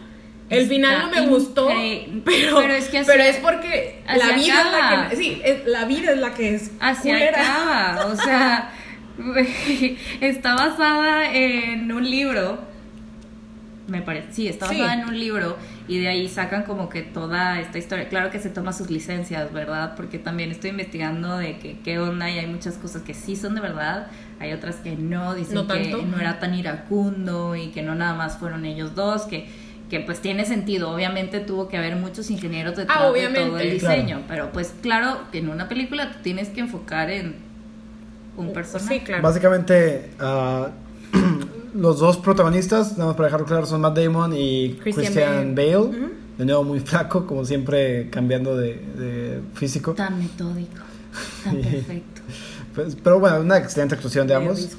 El 0.50 0.60
Está 0.64 0.74
final 0.74 1.00
no 1.02 1.10
me 1.10 1.26
gustó, 1.28 1.68
pero, 2.24 2.58
Pero 2.60 2.74
es 2.74 2.88
que 2.88 2.98
así- 2.98 3.10
pero 3.10 3.22
es 3.22 3.36
porque 3.36 4.02
la 4.06 4.32
vida 4.34 4.62
es 4.64 4.72
la 4.72 5.08
que 5.08 5.16
sí, 5.16 5.40
es- 5.44 5.64
la 5.66 5.84
vida 5.84 6.10
es 6.12 6.18
la 6.18 6.34
que 6.34 6.54
es 6.56 6.70
Así 6.80 7.08
culera. 7.08 7.40
acaba. 7.40 8.06
O 8.06 8.16
sea, 8.16 8.72
está 10.20 10.54
basada 10.54 11.32
en 11.34 11.90
un 11.92 12.08
libro. 12.08 12.58
Me 13.88 14.02
parece. 14.02 14.32
Sí, 14.32 14.46
está 14.48 14.66
Sí. 14.68 14.78
basada 14.78 15.02
en 15.02 15.08
un 15.08 15.18
libro. 15.18 15.56
Y 15.88 15.98
de 15.98 16.06
ahí 16.08 16.28
sacan 16.28 16.62
como 16.62 16.88
que 16.88 17.02
toda 17.02 17.58
esta 17.60 17.78
historia. 17.78 18.08
Claro 18.08 18.30
que 18.30 18.38
se 18.38 18.48
toma 18.48 18.72
sus 18.72 18.88
licencias, 18.88 19.52
¿verdad? 19.52 19.94
Porque 19.96 20.18
también 20.20 20.52
estoy 20.52 20.70
investigando 20.70 21.36
de 21.38 21.58
que 21.58 21.78
qué 21.80 21.98
onda 21.98 22.30
y 22.30 22.38
hay 22.38 22.46
muchas 22.46 22.74
cosas 22.76 23.02
que 23.02 23.14
sí 23.14 23.34
son 23.34 23.56
de 23.56 23.60
verdad. 23.60 24.06
Hay 24.38 24.52
otras 24.52 24.76
que 24.76 24.94
no. 24.94 25.34
Dicen 25.34 25.54
No 25.56 25.66
que 25.66 25.90
no 26.08 26.20
era 26.20 26.38
tan 26.38 26.54
iracundo 26.54 27.56
y 27.56 27.68
que 27.70 27.82
no 27.82 27.96
nada 27.96 28.14
más 28.14 28.38
fueron 28.38 28.64
ellos 28.64 28.94
dos. 28.94 29.22
Que, 29.22 29.48
que 29.90 29.98
pues 29.98 30.20
tiene 30.22 30.44
sentido. 30.44 30.92
Obviamente 30.92 31.40
tuvo 31.40 31.66
que 31.68 31.76
haber 31.76 31.96
muchos 31.96 32.30
ingenieros 32.30 32.76
detrás 32.76 33.12
de 33.12 33.26
todo 33.28 33.58
el 33.58 33.78
Claro. 33.78 33.96
diseño. 33.96 34.22
Pero 34.28 34.52
pues 34.52 34.72
claro 34.82 35.22
que 35.32 35.38
en 35.38 35.48
una 35.48 35.68
película 35.68 36.12
tú 36.12 36.18
tienes 36.22 36.48
que 36.50 36.60
enfocar 36.60 37.10
en 37.10 37.49
un 38.40 38.52
personaje. 38.52 38.98
Sí, 38.98 39.04
claro. 39.04 39.22
Básicamente, 39.22 40.10
ah, 40.18 40.68
los 41.74 41.98
dos 41.98 42.16
protagonistas, 42.16 42.92
nada 42.92 43.06
más 43.06 43.16
para 43.16 43.26
dejarlo 43.26 43.46
claro, 43.46 43.66
son 43.66 43.80
Matt 43.80 43.98
Damon 43.98 44.32
y 44.34 44.78
Christian 44.82 45.06
Christian, 45.06 45.54
Bale. 45.54 46.10
De 46.38 46.44
nuevo, 46.44 46.64
muy 46.64 46.80
flaco, 46.80 47.26
como 47.26 47.44
siempre, 47.44 48.08
cambiando 48.10 48.56
de, 48.56 48.74
de 48.74 49.40
físico. 49.54 49.94
Tan 49.94 50.18
metódico, 50.18 50.82
tan 51.44 51.56
perfecto. 51.56 52.22
Pues, 52.74 52.96
pero 53.02 53.20
bueno, 53.20 53.40
una 53.40 53.58
excelente 53.58 53.94
actuación 53.94 54.26
de 54.26 54.34
ambos. 54.34 54.76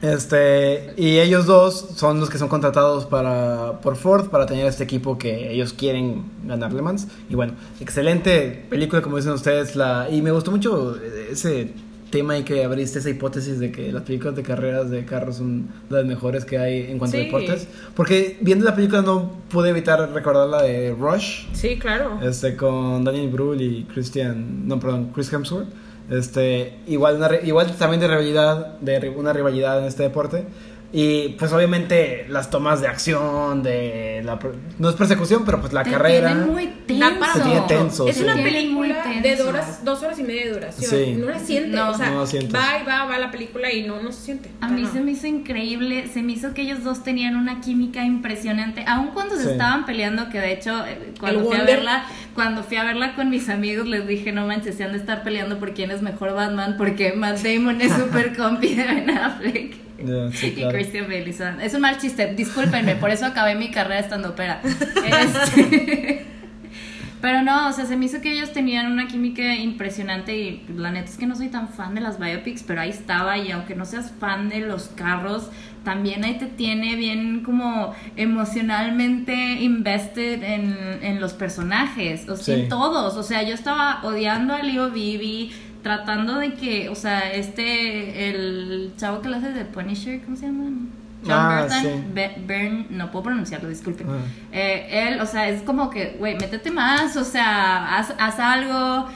Este, 0.00 0.94
y 0.96 1.18
ellos 1.18 1.46
dos 1.46 1.88
son 1.96 2.20
los 2.20 2.30
que 2.30 2.38
son 2.38 2.48
contratados 2.48 3.04
para, 3.06 3.80
por 3.80 3.96
Ford 3.96 4.28
para 4.28 4.46
tener 4.46 4.66
este 4.66 4.84
equipo 4.84 5.18
que 5.18 5.50
ellos 5.50 5.72
quieren 5.72 6.24
ganar 6.44 6.72
Le 6.72 6.82
Mans. 6.82 7.08
Y 7.28 7.34
bueno, 7.34 7.54
excelente 7.80 8.64
película, 8.70 9.02
como 9.02 9.16
dicen 9.16 9.32
ustedes. 9.32 9.74
La, 9.74 10.08
y 10.08 10.22
me 10.22 10.30
gustó 10.30 10.50
mucho 10.52 10.96
ese 11.30 11.72
tema 12.10 12.38
y 12.38 12.42
que 12.42 12.64
abriste 12.64 12.98
esa 12.98 13.10
hipótesis 13.10 13.58
de 13.58 13.70
que 13.70 13.92
las 13.92 14.02
películas 14.02 14.36
de 14.36 14.42
carreras 14.42 14.90
de 14.90 15.04
carros 15.04 15.36
son 15.36 15.68
las 15.90 16.04
mejores 16.04 16.44
que 16.44 16.58
hay 16.58 16.90
en 16.90 16.98
cuanto 16.98 17.16
a 17.16 17.20
deportes. 17.20 17.68
Porque 17.94 18.38
viendo 18.40 18.64
la 18.64 18.74
película 18.74 19.02
no 19.02 19.32
pude 19.50 19.70
evitar 19.70 20.10
recordar 20.12 20.48
la 20.48 20.62
de 20.62 20.94
Rush. 20.98 21.46
Sí, 21.52 21.78
claro. 21.78 22.18
Este, 22.22 22.56
con 22.56 23.04
Daniel 23.04 23.28
Brühl 23.28 23.60
y 23.60 23.84
Christian, 23.84 24.66
no, 24.66 24.80
perdón, 24.80 25.10
Chris 25.14 25.32
Hemsworth. 25.32 25.68
Este, 26.10 26.78
igual, 26.86 27.16
una, 27.16 27.30
igual 27.42 27.74
también 27.76 28.00
de 28.00 28.08
rivalidad, 28.08 28.78
de 28.80 29.10
una 29.10 29.32
rivalidad 29.32 29.78
en 29.78 29.84
este 29.84 30.04
deporte. 30.04 30.46
Y 30.90 31.30
pues 31.38 31.52
obviamente 31.52 32.24
las 32.30 32.48
tomas 32.48 32.80
de 32.80 32.86
acción, 32.88 33.62
de 33.62 34.22
la, 34.24 34.38
no 34.78 34.88
es 34.88 34.94
persecución, 34.96 35.44
pero 35.44 35.60
pues 35.60 35.74
la 35.74 35.84
Te 35.84 35.90
carrera. 35.90 36.34
muy 36.34 36.64
Se 36.64 37.40
tiene 37.42 37.60
tenso, 37.68 38.08
es 38.08 38.16
sí. 38.16 38.22
una 38.22 38.34
película 38.36 39.04
de 39.06 39.20
tenso. 39.20 39.44
dos 39.44 39.52
horas, 39.52 39.84
dos 39.84 40.02
horas 40.02 40.18
y 40.18 40.22
media 40.22 40.46
de 40.46 40.52
duración. 40.52 40.90
Sí. 40.90 41.12
No 41.18 41.26
la 41.26 41.38
sientes. 41.40 41.74
No. 41.74 41.90
o 41.90 41.94
sea, 41.94 42.08
No 42.10 42.20
la 42.20 42.26
sientes. 42.26 42.54
va 42.54 42.78
y 42.82 42.86
va, 42.86 43.04
va 43.04 43.18
la 43.18 43.30
película 43.30 43.70
y 43.70 43.86
no, 43.86 44.00
no 44.02 44.12
se 44.12 44.22
siente. 44.22 44.48
A 44.62 44.68
mí 44.68 44.80
No. 44.80 44.90
se 44.92 45.00
me 45.02 45.10
hizo 45.10 45.26
increíble, 45.26 46.08
se 46.10 46.22
me 46.22 46.32
hizo 46.32 46.54
que 46.54 46.62
ellos 46.62 46.82
dos 46.82 47.04
tenían 47.04 47.36
una 47.36 47.60
química 47.60 48.02
impresionante, 48.04 48.82
aun 48.86 49.08
cuando 49.08 49.36
se 49.36 49.42
Sí. 49.44 49.50
estaban 49.50 49.84
peleando, 49.84 50.30
que 50.30 50.40
de 50.40 50.52
hecho 50.54 50.86
eh, 50.86 51.12
cuando 51.20 51.40
El 51.40 51.46
fui 51.48 51.56
a 51.56 51.64
verla, 51.64 52.04
cuando 52.34 52.62
fui 52.64 52.78
a 52.78 52.84
verla 52.84 53.14
con 53.14 53.28
mis 53.28 53.50
amigos 53.50 53.86
les 53.86 54.06
dije, 54.08 54.32
no 54.32 54.46
manches, 54.46 54.76
se 54.76 54.84
han 54.84 54.92
de 54.92 54.98
estar 54.98 55.22
peleando 55.22 55.58
por 55.58 55.74
quién 55.74 55.90
es 55.90 56.00
mejor 56.00 56.32
Batman, 56.32 56.76
porque 56.78 57.12
Matt 57.12 57.40
Damon 57.42 57.78
es 57.82 57.92
súper 57.98 58.34
compi 58.34 58.74
de 58.74 58.84
Ben 58.84 59.10
Affleck. 59.10 59.87
Ya, 60.04 60.30
sí, 60.32 60.46
Y 60.48 60.52
claro. 60.52 60.70
Christian 60.72 61.06
Bale 61.06 61.34
Es 61.62 61.74
un 61.74 61.80
mal 61.80 61.98
chiste, 61.98 62.34
discúlpenme, 62.34 62.96
por 62.96 63.10
eso 63.10 63.26
acabé 63.26 63.54
mi 63.54 63.70
carrera 63.70 64.00
estando 64.00 64.30
ópera. 64.30 64.60
Este, 65.06 66.26
Pero 67.20 67.42
no, 67.42 67.68
o 67.68 67.72
sea, 67.72 67.84
se 67.84 67.96
me 67.96 68.04
hizo 68.04 68.20
que 68.20 68.30
ellos 68.30 68.52
tenían 68.52 68.92
una 68.92 69.08
química 69.08 69.56
impresionante 69.56 70.36
y 70.38 70.64
la 70.76 70.92
neta 70.92 71.10
es 71.10 71.16
que 71.18 71.26
no 71.26 71.34
soy 71.34 71.48
tan 71.48 71.68
fan 71.68 71.96
de 71.96 72.00
las 72.00 72.20
biopics, 72.20 72.62
pero 72.62 72.80
ahí 72.80 72.90
estaba 72.90 73.36
y 73.36 73.50
aunque 73.50 73.74
no 73.74 73.84
seas 73.86 74.12
fan 74.20 74.48
de 74.48 74.60
los 74.60 74.84
carros, 74.90 75.50
también 75.82 76.22
ahí 76.24 76.38
te 76.38 76.46
tiene 76.46 76.94
bien 76.94 77.42
como 77.42 77.92
emocionalmente 78.14 79.34
invested 79.60 80.42
en, 80.44 80.76
en 81.02 81.20
los 81.20 81.32
personajes, 81.32 82.28
o 82.28 82.36
sea, 82.36 82.54
Sí. 82.54 82.60
en 82.62 82.68
todos. 82.68 83.16
O 83.16 83.22
sea, 83.24 83.42
yo 83.42 83.54
estaba 83.54 84.00
odiando 84.04 84.54
a 84.54 84.62
Leo 84.62 84.90
Vivi, 84.90 85.50
tratando 85.82 86.36
de 86.38 86.54
que, 86.54 86.88
o 86.88 86.94
sea, 86.94 87.32
este, 87.32 88.30
el 88.30 88.92
chavo 88.96 89.20
que 89.22 89.28
lo 89.28 89.36
hace 89.36 89.52
de 89.52 89.64
Punisher, 89.64 90.20
¿cómo 90.24 90.36
se 90.36 90.46
llama? 90.46 90.64
John 91.22 91.32
Ah, 91.32 91.60
Burton, 91.62 91.82
sí. 91.82 92.04
Be- 92.14 92.36
Byrne, 92.46 92.86
no 92.90 93.10
puedo 93.10 93.24
pronunciarlo, 93.24 93.68
disculpen. 93.68 94.06
Ah. 94.08 94.18
Eh, 94.52 95.08
él, 95.08 95.20
o 95.20 95.26
sea, 95.26 95.48
es 95.48 95.62
como 95.62 95.90
que, 95.90 96.16
güey, 96.18 96.36
métete 96.36 96.70
más, 96.70 97.16
o 97.16 97.24
sea, 97.24 97.98
haz, 97.98 98.14
haz 98.18 98.38
algo. 98.38 99.08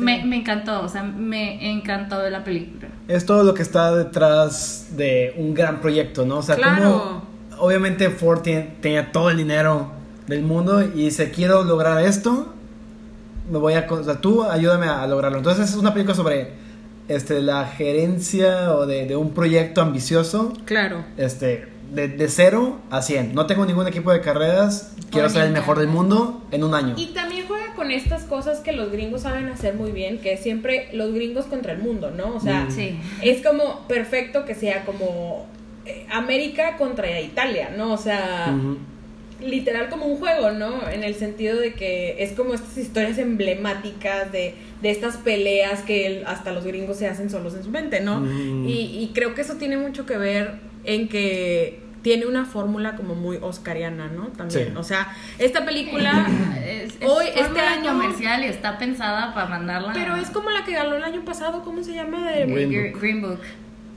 Me, 0.00 0.24
me 0.24 0.36
encantó, 0.36 0.82
o 0.82 0.88
sea, 0.88 1.02
me 1.02 1.70
encantó 1.70 2.18
de 2.20 2.30
la 2.30 2.42
película. 2.42 2.88
Es 3.06 3.26
todo 3.26 3.44
lo 3.44 3.52
que 3.54 3.62
está 3.62 3.94
detrás 3.94 4.88
de 4.96 5.34
un 5.36 5.52
gran 5.54 5.80
proyecto, 5.80 6.24
¿no? 6.24 6.38
O 6.38 6.42
sea, 6.42 6.56
Claro. 6.56 7.22
como 7.50 7.64
obviamente 7.66 8.08
Ford 8.10 8.40
tiene- 8.40 8.74
tenía 8.80 9.12
todo 9.12 9.30
el 9.30 9.36
dinero 9.36 9.92
del 10.26 10.42
mundo 10.42 10.82
y 10.82 11.04
dice, 11.04 11.30
quiero 11.30 11.64
lograr 11.64 12.02
esto, 12.02 12.54
me 13.50 13.58
voy 13.58 13.74
a... 13.74 13.86
con- 13.86 14.00
O 14.00 14.04
sea, 14.04 14.20
tú 14.20 14.42
ayúdame 14.44 14.86
a 14.86 15.06
lograrlo. 15.06 15.38
Entonces 15.38 15.70
es 15.70 15.76
una 15.76 15.92
película 15.92 16.14
sobre 16.14 16.50
este, 17.08 17.40
la 17.42 17.66
gerencia 17.66 18.74
o 18.74 18.86
de, 18.86 19.06
de 19.06 19.16
un 19.16 19.32
proyecto 19.34 19.80
ambicioso, 19.80 20.52
Claro. 20.64 21.04
este, 21.16 21.68
de, 21.92 22.08
de 22.08 22.28
cero 22.28 22.78
a 22.90 23.00
100. 23.02 23.34
No 23.34 23.46
tengo 23.46 23.64
ningún 23.66 23.86
equipo 23.88 24.12
de 24.12 24.20
carreras, 24.20 24.94
quiero 25.10 25.28
ser 25.30 25.44
el 25.46 25.52
mejor 25.52 25.78
del 25.78 25.88
mundo 25.88 26.42
en 26.50 26.64
un 26.64 26.74
año. 26.74 26.94
Y 26.98 27.06
también 27.14 27.46
juega 27.48 27.74
con 27.74 27.90
estas 27.90 28.24
cosas 28.24 28.60
que 28.60 28.72
los 28.72 28.90
gringos 28.92 29.22
saben 29.22 29.48
hacer 29.48 29.74
muy 29.74 29.90
bien, 29.92 30.18
que 30.18 30.34
es 30.34 30.40
siempre 30.40 30.90
los 30.92 31.14
gringos 31.14 31.46
contra 31.46 31.72
el 31.72 31.78
mundo, 31.78 32.10
¿no? 32.10 32.34
O 32.36 32.40
sea, 32.40 32.64
Mm. 32.66 32.70
Sí. 32.72 32.98
es 33.22 33.42
como 33.46 33.86
perfecto 33.88 34.44
que 34.44 34.54
sea 34.54 34.84
como 34.84 35.46
eh, 35.86 36.06
América 36.12 36.76
contra 36.76 37.18
Italia, 37.20 37.70
¿no? 37.74 37.94
O 37.94 37.96
sea. 37.98 38.54
Literal 39.40 39.88
como 39.88 40.06
un 40.06 40.18
juego, 40.18 40.50
¿no? 40.50 40.88
En 40.88 41.04
el 41.04 41.14
sentido 41.14 41.56
de 41.58 41.74
que 41.74 42.22
es 42.22 42.32
como 42.32 42.54
estas 42.54 42.76
historias 42.76 43.18
emblemáticas 43.18 44.30
de, 44.32 44.54
de 44.82 44.90
estas 44.90 45.16
peleas 45.16 45.82
que 45.82 46.06
el- 46.06 46.26
hasta 46.26 46.52
los 46.52 46.64
gringos 46.64 46.96
se 46.98 47.06
hacen 47.08 47.30
solos 47.30 47.54
en 47.54 47.62
su 47.64 47.70
mente, 47.70 48.00
¿no? 48.00 48.20
Mm. 48.20 48.66
Y, 48.68 48.72
y 49.02 49.10
creo 49.14 49.34
que 49.34 49.42
eso 49.42 49.54
tiene 49.54 49.76
mucho 49.76 50.06
que 50.06 50.16
ver 50.18 50.54
en 50.84 51.08
que 51.08 51.80
tiene 52.02 52.26
una 52.26 52.44
fórmula 52.46 52.94
como 52.96 53.14
muy 53.14 53.38
oscariana, 53.40 54.06
¿no? 54.08 54.28
También. 54.28 54.68
Sí. 54.68 54.72
O 54.76 54.82
sea, 54.84 55.14
esta 55.38 55.64
película... 55.64 56.26
Es, 56.68 56.94
es 57.00 57.08
Hoy, 57.08 57.26
este 57.34 57.60
año- 57.60 57.92
comercial 57.92 58.44
y 58.44 58.46
está 58.46 58.76
pensada 58.78 59.32
para 59.34 59.46
mandarla. 59.46 59.92
Pero 59.94 60.16
es 60.16 60.28
como 60.30 60.50
la 60.50 60.64
que 60.64 60.72
ganó 60.72 60.96
el 60.96 61.02
año 61.02 61.24
pasado, 61.24 61.62
¿cómo 61.64 61.82
se 61.82 61.94
llama? 61.94 62.30
De- 62.30 62.44
Green 62.44 62.70
Green, 62.70 62.92
Book. 62.92 63.00
Green 63.00 63.22
Book. 63.22 63.40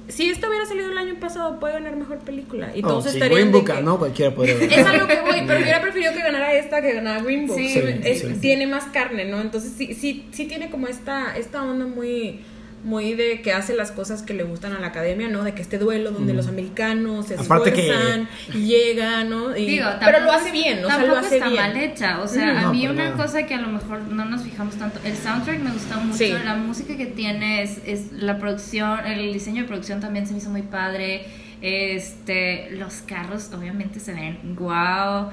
Si 0.07 0.29
esto 0.29 0.47
hubiera 0.49 0.65
salido 0.65 0.91
el 0.91 0.97
año 0.97 1.15
pasado, 1.19 1.59
puede 1.59 1.73
ganar 1.73 1.95
mejor 1.95 2.17
película. 2.19 2.71
Y 2.75 2.79
Oh, 2.83 2.87
todos 2.89 3.03
si 3.05 3.09
estarían 3.11 3.31
Green 3.33 3.51
de 3.51 3.57
Book 3.59 3.67
que- 3.67 3.73
ganó, 3.73 3.97
cualquiera 3.97 4.35
podría 4.35 4.55
ver. 4.55 4.73
Es 4.73 4.85
a 4.85 4.93
lo 4.97 5.07
que 5.07 5.21
voy, 5.21 5.41
pero 5.47 5.53
yo 5.59 5.61
hubiera 5.63 5.81
preferido 5.81 6.11
que 6.13 6.19
ganara 6.19 6.53
esta 6.53 6.81
que 6.81 6.93
ganara 6.93 7.21
Green 7.23 7.47
Book. 7.47 7.57
Sí, 7.57 7.69
Sí, 7.69 7.79
Es- 8.03 8.19
sí. 8.21 8.27
Tiene 8.41 8.67
más 8.67 8.85
carne, 8.85 9.25
¿no? 9.25 9.39
Entonces 9.39 9.71
sí, 9.77 9.93
sí, 9.93 10.25
sí 10.31 10.45
tiene 10.45 10.69
como 10.69 10.87
esta, 10.87 11.37
esta 11.37 11.63
onda 11.63 11.85
muy, 11.85 12.41
muy 12.83 13.13
de 13.13 13.41
que 13.41 13.53
hace 13.53 13.75
las 13.75 13.91
cosas 13.91 14.23
que 14.23 14.33
le 14.33 14.43
gustan 14.43 14.73
a 14.73 14.79
la 14.79 14.87
academia, 14.87 15.27
¿no? 15.27 15.43
De 15.43 15.53
que 15.53 15.61
este 15.61 15.77
duelo 15.77 16.11
donde 16.11 16.33
los 16.33 16.47
americanos 16.47 17.27
se 17.27 17.35
Aparte 17.35 17.71
que- 17.73 17.89
esfuerzan 17.89 18.27
y 18.53 18.65
llegan, 18.67 19.29
¿no? 19.29 19.55
Y- 19.55 19.65
Digo, 19.67 19.85
pero 19.99 20.19
lo 20.21 20.31
hace 20.31 20.51
bien, 20.51 20.79
o 20.83 20.87
sea, 20.87 20.97
tampoco 20.97 21.13
lo 21.13 21.17
hace 21.19 21.35
está 21.37 21.49
bien. 21.49 21.61
mal 21.61 21.77
hecha. 21.77 22.21
O 22.21 22.27
sea, 22.27 22.53
No, 22.53 22.69
a 22.69 22.71
mí 22.71 22.87
una 22.87 23.09
nada. 23.11 23.17
cosa 23.23 23.45
que 23.45 23.53
a 23.53 23.61
lo 23.61 23.67
mejor 23.67 24.01
no 24.01 24.25
nos 24.25 24.41
fijamos 24.41 24.75
tanto, 24.75 24.99
el 25.03 25.15
soundtrack 25.15 25.59
me 25.59 25.71
gusta 25.71 25.97
mucho, 25.97 26.17
Sí. 26.17 26.33
la 26.43 26.55
música 26.55 26.97
que 26.97 27.05
tiene 27.05 27.61
es, 27.63 27.79
es 27.85 28.11
la 28.13 28.37
producción, 28.39 29.05
el 29.05 29.31
diseño 29.33 29.61
de 29.63 29.67
producción 29.67 29.99
también 29.99 30.25
se 30.25 30.33
me 30.33 30.39
hizo 30.39 30.49
muy 30.49 30.63
padre. 30.63 31.25
Este, 31.61 32.69
los 32.71 32.95
carros 33.05 33.49
obviamente 33.55 33.99
se 33.99 34.13
ven 34.13 34.55
wow. 34.55 35.29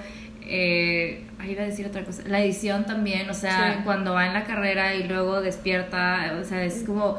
Eh, 0.49 1.25
ahí 1.39 1.53
iba 1.53 1.63
a 1.63 1.67
decir 1.67 1.87
otra 1.87 2.05
cosa. 2.05 2.23
La 2.27 2.43
edición 2.43 2.87
también, 2.87 3.29
o 3.29 3.35
sea, 3.35 3.75
Sí. 3.77 3.81
cuando 3.85 4.15
va 4.15 4.27
en 4.27 4.33
la 4.35 4.45
carrera 4.45 4.95
y 4.95 5.05
luego 5.07 5.41
despierta, 5.41 6.39
o 6.41 6.45
sea, 6.45 6.65
es 6.65 6.85
como 6.87 7.19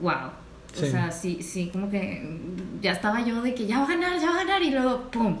wow. 0.00 0.30
Sí. 0.74 0.84
O 0.84 0.90
sea, 0.90 1.10
sí, 1.10 1.42
sí, 1.42 1.68
como 1.72 1.90
que 1.90 2.22
ya 2.80 2.92
estaba 2.92 3.24
yo 3.26 3.42
de 3.42 3.54
que 3.54 3.66
ya 3.66 3.78
va 3.78 3.84
a 3.84 3.88
ganar, 3.88 4.18
ya 4.20 4.26
va 4.30 4.36
a 4.36 4.44
ganar 4.44 4.62
y 4.62 4.70
luego 4.70 5.10
¡pum! 5.10 5.36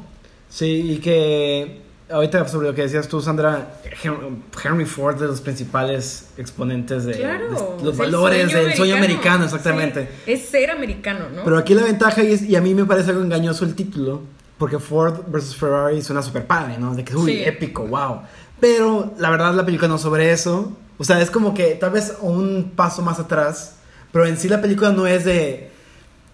Sí, 0.48 0.92
y 0.92 0.98
que 0.98 1.80
ahorita 2.10 2.46
sobre 2.48 2.68
lo 2.68 2.74
que 2.74 2.82
decías 2.82 3.08
tú, 3.08 3.20
Sandra, 3.22 3.78
Hen- 4.02 4.42
Henry 4.62 4.84
Ford 4.84 5.18
de 5.18 5.26
los 5.26 5.40
principales 5.40 6.30
exponentes 6.36 7.04
de, 7.06 7.14
Claro. 7.14 7.76
de 7.78 7.84
los 7.84 7.96
valores 7.96 8.52
del 8.52 8.74
sueño 8.74 8.96
americano, 8.96 9.44
exactamente. 9.46 10.08
Sí, 10.26 10.32
es 10.32 10.42
ser 10.46 10.70
americano, 10.70 11.26
¿no? 11.34 11.44
Pero 11.44 11.56
aquí 11.56 11.74
la 11.74 11.84
ventaja 11.84 12.22
y, 12.22 12.32
es- 12.32 12.42
y 12.42 12.54
a 12.56 12.60
mí 12.60 12.74
me 12.74 12.84
parece 12.84 13.10
algo 13.10 13.22
engañoso 13.22 13.64
el 13.64 13.74
título, 13.74 14.20
porque 14.58 14.78
Ford 14.78 15.20
versus 15.28 15.56
Ferrari 15.56 16.02
suena 16.02 16.22
súper 16.22 16.46
padre, 16.46 16.76
¿no? 16.78 16.94
De 16.94 17.04
que, 17.04 17.16
uy, 17.16 17.32
Sí. 17.32 17.42
épico, 17.44 17.84
wow. 17.86 18.20
Pero 18.60 19.12
la 19.18 19.30
verdad 19.30 19.52
la 19.54 19.64
película 19.64 19.88
no 19.88 19.96
es 19.96 20.02
sobre 20.02 20.30
eso. 20.32 20.72
O 20.98 21.04
sea, 21.04 21.20
es 21.20 21.30
como 21.30 21.52
que 21.54 21.74
tal 21.74 21.90
vez 21.90 22.14
un 22.20 22.72
paso 22.76 23.02
más 23.02 23.18
atrás, 23.18 23.76
pero 24.12 24.24
en 24.26 24.36
sí 24.36 24.48
la 24.48 24.60
película 24.60 24.92
no 24.92 25.06
es 25.06 25.24
de, 25.24 25.70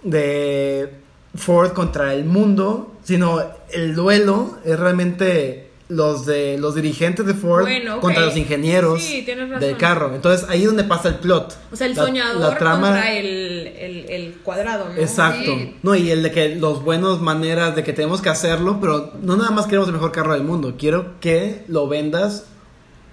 de 0.02 0.90
Ford 1.36 1.72
contra 1.72 2.14
el 2.14 2.24
mundo, 2.24 2.94
sino 3.02 3.40
el 3.70 3.94
duelo 3.94 4.58
es 4.64 4.78
realmente 4.78 5.64
los 5.88 6.26
de 6.26 6.58
los 6.58 6.74
dirigentes 6.74 7.24
de 7.24 7.32
Ford 7.32 7.62
Bueno, 7.62 7.98
contra 8.00 8.22
los 8.26 8.36
ingenieros 8.36 9.02
Sí, 9.02 9.22
del 9.58 9.76
carro. 9.78 10.14
Entonces 10.14 10.46
ahí 10.50 10.60
es 10.62 10.66
donde 10.66 10.84
pasa 10.84 11.08
el 11.08 11.14
plot. 11.14 11.56
o 11.72 11.76
sea, 11.76 11.86
el 11.86 11.94
La- 11.96 12.02
soñador 12.02 12.40
la 12.42 12.58
trama- 12.58 12.88
contra 12.90 13.12
el, 13.12 13.57
el, 13.80 14.10
el 14.10 14.34
cuadrado, 14.42 14.88
¿no? 14.88 15.00
Exacto. 15.00 15.54
Sí. 15.56 15.76
No, 15.82 15.94
y 15.94 16.10
el 16.10 16.22
de 16.22 16.30
que 16.32 16.54
los 16.56 16.82
buenos 16.84 17.20
maneras 17.20 17.74
de 17.76 17.82
que 17.84 17.92
tenemos 17.92 18.20
que 18.20 18.28
hacerlo, 18.28 18.78
pero 18.80 19.12
no 19.22 19.36
nada 19.36 19.50
más 19.50 19.66
queremos 19.66 19.88
el 19.88 19.94
mejor 19.94 20.12
carro 20.12 20.32
del 20.34 20.44
mundo. 20.44 20.74
Quiero 20.78 21.18
que 21.20 21.64
lo 21.68 21.88
vendas 21.88 22.44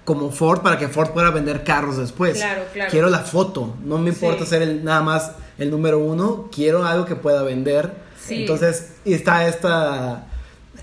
como 0.04 0.30
Ford 0.30 0.60
para 0.60 0.78
que 0.78 0.88
Ford 0.88 1.10
pueda 1.10 1.30
vender 1.30 1.64
carros 1.64 1.96
después. 1.96 2.36
Claro, 2.36 2.62
claro. 2.72 2.90
Quiero 2.90 3.10
la 3.10 3.20
foto. 3.20 3.74
No 3.84 3.98
me 3.98 4.10
importa 4.10 4.44
Sí. 4.44 4.50
ser 4.50 4.62
el, 4.62 4.84
nada 4.84 5.02
más 5.02 5.32
el 5.58 5.70
número 5.70 5.98
uno. 5.98 6.48
Quiero 6.54 6.84
algo 6.84 7.06
que 7.06 7.16
pueda 7.16 7.42
vender. 7.42 7.92
Sí. 8.24 8.42
Entonces, 8.42 8.92
y 9.04 9.14
está 9.14 9.48
esta. 9.48 10.28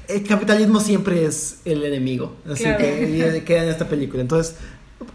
El 0.08 0.28
capitalismo 0.28 0.80
siempre 0.82 1.24
es 1.26 1.60
el 1.64 1.84
enemigo. 1.84 2.36
Así 2.52 2.64
Claro. 2.64 2.80
que 2.80 3.34
y 3.38 3.42
queda 3.42 3.64
en 3.64 3.70
esta 3.70 3.88
película. 3.88 4.22
Entonces, 4.22 4.56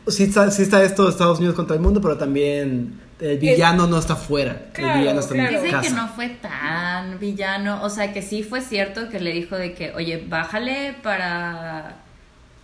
sí 0.06 0.24
está, 0.24 0.50
sí 0.50 0.62
está 0.62 0.82
esto 0.82 1.04
de 1.04 1.10
Estados 1.10 1.38
Unidos 1.38 1.54
contra 1.54 1.76
el 1.76 1.82
mundo, 1.82 2.00
pero 2.00 2.16
también 2.16 2.98
el 3.20 3.38
villano 3.38 3.86
no 3.86 3.98
está 3.98 4.16
fuera. 4.16 4.66
Claro, 4.72 4.94
el 4.94 4.98
villano 5.00 5.20
está 5.20 5.34
claro. 5.34 5.48
en 5.48 5.62
Dicen 5.62 5.70
casa. 5.70 5.88
que 5.88 5.94
no 5.94 6.08
fue 6.08 6.28
tan 6.28 7.18
villano, 7.18 7.82
o 7.82 7.90
sea 7.90 8.12
que 8.12 8.22
sí 8.22 8.42
fue 8.42 8.60
cierto 8.60 9.08
que 9.08 9.20
le 9.20 9.32
dijo 9.32 9.56
de 9.56 9.74
que, 9.74 9.92
oye, 9.92 10.24
bájale 10.26 10.94
para 11.02 11.96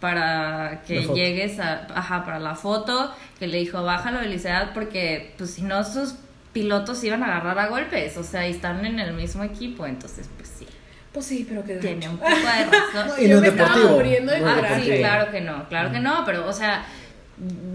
para 0.01 0.83
que 0.87 1.01
llegues 1.15 1.59
a, 1.61 1.87
ajá, 1.95 2.27
para 2.27 2.39
la 2.39 2.55
foto, 2.55 3.11
que 3.39 3.47
le 3.47 3.57
dijo, 3.59 3.83
bájalo 3.83 4.21
velocidad 4.21 4.73
porque 4.75 5.33
pues 5.39 5.53
si 5.53 5.63
no 5.63 5.83
sus 5.83 6.17
pilotos 6.53 7.03
iban 7.05 7.23
a 7.23 7.27
agarrar 7.27 7.59
a 7.59 7.69
golpes, 7.69 8.17
o 8.19 8.23
sea, 8.23 8.47
y 8.47 8.51
están 8.51 8.85
en 8.85 9.01
el 9.01 9.15
mismo 9.15 9.43
equipo, 9.45 9.87
entonces 9.87 10.29
pues 10.37 10.51
sí, 10.59 10.67
Pues 11.11 11.25
sí, 11.25 11.47
pero 11.49 11.65
que 11.65 11.77
tiene 11.77 12.09
un 12.09 12.19
poco 12.19 12.31
de 12.31 12.35
razón. 12.95 13.19
Y 13.19 13.29
Yo 13.29 13.37
no 13.37 13.41
me 13.41 13.47
es 13.49 13.55
estaba 13.55 13.77
muriendo 13.93 14.31
de 14.31 14.45
Ah, 14.45 14.79
sí, 14.79 14.91
claro 14.99 15.31
que 15.31 15.41
no, 15.41 15.69
claro 15.71 15.91
que 15.91 16.01
no, 16.01 16.23
pero, 16.27 16.47
o 16.47 16.53
sea, 16.53 16.85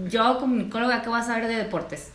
yo 0.08 0.38
como 0.38 0.56
psicóloga, 0.62 1.02
¿qué 1.02 1.08
voy 1.08 1.20
a 1.20 1.24
saber 1.24 1.48
de 1.48 1.56
deportes? 1.56 2.12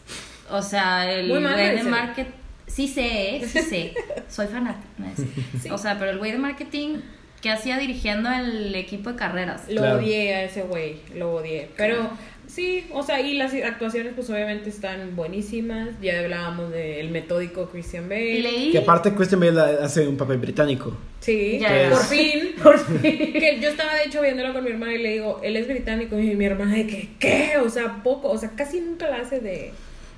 O 0.50 0.62
sea, 0.62 1.12
el 1.12 1.28
güey 1.30 1.44
de 1.76 1.84
marketing, 1.84 2.32
sí 2.68 2.88
sé, 2.88 3.38
¿eh? 3.38 3.46
sí 3.48 3.60
sé, 3.62 3.94
soy 4.30 4.48
fanática. 4.48 4.86
O 5.74 5.78
sea, 5.78 5.98
pero 5.98 6.12
el 6.12 6.18
güey 6.20 6.32
de 6.32 6.38
marketing, 6.38 6.98
¿qué 7.42 7.50
hacía 7.50 7.78
dirigiendo 7.78 8.30
el 8.32 8.74
equipo 8.76 9.12
de 9.12 9.16
carreras? 9.18 9.64
Lo 9.70 9.82
Claro. 9.82 9.98
odié 10.00 10.36
a 10.36 10.44
ese 10.44 10.64
güey, 10.64 10.98
lo 11.16 11.36
odié. 11.36 11.70
Pero 11.76 12.10
sí, 12.48 12.86
o 12.92 13.02
sea, 13.04 13.20
y 13.22 13.34
las 13.34 13.54
actuaciones 13.56 14.14
pues 14.16 14.30
obviamente 14.30 14.70
están 14.70 15.16
buenísimas. 15.16 15.90
Ya 16.02 16.20
hablábamos 16.20 16.72
del 16.72 17.10
metódico 17.10 17.68
Christian 17.70 18.08
Bale. 18.08 18.30
Y 18.30 18.42
leí... 18.42 18.72
Que 18.72 18.78
aparte 18.80 19.14
Christian 19.16 19.40
Bale 19.42 19.60
hace 19.82 20.08
un 20.08 20.18
papel 20.18 20.38
británico. 20.38 20.96
Sí, 21.22 21.58
Ya, 21.60 21.90
por 21.90 22.04
fin, 22.06 22.54
por 22.62 22.78
fin. 22.78 23.34
Que 23.34 23.58
yo 23.62 23.70
estaba 23.70 23.96
de 23.96 24.04
hecho 24.06 24.22
viéndolo 24.22 24.54
con 24.54 24.64
mi 24.64 24.70
hermana 24.70 24.94
y 24.94 25.00
le 25.02 25.10
digo, 25.14 25.40
él 25.44 25.58
es 25.58 25.68
británico. 25.68 26.20
Y 26.20 26.36
mi 26.36 26.46
hermana 26.46 26.76
de 26.76 26.86
que, 26.88 27.10
¿qué? 27.20 27.54
O 27.64 27.70
sea, 27.70 28.04
poco, 28.04 28.30
o 28.30 28.38
sea, 28.38 28.52
casi 28.56 28.80
nunca 28.80 29.10
la 29.10 29.18
hace 29.22 29.40
de... 29.40 29.72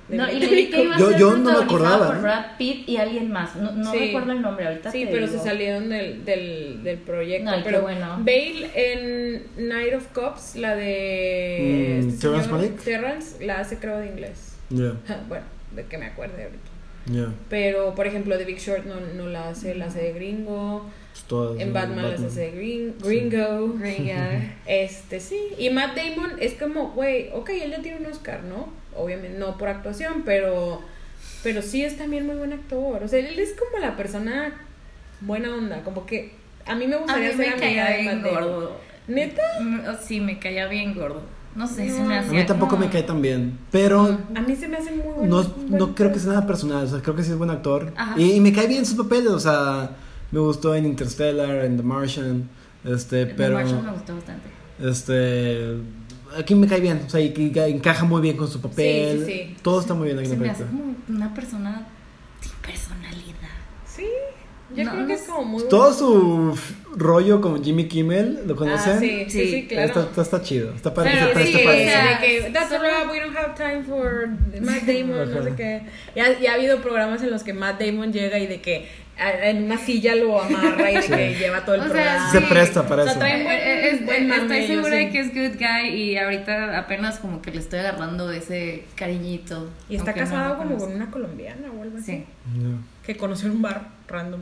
No, 0.08 0.24
y 0.26 0.38
británico. 0.38 0.54
leí 0.54 0.70
que 0.70 0.82
iba 0.84 0.94
a 0.94 0.98
Yo- 0.98 1.10
ser 1.10 1.18
yo 1.18 1.36
no 1.36 1.52
me 1.58 1.64
acordaba, 1.64 2.06
por 2.08 2.16
¿eh? 2.16 2.20
Brad 2.20 2.44
Pitt 2.56 2.88
y 2.88 2.96
alguien 2.96 3.30
más. 3.30 3.54
No, 3.56 3.72
no 3.72 3.92
Sí. 3.92 3.98
recuerdo 3.98 4.32
el 4.32 4.40
nombre 4.42 4.66
ahorita. 4.66 4.90
Sí, 4.90 5.04
te 5.04 5.10
pero 5.12 5.26
digo. 5.26 5.38
se 5.38 5.48
salieron 5.48 5.88
del, 5.90 6.24
del, 6.24 6.82
del 6.82 6.96
proyecto. 6.98 7.50
Qué 7.52 7.60
pero 7.64 7.82
bueno. 7.82 8.16
Bale 8.20 8.70
en 8.74 9.42
Night 9.68 9.94
of 9.94 10.06
Cops, 10.08 10.56
la 10.56 10.74
de... 10.76 12.00
Mm, 12.04 12.08
este 12.08 12.20
Terrence 12.28 12.50
Malick. 12.50 12.80
Terrence, 12.82 13.44
la 13.46 13.60
hace 13.60 13.78
creo 13.78 13.98
de 13.98 14.06
inglés. 14.06 14.56
Ya, 14.70 14.92
bueno, 15.28 15.44
de 15.74 15.84
que 15.84 15.98
me 15.98 16.06
acuerde 16.06 16.42
ahorita. 16.44 16.68
ya. 17.06 17.32
Pero, 17.48 17.94
por 17.94 18.06
ejemplo, 18.06 18.36
The 18.38 18.44
Big 18.44 18.58
Short 18.58 18.84
no, 18.86 18.94
no 19.16 19.28
la 19.28 19.48
hace, 19.50 19.74
la 19.74 19.86
hace 19.86 20.00
de 20.02 20.12
gringo. 20.12 20.86
Todas, 21.28 21.60
En 21.60 21.68
¿no? 21.68 21.74
Batman, 21.74 22.10
las 22.10 22.22
hace 22.22 22.52
gring- 22.52 22.94
gringo. 23.02 23.74
Gringo. 23.78 24.12
Este, 24.66 25.20
sí. 25.20 25.38
Y 25.58 25.70
Matt 25.70 25.94
Damon 25.96 26.32
es 26.40 26.54
como, 26.54 26.90
güey, 26.92 27.28
ok, 27.34 27.50
él 27.50 27.70
ya 27.70 27.82
tiene 27.82 27.98
un 27.98 28.06
Oscar, 28.06 28.42
¿no? 28.44 28.68
Obviamente 28.96 29.38
no 29.38 29.56
por 29.58 29.68
actuación, 29.68 30.22
pero, 30.24 30.80
pero 31.42 31.60
sí 31.62 31.84
es 31.84 31.96
también 31.98 32.26
muy 32.26 32.36
buen 32.36 32.52
actor. 32.54 33.02
O 33.02 33.08
sea, 33.08 33.18
él 33.18 33.38
es 33.38 33.52
como 33.52 33.78
la 33.78 33.96
persona 33.96 34.54
buena 35.20 35.54
onda, 35.54 35.82
como 35.82 36.06
que 36.06 36.32
a 36.66 36.74
mí 36.74 36.86
me 36.86 36.94
A 36.94 36.98
gustaría 36.98 37.28
mí 37.30 37.36
ser 37.36 37.38
me 37.38 37.52
amiga 37.52 37.60
caía 37.60 37.84
de 37.90 38.02
bien 38.02 38.22
Matt 38.22 38.24
Damon. 38.24 38.44
gordo. 38.44 38.76
¿Neta? 39.08 39.42
Mm, 39.62 39.80
Sí, 40.02 40.20
me 40.20 40.38
caía 40.38 40.66
bien 40.68 40.94
gordo. 40.94 41.22
No 41.54 41.66
sé, 41.66 41.90
se 41.90 41.98
No. 42.00 42.04
me 42.06 42.14
A 42.16 42.20
A 42.20 42.22
mí 42.24 42.46
tampoco 42.46 42.70
como- 42.72 42.84
me 42.86 42.90
cae 42.90 43.02
tan 43.02 43.20
bien. 43.20 43.58
Pero 43.70 44.18
A 44.34 44.40
mí 44.40 44.54
se 44.54 44.68
me 44.68 44.76
hace 44.76 44.92
muy 44.92 45.02
bueno. 45.14 45.42
no, 45.42 45.42
buen 45.48 45.70
no 45.70 45.94
creo 45.94 46.12
que 46.12 46.18
sea 46.20 46.32
nada 46.32 46.46
personal. 46.46 46.84
O 46.84 46.88
sea, 46.88 47.00
creo 47.00 47.16
que 47.16 47.22
sí 47.22 47.30
es 47.32 47.36
buen 47.38 47.50
actor. 47.50 47.92
Ajá. 47.96 48.14
Y, 48.20 48.32
y 48.32 48.40
me 48.40 48.52
cae 48.52 48.66
bien 48.66 48.84
sus 48.86 48.96
papeles. 48.96 49.28
O 49.32 49.40
sea, 49.40 49.90
me 50.30 50.40
gustó 50.40 50.74
en 50.74 50.86
Interstellar, 50.86 51.64
en 51.64 51.76
The 51.76 51.82
Martian. 51.82 52.48
Este, 52.84 53.26
The 53.26 53.34
pero. 53.34 53.54
Martian 53.54 53.84
me 53.84 53.92
gustó 53.92 54.14
bastante. 54.14 54.48
Este. 54.82 55.76
Aquí 56.36 56.54
me 56.54 56.66
cae 56.66 56.80
bien. 56.80 57.02
O 57.06 57.10
sea, 57.10 57.20
y 57.20 57.32
encaja 57.54 58.04
muy 58.04 58.20
bien 58.20 58.36
con 58.36 58.48
su 58.48 58.60
papel. 58.60 59.20
Sí, 59.20 59.24
sí, 59.24 59.32
sí. 59.48 59.56
Todo 59.62 59.80
está 59.80 59.94
muy 59.94 60.06
bien 60.08 60.18
aquí 60.18 60.28
Se 60.28 60.34
en 60.34 60.40
la 60.40 60.46
me 60.46 60.52
hace 60.52 60.64
película. 60.64 60.94
como 61.06 61.16
una 61.16 61.34
persona 61.34 61.86
sin 62.40 62.52
personalidad. 62.60 63.48
Sí, 63.86 64.04
yo 64.76 64.84
No, 64.84 64.92
creo 64.92 65.06
que 65.06 65.12
es 65.14 65.22
como 65.22 65.44
muy 65.46 65.62
Todo 65.70 65.92
su 65.94 66.58
rollo 66.94 67.40
con 67.40 67.64
Jimmy 67.64 67.88
Kimmel, 67.88 68.40
¿lo 68.46 68.52
Ah, 68.52 68.56
conocen? 68.56 69.00
sí, 69.00 69.24
sí, 69.28 69.30
sí, 69.30 69.50
Sí. 69.62 69.66
claro. 69.68 69.86
Está, 69.86 70.00
está, 70.02 70.22
está 70.22 70.42
chido. 70.42 70.74
Está 70.74 70.92
padre 70.92 71.12
Pero 71.14 71.26
que 71.32 71.32
se 71.32 71.46
Sí, 71.46 71.52
preste 71.52 71.58
sí, 71.58 71.64
para 71.64 71.76
o 71.76 71.80
sea, 71.80 72.20
que 72.20 72.50
that's 72.52 72.66
a 72.72 72.76
solo- 72.76 72.80
wrap, 72.82 73.10
we 73.10 73.20
don't 73.20 73.34
have 73.36 73.54
time 73.56 73.82
for 73.84 74.28
Matt 74.60 74.82
Damon, 74.86 75.34
no 75.34 75.42
sé 75.42 75.54
qué. 75.56 75.82
Ya, 76.14 76.38
ya 76.38 76.52
ha 76.52 76.54
habido 76.56 76.80
programas 76.82 77.22
en 77.22 77.30
los 77.30 77.42
que 77.42 77.54
Matt 77.54 77.80
Damon 77.80 78.12
llega 78.12 78.38
y 78.38 78.46
de 78.46 78.60
que 78.60 78.86
en 79.18 79.64
una 79.64 79.78
silla 79.78 80.14
lo 80.14 80.40
amarra 80.40 80.90
y 80.90 80.94
de 80.96 81.00
que 81.06 81.34
lleva 81.34 81.64
todo 81.64 81.74
el 81.74 81.80
O 81.80 81.84
sea, 81.84 81.92
programa. 81.92 82.30
Se 82.30 82.40
presta 82.42 82.86
para 82.86 83.02
O 83.02 83.04
sea, 83.04 83.12
eso. 83.12 83.20
trae 83.20 83.42
buen- 83.42 83.58
es- 83.58 84.04
buen 84.06 84.30
estoy 84.32 84.46
mame, 84.48 84.66
segura 84.66 84.90
sí. 84.90 85.04
de 85.04 85.10
que 85.10 85.20
es 85.20 85.34
good 85.34 85.58
guy 85.58 85.88
y 85.88 86.16
ahorita 86.18 86.78
apenas 86.78 87.18
como 87.18 87.42
que 87.42 87.50
le 87.50 87.58
estoy 87.58 87.80
agarrando 87.80 88.30
ese 88.30 88.84
cariñito. 88.94 89.70
Y 89.88 89.96
está 89.96 90.12
no 90.12 90.18
casado 90.18 90.48
lo 90.54 90.58
como 90.58 90.78
con 90.78 90.92
una 90.92 91.10
colombiana 91.10 91.68
o 91.76 91.82
algo 91.82 91.98
así. 91.98 92.12
Sí. 92.12 92.24
Ya. 92.58 92.68
Que 93.06 93.16
conoció 93.16 93.48
en 93.48 93.56
un 93.56 93.62
bar 93.62 93.88
random. 94.06 94.40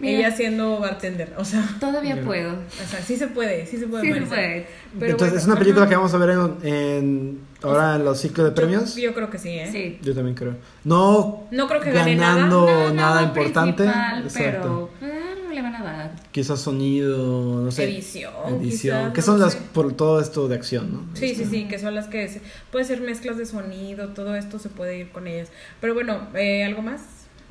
Mira. 0.00 0.18
Ella 0.18 0.30
siendo 0.36 0.78
bartender. 0.78 1.34
O 1.36 1.44
sea, 1.44 1.62
Todavía 1.80 2.22
puedo. 2.24 2.52
o 2.54 2.86
sea, 2.88 3.00
sí 3.02 3.16
se 3.16 3.26
puede, 3.28 3.66
sí 3.66 3.76
se 3.78 3.86
puede. 3.86 4.02
Sí 4.04 4.12
se 4.12 4.26
puede. 4.26 4.66
Pero 4.98 5.12
Entonces, 5.12 5.18
bueno, 5.30 5.36
es 5.38 5.46
una 5.46 5.56
película 5.56 5.82
ajá. 5.82 5.90
que 5.90 5.96
vamos 5.96 6.14
a 6.14 6.18
ver 6.18 6.30
en, 6.30 6.56
en- 6.74 7.40
ahora 7.62 7.96
en 7.96 8.04
los 8.04 8.18
ciclos 8.18 8.46
de 8.48 8.52
premios. 8.52 8.94
Yo, 8.96 9.02
yo 9.02 9.14
creo 9.14 9.30
que 9.30 9.38
sí, 9.38 9.50
¿eh? 9.50 9.68
Sí. 9.70 9.98
Yo 10.02 10.14
también 10.14 10.34
creo. 10.34 10.56
No, 10.84 11.44
No 11.50 11.68
creo 11.68 11.80
que 11.80 11.92
gane 11.92 12.16
ganando 12.16 12.66
nada. 12.66 12.88
No, 12.88 12.94
nada 12.94 13.20
no, 13.22 13.26
importante. 13.28 13.84
Exacto. 13.84 14.90
Pero 15.00 15.12
eh, 15.12 15.34
no 15.46 15.52
le 15.54 15.62
van 15.62 15.74
a 15.76 15.82
dar. 15.82 16.10
Quizás 16.32 16.60
sonido, 16.60 17.62
no 17.64 17.70
sé. 17.70 17.84
Edición, 17.84 18.32
Edición. 18.60 19.12
quizás, 19.12 19.12
que 19.12 19.20
no 19.20 19.26
son 19.26 19.40
las 19.40 19.52
sé. 19.54 19.58
por 19.74 19.92
todo 19.92 20.20
esto 20.20 20.48
de 20.48 20.54
acción, 20.54 20.92
¿no? 20.92 21.16
Sí, 21.16 21.34
sí, 21.34 21.44
sí, 21.44 21.66
que 21.68 21.78
son 21.78 21.94
las 21.94 22.06
que 22.06 22.28
se- 22.28 22.40
puede 22.72 22.84
ser 22.84 23.00
mezclas 23.00 23.36
de 23.36 23.44
sonido, 23.46 24.08
todo 24.08 24.34
esto 24.36 24.58
se 24.58 24.68
puede 24.70 24.98
ir 24.98 25.10
con 25.10 25.26
ellas. 25.26 25.48
Pero 25.80 25.92
bueno, 25.94 26.28
eh, 26.34 26.64
¿algo 26.64 26.82
más? 26.82 27.02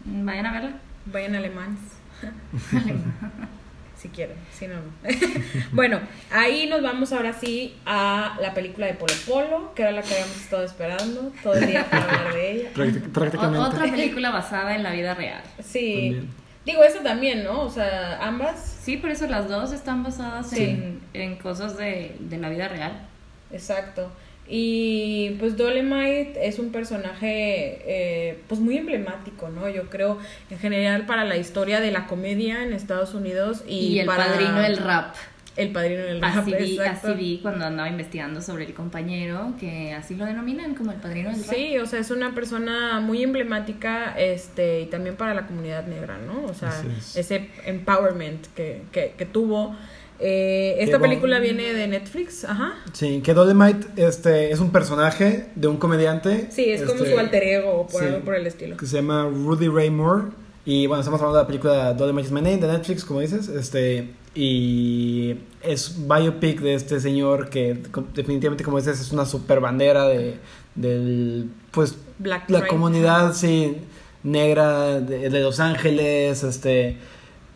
Vayan 0.05 0.45
a 0.45 0.51
verla. 0.53 0.79
Vayan 1.11 1.35
alemanes. 1.35 1.79
si 3.97 4.09
quieren, 4.09 4.37
si 4.57 4.67
no, 4.67 4.75
no. 4.75 4.81
bueno, 5.73 5.99
ahí 6.31 6.67
nos 6.67 6.81
vamos 6.81 7.11
ahora 7.11 7.33
sí 7.33 7.75
a 7.85 8.37
la 8.41 8.53
película 8.53 8.87
de 8.87 8.93
Polo 8.93 9.13
Polo, 9.27 9.73
que 9.75 9.81
era 9.81 9.91
la 9.91 10.01
que 10.01 10.13
habíamos 10.13 10.37
estado 10.37 10.63
esperando 10.63 11.31
todo 11.43 11.53
el 11.55 11.67
día 11.67 11.85
para 11.89 12.03
hablar 12.03 12.33
de 12.33 12.51
ella. 12.51 12.69
Prácticamente. 12.73 13.59
otra 13.59 13.83
película 13.91 14.31
basada 14.31 14.75
en 14.75 14.83
la 14.83 14.91
vida 14.93 15.13
real. 15.15 15.41
Sí. 15.63 16.11
También. 16.11 16.29
Digo, 16.65 16.83
eso 16.83 16.99
también, 16.99 17.43
¿no? 17.43 17.61
O 17.61 17.69
sea, 17.69 18.19
ambas. 18.25 18.77
Sí, 18.81 18.97
por 18.97 19.09
eso 19.09 19.27
las 19.27 19.49
dos 19.49 19.71
están 19.73 20.03
basadas 20.03 20.49
Sí. 20.49 20.63
en, 20.63 21.01
en 21.13 21.35
cosas 21.37 21.77
de, 21.77 22.15
de 22.19 22.37
la 22.37 22.49
vida 22.49 22.67
real. 22.67 23.07
Exacto. 23.51 24.11
Y 24.51 25.35
pues 25.39 25.55
Dolemite 25.57 26.47
es 26.47 26.57
un 26.57 26.71
personaje 26.71 27.81
eh, 27.85 28.39
pues 28.47 28.59
muy 28.59 28.77
emblemático, 28.77 29.49
¿no? 29.49 29.69
Yo 29.69 29.89
creo 29.89 30.17
en 30.49 30.57
general 30.57 31.05
para 31.05 31.23
la 31.23 31.37
historia 31.37 31.79
de 31.79 31.91
la 31.91 32.07
comedia 32.07 32.63
en 32.63 32.73
Estados 32.73 33.13
Unidos 33.13 33.63
y, 33.67 33.75
Y, 33.75 33.99
el 33.99 34.07
para 34.07 34.25
padrino 34.25 34.59
del 34.59 34.77
rap. 34.77 35.15
El 35.55 35.71
padrino 35.71 36.01
del 36.01 36.19
rap, 36.19 36.37
Así 36.37 36.53
vi, 36.53 36.77
exacto. 36.77 37.09
así 37.09 37.17
vi 37.17 37.39
cuando 37.43 37.65
andaba 37.65 37.89
investigando 37.89 38.41
sobre 38.41 38.65
el 38.65 38.73
compañero, 38.73 39.53
que 39.59 39.93
así 39.93 40.15
lo 40.15 40.25
denominan 40.25 40.73
como 40.73 40.93
el 40.93 40.97
padrino 40.97 41.29
del 41.29 41.43
rap. 41.43 41.53
Sí, 41.53 41.77
o 41.77 41.85
sea, 41.85 41.99
es 41.99 42.09
una 42.09 42.33
persona 42.33 42.99
muy 43.01 43.21
emblemática 43.21 44.15
este 44.17 44.81
y 44.81 44.85
también 44.87 45.15
para 45.15 45.35
la 45.35 45.45
comunidad 45.45 45.85
negra, 45.85 46.17
¿no? 46.17 46.45
O 46.45 46.55
sea, 46.55 46.71
es. 46.97 47.15
ese 47.15 47.49
empowerment 47.65 48.47
que, 48.55 48.81
que, 48.91 49.13
que 49.15 49.25
tuvo. 49.27 49.75
Eh, 50.19 50.75
esta 50.79 50.99
película 50.99 51.39
viene 51.39 51.73
de 51.73 51.87
Netflix, 51.87 52.43
ajá. 52.43 52.73
Sí, 52.93 53.21
que 53.23 53.33
Dolemite 53.33 53.87
este, 53.95 54.51
es 54.51 54.59
un 54.59 54.71
personaje 54.71 55.47
de 55.55 55.67
un 55.67 55.77
comediante. 55.77 56.47
Sí, 56.51 56.69
es 56.69 56.81
como 56.81 56.99
este, 56.99 57.13
su 57.13 57.19
alter 57.19 57.43
ego 57.43 57.71
o 57.71 57.87
por 57.87 58.01
sí. 58.01 58.07
algo 58.07 58.19
por 58.25 58.35
el 58.35 58.45
estilo. 58.47 58.77
que 58.77 58.85
se 58.85 58.97
llama 58.97 59.23
Rudy 59.23 59.67
Ray 59.67 59.89
Moore. 59.89 60.23
Y 60.65 60.87
bueno, 60.87 61.01
estamos 61.01 61.21
hablando 61.21 61.37
de 61.37 61.43
la 61.43 61.47
película 61.47 61.93
Dolemite 61.93 62.27
is 62.27 62.31
My 62.31 62.41
Name 62.41 62.57
de 62.57 62.67
Netflix, 62.67 63.05
como 63.05 63.21
dices. 63.21 63.47
Este, 63.47 64.09
y 64.35 65.37
es 65.63 66.07
biopic 66.07 66.59
de 66.59 66.75
este 66.75 66.99
señor 66.99 67.49
que 67.49 67.81
definitivamente, 68.13 68.63
como 68.63 68.77
dices, 68.77 68.99
es 68.99 69.11
una 69.11 69.25
super 69.25 69.61
bandera 69.61 70.05
de, 70.05 70.35
del, 70.75 71.49
pues, 71.71 71.95
Black 72.19 72.49
la 72.49 72.59
Pride. 72.59 72.69
comunidad, 72.69 73.33
sí, 73.33 73.77
negra 74.23 74.99
de, 74.99 75.29
de 75.29 75.39
Los 75.39 75.59
Ángeles, 75.59 76.43
este, 76.43 76.97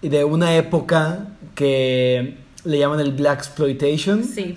y 0.02 0.10
de 0.10 0.23
una 0.23 0.56
época 0.56 1.28
que 1.56 2.38
le 2.65 2.78
llaman 2.78 2.99
el 2.99 3.12
Black 3.12 3.39
Exploitation 3.39 4.23
Sí, 4.23 4.56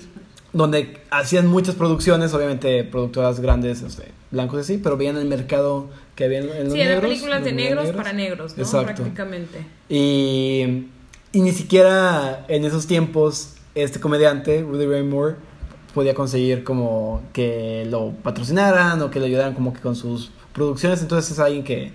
donde 0.53 0.99
hacían 1.11 1.47
muchas 1.47 1.75
producciones, 1.75 2.33
obviamente 2.33 2.83
productoras 2.85 3.41
grandes, 3.41 3.83
este, 3.83 4.13
blancos 4.31 4.61
así, 4.61 4.79
pero 4.79 4.97
veían 4.97 5.17
el 5.17 5.27
mercado 5.27 5.89
que 6.15 6.25
había 6.25 6.39
en, 6.39 6.47
los 6.65 6.73
sí, 6.73 6.81
eran 6.81 6.95
negros. 6.95 7.11
películas 7.11 7.45
de 7.45 7.51
los 7.51 7.57
negros, 7.61 7.89
para 7.91 8.13
negros, 8.13 8.57
¿no? 8.57 8.63
Exacto. 8.63 8.95
Prácticamente. 8.95 9.59
Y, 9.89 10.87
y 11.33 11.41
ni 11.43 11.53
siquiera 11.53 12.47
en 12.49 12.65
esos 12.65 12.87
tiempos 12.87 13.57
este 13.75 14.01
comediante, 14.01 14.63
Rudy 14.63 14.87
Ray 14.87 15.03
Moore, 15.03 15.37
podía 15.93 16.15
conseguir 16.15 16.65
como 16.65 17.23
que 17.35 17.87
lo 17.91 18.13
patrocinaran 18.23 19.03
o 19.03 19.11
que 19.11 19.21
le 19.21 19.27
ayudaran 19.27 19.53
como 19.53 19.75
que 19.75 19.81
con 19.81 19.95
sus 19.95 20.31
producciones, 20.55 21.03
entonces 21.03 21.33
es 21.33 21.39
alguien 21.39 21.65
que, 21.65 21.93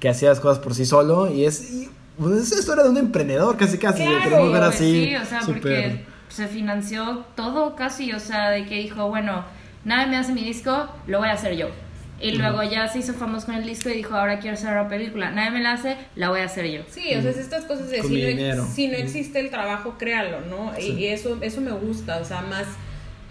que 0.00 0.08
hacía 0.08 0.30
las 0.30 0.40
cosas 0.40 0.58
por 0.58 0.74
sí 0.74 0.84
solo 0.84 1.32
y 1.32 1.44
es... 1.44 1.70
y, 1.70 1.90
pues, 2.20 2.52
es 2.52 2.58
historia 2.60 2.84
de 2.84 2.90
un 2.90 2.96
emprendedor, 2.98 3.56
casi 3.56 3.78
casi. 3.78 4.02
Claro, 4.02 4.18
lo 4.18 4.22
queremos 4.24 4.52
ver 4.52 4.62
Pues 4.62 4.74
así. 4.76 5.04
sí, 5.06 5.16
o 5.16 5.24
sea, 5.24 5.40
súper- 5.42 5.60
porque 5.60 6.04
se 6.28 6.46
financió 6.46 7.24
todo 7.34 7.74
casi, 7.74 8.12
o 8.12 8.20
sea, 8.20 8.50
de 8.50 8.66
que 8.66 8.76
dijo, 8.76 9.08
bueno, 9.08 9.44
nadie 9.84 10.06
me 10.06 10.16
hace 10.16 10.32
mi 10.32 10.44
disco, 10.44 10.88
lo 11.06 11.18
voy 11.18 11.28
a 11.28 11.32
hacer 11.32 11.56
yo. 11.56 11.68
Y 12.22 12.32
luego 12.32 12.62
ya 12.62 12.86
se 12.86 12.98
hizo 12.98 13.14
famoso 13.14 13.46
con 13.46 13.54
el 13.54 13.64
disco 13.64 13.88
y 13.88 13.94
dijo, 13.94 14.14
ahora 14.14 14.40
quiero 14.40 14.54
hacer 14.54 14.70
una 14.72 14.88
película. 14.88 15.30
Nadie 15.30 15.52
me 15.52 15.62
la 15.62 15.72
hace, 15.72 15.96
la 16.16 16.28
voy 16.28 16.40
a 16.40 16.44
hacer 16.44 16.66
yo. 16.70 16.82
Sí, 16.90 17.14
o 17.16 17.22
sea, 17.22 17.30
es 17.30 17.38
estas 17.38 17.64
cosas 17.64 17.88
de 17.88 18.02
si 18.02 18.34
no, 18.34 18.66
si 18.66 18.88
no 18.88 18.96
existe 18.98 19.40
el 19.40 19.48
trabajo, 19.48 19.96
créalo, 19.98 20.42
¿no? 20.42 20.78
Y- 20.78 20.82
Sí. 20.82 20.92
Y, 20.98 21.06
eso, 21.06 21.38
eso 21.40 21.62
me 21.62 21.70
gusta, 21.72 22.18
o 22.18 22.24
sea, 22.26 22.42
más 22.42 22.66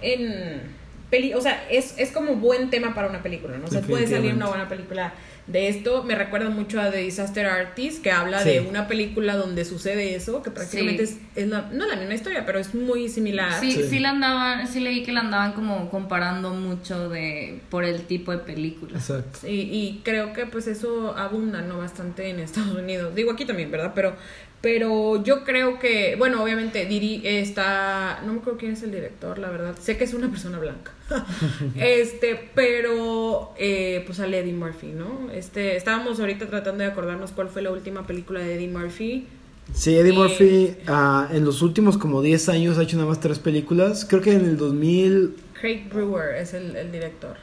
en 0.01 0.61
peli, 1.09 1.33
o 1.33 1.41
sea, 1.41 1.63
es, 1.69 1.95
es 1.97 2.11
como 2.11 2.35
buen 2.35 2.69
tema 2.69 2.93
para 2.95 3.07
una 3.09 3.21
película, 3.21 3.57
¿no? 3.57 3.65
O 3.65 3.69
sea, 3.69 3.81
puede 3.81 4.07
salir 4.07 4.33
una 4.33 4.47
buena 4.47 4.67
película 4.67 5.13
de 5.51 5.67
esto. 5.69 6.03
Me 6.03 6.15
recuerda 6.15 6.49
mucho 6.49 6.79
a 6.79 6.91
The 6.91 6.97
Disaster 6.99 7.45
Artist, 7.47 8.01
que 8.03 8.11
habla 8.11 8.41
Sí. 8.43 8.49
de 8.49 8.61
una 8.61 8.87
película 8.87 9.35
donde 9.35 9.65
sucede 9.65 10.15
eso, 10.15 10.41
que 10.43 10.51
prácticamente 10.51 11.05
Sí. 11.07 11.19
es, 11.35 11.43
es 11.43 11.49
la, 11.49 11.69
no 11.71 11.85
la 11.87 11.95
misma 11.95 12.13
historia, 12.13 12.45
pero 12.45 12.59
es 12.59 12.73
muy 12.75 13.09
similar. 13.09 13.59
Sí, 13.59 13.71
Sí. 13.71 13.83
sí. 13.89 13.99
la 13.99 14.11
andaban, 14.11 14.67
sí 14.67 14.79
leí 14.79 15.03
que 15.03 15.11
la 15.11 15.21
andaban 15.21 15.53
como 15.53 15.89
comparando 15.89 16.53
mucho 16.53 17.09
de 17.09 17.59
por 17.69 17.83
el 17.83 18.03
tipo 18.03 18.31
de 18.31 18.37
película. 18.39 18.97
Exacto. 18.97 19.47
Y, 19.47 19.61
y 19.61 20.01
creo 20.03 20.33
que 20.33 20.45
pues 20.45 20.67
eso 20.67 21.15
abunda, 21.17 21.61
¿no? 21.61 21.77
Bastante 21.79 22.29
en 22.29 22.39
Estados 22.39 22.75
Unidos. 22.75 23.15
Digo 23.15 23.31
aquí 23.31 23.45
también, 23.45 23.71
¿verdad? 23.71 23.91
Pero, 23.95 24.15
pero 24.61 25.23
yo 25.23 25.43
creo 25.45 25.79
que, 25.79 26.15
bueno, 26.17 26.43
obviamente 26.43 26.85
Diri 26.85 27.21
está, 27.25 28.19
no 28.25 28.33
me 28.33 28.39
acuerdo 28.39 28.59
quién 28.59 28.73
es 28.73 28.83
el 28.83 28.91
director, 28.91 29.39
la 29.39 29.49
verdad. 29.49 29.75
Sé 29.79 29.97
que 29.97 30.03
es 30.03 30.13
una 30.13 30.29
persona 30.29 30.59
blanca. 30.59 30.91
este, 31.75 32.49
pero 32.55 33.53
eh, 33.57 34.03
pues 34.05 34.17
sale 34.17 34.39
Eddie 34.39 34.53
Murphy, 34.53 34.87
¿no? 34.87 35.31
Este, 35.31 35.75
estábamos 35.75 36.19
ahorita 36.19 36.47
tratando 36.47 36.83
de 36.83 36.89
acordarnos 36.89 37.31
cuál 37.31 37.49
fue 37.49 37.61
la 37.61 37.71
última 37.71 38.05
película 38.07 38.39
de 38.39 38.55
Eddie 38.55 38.67
Murphy. 38.69 39.27
Sí, 39.73 39.95
Eddie 39.95 40.11
Eh, 40.11 40.15
Murphy 40.15 40.75
ah, 40.87 41.29
en 41.31 41.45
los 41.45 41.61
últimos 41.61 41.97
como 41.97 42.21
10 42.21 42.49
años 42.49 42.77
ha 42.77 42.83
hecho 42.83 42.97
nada 42.97 43.09
más 43.09 43.19
tres 43.19 43.39
películas. 43.39 44.05
Creo 44.09 44.21
que 44.21 44.33
en 44.33 44.45
el 44.45 44.57
2000... 44.57 45.35
Craig 45.59 45.89
Brewer 45.93 46.35
es 46.35 46.53
el, 46.53 46.75
el 46.75 46.91
director. 46.91 47.35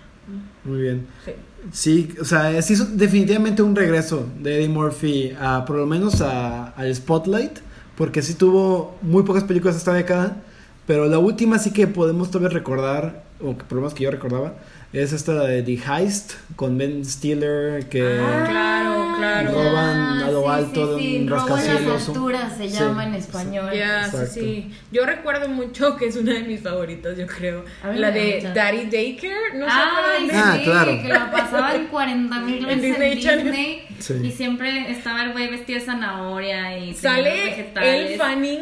Muy 0.64 0.80
bien. 0.82 1.06
Sí. 1.24 1.32
Sí, 1.72 2.08
o 2.20 2.24
sea, 2.24 2.60
sí 2.62 2.72
es 2.74 2.96
definitivamente 2.96 3.62
un 3.62 3.76
regreso 3.76 4.26
de 4.40 4.56
Eddie 4.56 4.68
Murphy 4.68 5.32
a 5.40 5.64
por 5.64 5.76
lo 5.76 5.86
menos 5.86 6.20
a- 6.20 6.68
al 6.70 6.94
Spotlight, 6.94 7.58
porque 7.96 8.22
sí 8.22 8.34
tuvo 8.34 8.96
muy 9.02 9.22
pocas 9.24 9.44
películas 9.44 9.76
esta 9.76 9.92
década, 9.92 10.42
pero 10.86 11.06
la 11.06 11.18
última 11.18 11.58
sí 11.58 11.72
que 11.72 11.86
podemos 11.86 12.30
todavía 12.30 12.50
recordar, 12.56 13.22
o 13.40 13.56
que 13.56 13.64
por 13.64 13.72
lo 13.76 13.80
menos 13.82 13.94
que 13.94 14.04
yo 14.04 14.10
recordaba, 14.10 14.54
es 14.92 15.12
esta 15.12 15.34
de 15.44 15.62
The 15.62 15.78
Heist 15.86 16.34
con 16.54 16.78
Ben 16.78 17.04
Stiller 17.04 17.86
que 17.88 18.02
Ah, 18.22 18.46
claro, 18.48 19.16
claro. 19.18 19.52
Roban 19.52 19.98
a 20.22 20.30
lo 20.30 20.48
Ah, 20.48 20.58
sí, 20.58 20.64
alto 20.64 20.86
sí, 20.86 21.04
de 21.04 21.10
sí, 21.10 21.16
un 21.16 21.22
en 21.22 21.28
rascacielos, 21.28 22.08
alturas 22.08 22.56
se 22.56 22.68
Sí, 22.70 22.78
llama 22.78 23.04
en 23.04 23.12
sí. 23.14 23.18
español. 23.18 23.70
Ya, 23.74 24.04
sí, 24.04 24.10
Exacto. 24.16 24.32
sí. 24.40 24.70
Yo 24.92 25.04
recuerdo 25.04 25.48
mucho 25.48 25.96
que 25.96 26.06
es 26.06 26.16
una 26.16 26.34
de 26.34 26.44
mis 26.44 26.60
favoritas, 26.62 27.18
yo 27.18 27.26
creo. 27.26 27.64
La 27.94 28.10
de. 28.10 28.48
Daddy 28.54 28.86
Daycare, 28.90 29.58
¿no 29.58 29.66
se 29.66 29.72
Ay, 29.72 29.88
acuerdan 30.30 30.30
Ah, 30.48 30.56
sí, 30.56 30.64
claro. 30.64 31.02
que 31.02 31.08
la 31.08 31.30
pasaban 31.32 31.86
40 31.88 32.40
mil 32.40 32.64
veces 32.66 32.96
en 33.00 33.44
Disney. 33.44 33.82
Sí. 33.98 34.14
y 34.22 34.30
siempre 34.30 34.90
estaba 34.92 35.24
el 35.24 35.32
güey 35.32 35.48
vestido 35.50 35.78
de 35.80 35.84
zanahoria 35.84 36.78
y 36.78 36.94
Sale 36.94 37.66
el 37.82 38.18
Fanning, 38.18 38.60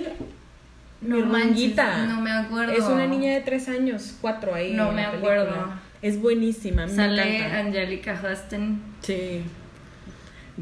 No 1.01 1.19
hermanita. 1.19 2.07
no 2.07 2.21
me 2.21 2.31
acuerdo. 2.31 2.73
Es 2.73 2.85
una 2.85 3.07
niña 3.07 3.35
de 3.35 3.41
tres 3.41 3.69
años, 3.69 4.15
cuatro 4.21 4.55
ahí. 4.55 4.73
No 4.73 4.91
en 4.91 4.97
me 4.97 5.03
la 5.03 5.09
acuerdo. 5.11 5.45
película. 5.47 5.81
Es 6.03 6.21
buenísima, 6.21 6.89
Sale 6.89 7.37
encanta. 7.39 7.59
Angelica 7.61 8.21
Huston. 8.23 8.81
Sí. 9.01 9.43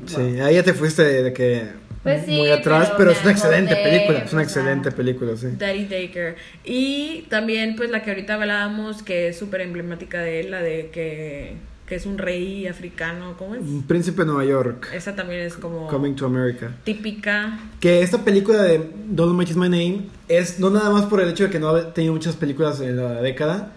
Sí, 0.06 0.40
ahí 0.40 0.54
ya 0.54 0.62
te 0.62 0.72
fuiste 0.72 1.02
de, 1.04 1.32
que 1.32 1.64
Pues 2.02 2.24
sí, 2.24 2.38
muy 2.38 2.50
atrás, 2.50 2.92
pero 2.96 3.10
es 3.10 3.22
una 3.22 3.32
excelente 3.32 3.74
acordé, 3.74 3.90
película, 3.90 4.18
es 4.20 4.32
una 4.32 4.42
o 4.42 4.44
sea. 4.44 4.60
excelente 4.60 4.90
película, 4.92 5.36
sí. 5.36 5.48
Daddy 5.58 5.84
Daycare. 5.86 6.36
Y 6.64 7.26
también, 7.28 7.76
pues, 7.76 7.90
la 7.90 8.02
que 8.02 8.10
ahorita 8.10 8.34
hablábamos, 8.34 9.02
que 9.02 9.28
es 9.28 9.38
súper 9.38 9.60
emblemática 9.60 10.20
de 10.20 10.40
él, 10.40 10.50
la 10.50 10.62
de 10.62 10.90
que, 10.92 11.56
que 11.92 11.96
es 11.96 12.06
un 12.06 12.16
rey 12.16 12.66
africano, 12.66 13.34
¿cómo 13.38 13.54
es? 13.54 13.60
Un 13.60 13.82
Príncipe 13.82 14.22
de 14.22 14.28
Nueva 14.28 14.46
York, 14.46 14.88
Esa 14.94 15.14
también 15.14 15.42
es 15.42 15.56
como 15.56 15.88
Coming 15.88 16.14
to 16.14 16.24
America. 16.24 16.74
típica. 16.84 17.60
Que 17.80 18.00
esta 18.00 18.24
película 18.24 18.62
de 18.62 18.90
Dolomite 19.08 19.50
is 19.50 19.58
My 19.58 19.68
Name 19.68 20.06
es 20.26 20.58
no 20.58 20.70
nada 20.70 20.88
más 20.88 21.04
por 21.04 21.20
el 21.20 21.28
hecho 21.28 21.44
de 21.44 21.50
que 21.50 21.58
no 21.58 21.68
ha 21.68 21.92
tenido 21.92 22.14
muchas 22.14 22.34
películas 22.34 22.80
en 22.80 22.96
la 22.96 23.20
década. 23.20 23.72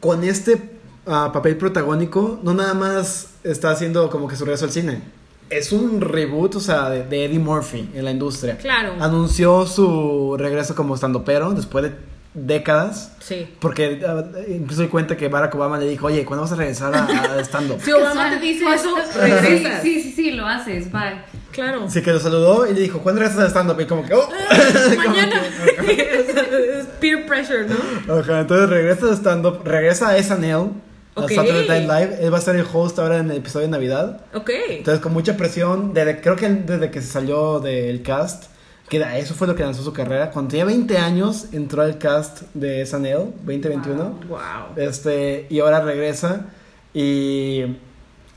Con 0.00 0.24
este 0.24 0.70
ah, 1.06 1.30
papel 1.32 1.56
protagónico, 1.58 2.40
no 2.42 2.54
nada 2.54 2.74
más 2.74 3.34
está 3.44 3.70
haciendo 3.70 4.10
como 4.10 4.26
que 4.26 4.34
su 4.34 4.44
regreso 4.44 4.64
al 4.64 4.72
cine. 4.72 5.00
Es 5.48 5.70
un 5.70 6.00
reboot, 6.00 6.56
o 6.56 6.60
sea, 6.60 6.90
de, 6.90 7.04
de 7.04 7.26
Eddie 7.26 7.38
Murphy 7.38 7.88
en 7.94 8.04
la 8.04 8.10
industria. 8.10 8.58
Claro. 8.58 8.94
Anunció 8.98 9.64
su 9.66 10.34
regreso 10.36 10.74
como 10.74 10.96
pero 11.24 11.52
después 11.52 11.84
de 11.84 11.92
décadas. 12.34 13.12
Sí. 13.20 13.46
Porque 13.60 14.02
ah, 14.06 14.24
incluso 14.48 14.82
di 14.82 14.88
cuenta 14.88 15.16
que 15.16 15.28
Barack 15.28 15.54
Obama 15.54 15.78
le 15.78 15.88
dijo, 15.88 16.06
oye, 16.06 16.24
¿cuándo 16.24 16.42
vas 16.42 16.52
a 16.52 16.56
regresar 16.56 16.94
a, 16.94 17.04
a 17.04 17.40
stand-up? 17.44 17.80
Si 17.82 17.92
Obama 17.92 18.30
te 18.30 18.40
dice 18.40 18.64
eso, 18.72 18.94
regresas. 19.16 19.82
Sí, 19.82 20.02
sí, 20.02 20.12
sí, 20.12 20.30
lo 20.32 20.46
haces, 20.46 20.90
bye. 20.90 21.20
Claro. 21.50 21.84
Así 21.84 22.00
que 22.02 22.12
lo 22.12 22.18
saludó 22.20 22.66
y 22.66 22.72
le 22.74 22.80
dijo, 22.80 23.00
¿cuándo 23.00 23.20
regresas 23.20 23.44
a 23.44 23.48
stand-up? 23.48 23.78
Y 23.80 23.86
como 23.86 24.06
que, 24.06 24.14
oh. 24.14 24.28
Mañana. 24.96 25.42
Es 25.82 26.86
peer 27.00 27.26
pressure, 27.26 27.66
¿no? 27.66 28.14
Ajá, 28.14 28.40
entonces 28.40 28.68
regresa 28.68 29.06
de 29.06 29.16
stand-up, 29.16 29.60
regresa 29.64 30.10
a 30.10 30.22
SNL, 30.22 30.70
Ok. 31.14 31.30
a 31.30 31.34
Saturday 31.34 31.86
Night 31.86 31.88
Live. 31.88 32.24
Él 32.24 32.32
va 32.32 32.38
a 32.38 32.40
ser 32.40 32.56
el 32.56 32.66
host 32.72 32.98
ahora 32.98 33.18
en 33.18 33.30
el 33.30 33.38
episodio 33.38 33.66
de 33.66 33.70
Navidad. 33.72 34.20
Ok. 34.34 34.50
Entonces, 34.68 35.02
con 35.02 35.12
mucha 35.12 35.36
presión, 35.36 35.92
desde, 35.92 36.20
creo 36.20 36.36
que 36.36 36.48
desde 36.48 36.90
que 36.90 37.00
se 37.00 37.08
salió 37.08 37.60
del 37.60 38.02
cast, 38.02 38.44
que 38.92 38.98
da- 38.98 39.16
eso 39.16 39.32
fue 39.34 39.46
lo 39.46 39.54
que 39.56 39.62
lanzó 39.62 39.82
su 39.82 39.92
carrera. 39.94 40.30
Cuando 40.30 40.50
tenía 40.50 40.66
20 40.66 40.98
años, 40.98 41.46
entró 41.52 41.80
al 41.80 41.96
cast 41.96 42.42
de 42.52 42.82
SNL, 42.84 43.32
2021. 43.42 44.20
Wow. 44.28 44.38
Este, 44.76 45.46
y 45.48 45.60
ahora 45.60 45.80
regresa. 45.80 46.46
Y 46.92 47.62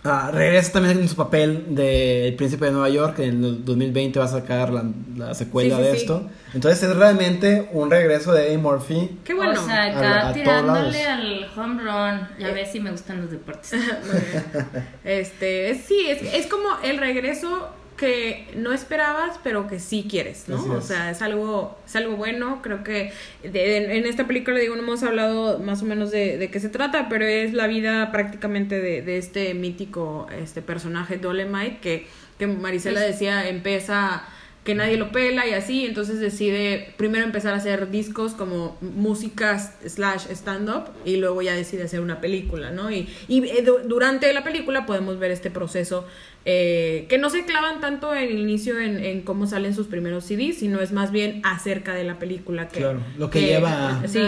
ah, 0.05 0.29
regresa 0.33 0.71
también 0.71 0.99
en 0.99 1.09
su 1.09 1.15
papel 1.17 1.75
de 1.75 2.29
El 2.29 2.35
Príncipe 2.35 2.63
de 2.67 2.71
Nueva 2.71 2.87
York. 2.87 3.19
En 3.19 3.43
el 3.43 3.65
2020 3.65 4.17
va 4.17 4.23
a 4.25 4.27
sacar 4.29 4.69
la, 4.71 4.85
la 5.17 5.33
secuela 5.33 5.75
Sí, 5.75 5.81
sí, 5.83 5.87
de 5.89 5.91
sí. 5.95 6.01
esto. 6.03 6.29
Entonces, 6.53 6.83
es 6.83 6.95
realmente 6.95 7.67
un 7.73 7.91
regreso 7.91 8.31
de 8.31 8.47
Eddie 8.47 8.57
Murphy. 8.57 9.19
Qué 9.25 9.33
bueno. 9.33 9.59
O 9.61 9.65
sea, 9.65 9.83
acá 9.97 10.29
a 10.29 10.33
tirándole 10.33 11.03
al 11.05 11.47
home 11.57 11.83
run. 11.83 12.27
Ya 12.39 12.53
ves 12.53 12.71
si 12.71 12.79
me 12.79 12.91
gustan 12.91 13.19
los 13.23 13.29
deportes. 13.31 13.73
Este, 15.03 15.69
es- 15.71 15.81
sí, 15.85 16.05
es, 16.07 16.21
es 16.33 16.47
como 16.47 16.69
el 16.83 16.97
regreso 16.97 17.69
que 17.97 18.47
no 18.55 18.73
esperabas, 18.73 19.39
pero 19.43 19.67
que 19.67 19.79
sí 19.79 20.05
quieres, 20.09 20.49
¿no? 20.49 20.57
O 20.57 20.77
es. 20.79 20.85
sea, 20.85 21.11
es 21.11 21.21
algo, 21.21 21.77
es 21.85 21.95
algo 21.95 22.15
bueno. 22.17 22.59
Creo 22.61 22.83
que 22.83 23.11
de- 23.43 23.77
en, 23.77 23.91
en 23.91 24.05
esta 24.05 24.27
película, 24.27 24.59
digo, 24.59 24.75
no 24.75 24.81
hemos 24.81 25.01
hablado 25.03 25.59
más 25.59 25.81
o 25.81 25.85
menos 25.85 26.11
de, 26.11 26.37
de 26.37 26.49
qué 26.51 26.59
se 26.59 26.69
trata, 26.69 27.07
pero 27.09 27.25
es 27.25 27.53
la 27.53 27.67
vida 27.67 28.11
prácticamente 28.11 28.79
de, 28.81 29.01
de 29.01 29.17
este 29.17 29.53
mítico 29.53 30.27
este 30.37 30.61
personaje 30.61 31.17
Dolemite, 31.17 31.77
que, 31.81 32.07
que 32.37 32.47
Marisela 32.47 32.99
decía, 33.01 33.47
empieza 33.47 34.23
que 34.65 34.75
nadie 34.75 34.97
lo 34.97 35.11
pela 35.11 35.47
y 35.47 35.53
así, 35.53 35.85
entonces 35.85 36.19
decide 36.19 36.93
primero 36.97 37.23
empezar 37.23 37.53
a 37.53 37.57
hacer 37.57 37.91
discos 37.91 38.33
como 38.33 38.77
música 38.81 39.59
slash 39.85 40.25
stand-up 40.31 40.85
y 41.05 41.17
luego 41.17 41.41
ya 41.43 41.53
decide 41.53 41.83
hacer 41.83 42.01
una 42.01 42.19
película, 42.19 42.71
¿no? 42.71 42.91
Y, 42.91 43.07
y 43.27 43.47
eh, 43.47 43.61
du- 43.61 43.79
durante 43.87 44.33
la 44.33 44.43
película 44.43 44.85
podemos 44.87 45.19
ver 45.19 45.29
este 45.31 45.51
proceso 45.51 46.05
eh, 46.45 47.05
que 47.09 47.17
no 47.17 47.29
se 47.29 47.45
clavan 47.45 47.79
tanto 47.79 48.13
en 48.13 48.23
el 48.23 48.37
inicio 48.39 48.79
en, 48.79 48.97
en 49.03 49.21
cómo 49.21 49.47
salen 49.47 49.73
sus 49.73 49.87
primeros 49.87 50.25
CDs, 50.25 50.57
sino 50.57 50.79
es 50.81 50.91
más 50.91 51.11
bien 51.11 51.41
acerca 51.43 51.93
de 51.93 52.03
la 52.03 52.19
película 52.19 52.67
que... 52.67 52.79
Claro, 52.79 53.01
lo 53.17 53.29
que 53.29 53.41
lleva 53.41 53.99
a- 54.01 54.07
Sí, 54.07 54.19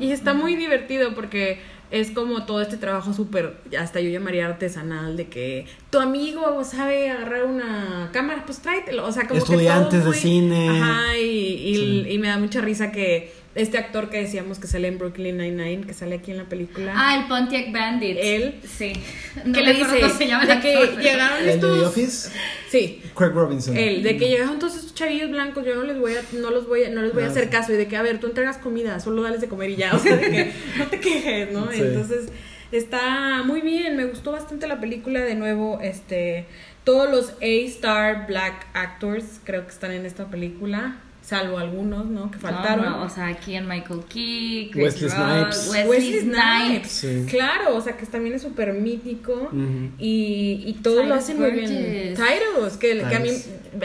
y 0.00 0.12
está 0.12 0.34
muy 0.34 0.56
divertido 0.56 1.14
porque 1.14 1.60
es 1.90 2.10
como 2.12 2.44
todo 2.46 2.60
este 2.60 2.76
trabajo 2.76 3.12
súper, 3.12 3.56
hasta 3.78 4.00
yo 4.00 4.10
llamaría 4.10 4.46
artesanal, 4.46 5.16
de 5.16 5.28
que 5.28 5.66
tu 5.90 5.98
amigo 5.98 6.62
sabe 6.64 7.10
agarrar 7.10 7.44
una 7.44 8.10
cámara, 8.12 8.44
pues 8.46 8.60
tráetelo. 8.60 9.06
O 9.06 9.12
sea, 9.12 9.26
como 9.26 9.40
que 9.40 9.46
todo 9.46 9.56
Estudiantes 9.56 10.04
de 10.04 10.12
cine. 10.14 10.68
Ajá, 10.80 11.16
y, 11.18 11.24
y, 11.24 11.74
Sí. 11.74 12.06
y 12.10 12.18
me 12.18 12.28
da 12.28 12.38
mucha 12.38 12.60
risa 12.60 12.92
que 12.92 13.32
este 13.54 13.78
actor 13.78 14.10
que 14.10 14.18
decíamos 14.18 14.58
que 14.60 14.66
sale 14.68 14.86
en 14.88 14.98
Brooklyn 14.98 15.36
Nine-Nine, 15.36 15.84
que 15.86 15.92
sale 15.92 16.14
aquí 16.16 16.30
en 16.30 16.36
la 16.36 16.44
película. 16.44 16.92
Ah, 16.96 17.16
el 17.20 17.26
Pontiac 17.26 17.72
Bandit. 17.72 18.16
Él. 18.20 18.54
Sí. 18.64 18.92
que 19.34 19.40
No 19.44 19.60
le 19.60 19.74
me 19.74 19.82
acuerdo 19.82 20.06
dice 20.06 20.18
se 20.18 20.26
llama 20.28 20.42
el 20.44 20.48
de 20.48 20.60
que 20.60 20.76
actor, 20.76 20.98
llegaron 21.00 21.38
¿El 21.42 21.48
estos 21.48 21.78
The 21.80 21.86
Office? 21.86 22.30
sí 22.70 23.02
Craig 23.16 23.30
Robinson. 23.32 23.76
él, 23.76 24.02
de 24.04 24.16
que 24.16 24.28
llegaron 24.28 24.58
todos 24.60 24.76
estos 24.76 24.94
chavillos 24.94 25.30
blancos, 25.30 25.64
yo 25.66 25.74
no 25.74 25.82
les 25.82 25.98
voy 25.98 26.12
a, 26.14 26.22
no 26.32 26.50
los 26.50 26.68
voy 26.68 26.84
a, 26.84 26.90
no 26.90 27.02
les 27.02 27.12
voy 27.12 27.22
a 27.24 27.26
Ah, 27.26 27.30
hacer 27.30 27.44
sí. 27.44 27.50
caso, 27.50 27.72
y 27.72 27.76
de 27.76 27.88
que, 27.88 27.96
a 27.96 28.02
ver, 28.02 28.20
tú 28.20 28.28
entregas 28.28 28.58
comida, 28.58 29.00
solo 29.00 29.22
dales 29.22 29.40
de 29.40 29.48
comer 29.48 29.70
y 29.70 29.76
ya, 29.76 29.94
o 29.94 29.98
sea, 29.98 30.16
de 30.16 30.30
que 30.30 30.52
no 30.78 30.86
te 30.86 31.00
quejes, 31.00 31.50
¿no? 31.52 31.70
Sí. 31.72 31.80
Entonces, 31.80 32.28
está 32.70 33.42
muy 33.44 33.60
bien, 33.62 33.96
me 33.96 34.04
gustó 34.04 34.30
bastante 34.32 34.68
la 34.68 34.78
película, 34.80 35.20
de 35.20 35.34
nuevo, 35.34 35.80
este, 35.82 36.46
todos 36.84 37.10
los 37.10 37.30
A-Star 37.42 38.26
Black 38.28 38.66
Actors 38.74 39.40
creo 39.44 39.64
que 39.66 39.72
están 39.72 39.90
en 39.90 40.06
esta 40.06 40.26
película, 40.28 40.96
salvo 41.22 41.58
algunos, 41.58 42.06
¿no? 42.06 42.30
Que 42.30 42.38
faltaron. 42.38 42.84
No, 42.84 42.90
no, 42.98 43.02
o 43.04 43.08
sea, 43.08 43.26
aquí 43.28 43.54
en 43.54 43.68
Michael 43.68 44.00
Key, 44.08 44.70
Chris 44.72 45.00
Wesley 45.00 45.10
Rock, 45.10 45.52
Snipes. 45.52 45.68
Wesley, 45.70 45.88
Wesley 45.88 46.20
Snipes. 46.20 46.90
Sí. 46.90 47.26
Claro, 47.28 47.76
o 47.76 47.80
sea 47.80 47.96
que 47.96 48.06
también 48.06 48.34
es 48.34 48.42
súper 48.42 48.72
mítico 48.72 49.32
Ujú. 49.52 49.90
y, 49.98 50.64
y 50.66 50.72
todos 50.82 51.06
lo 51.06 51.14
hacen 51.14 51.38
muy 51.40 51.50
bien. 51.52 52.14
Tyrus, 52.14 52.76
que, 52.78 52.98
que 52.98 53.14
a 53.16 53.20
mí 53.20 53.30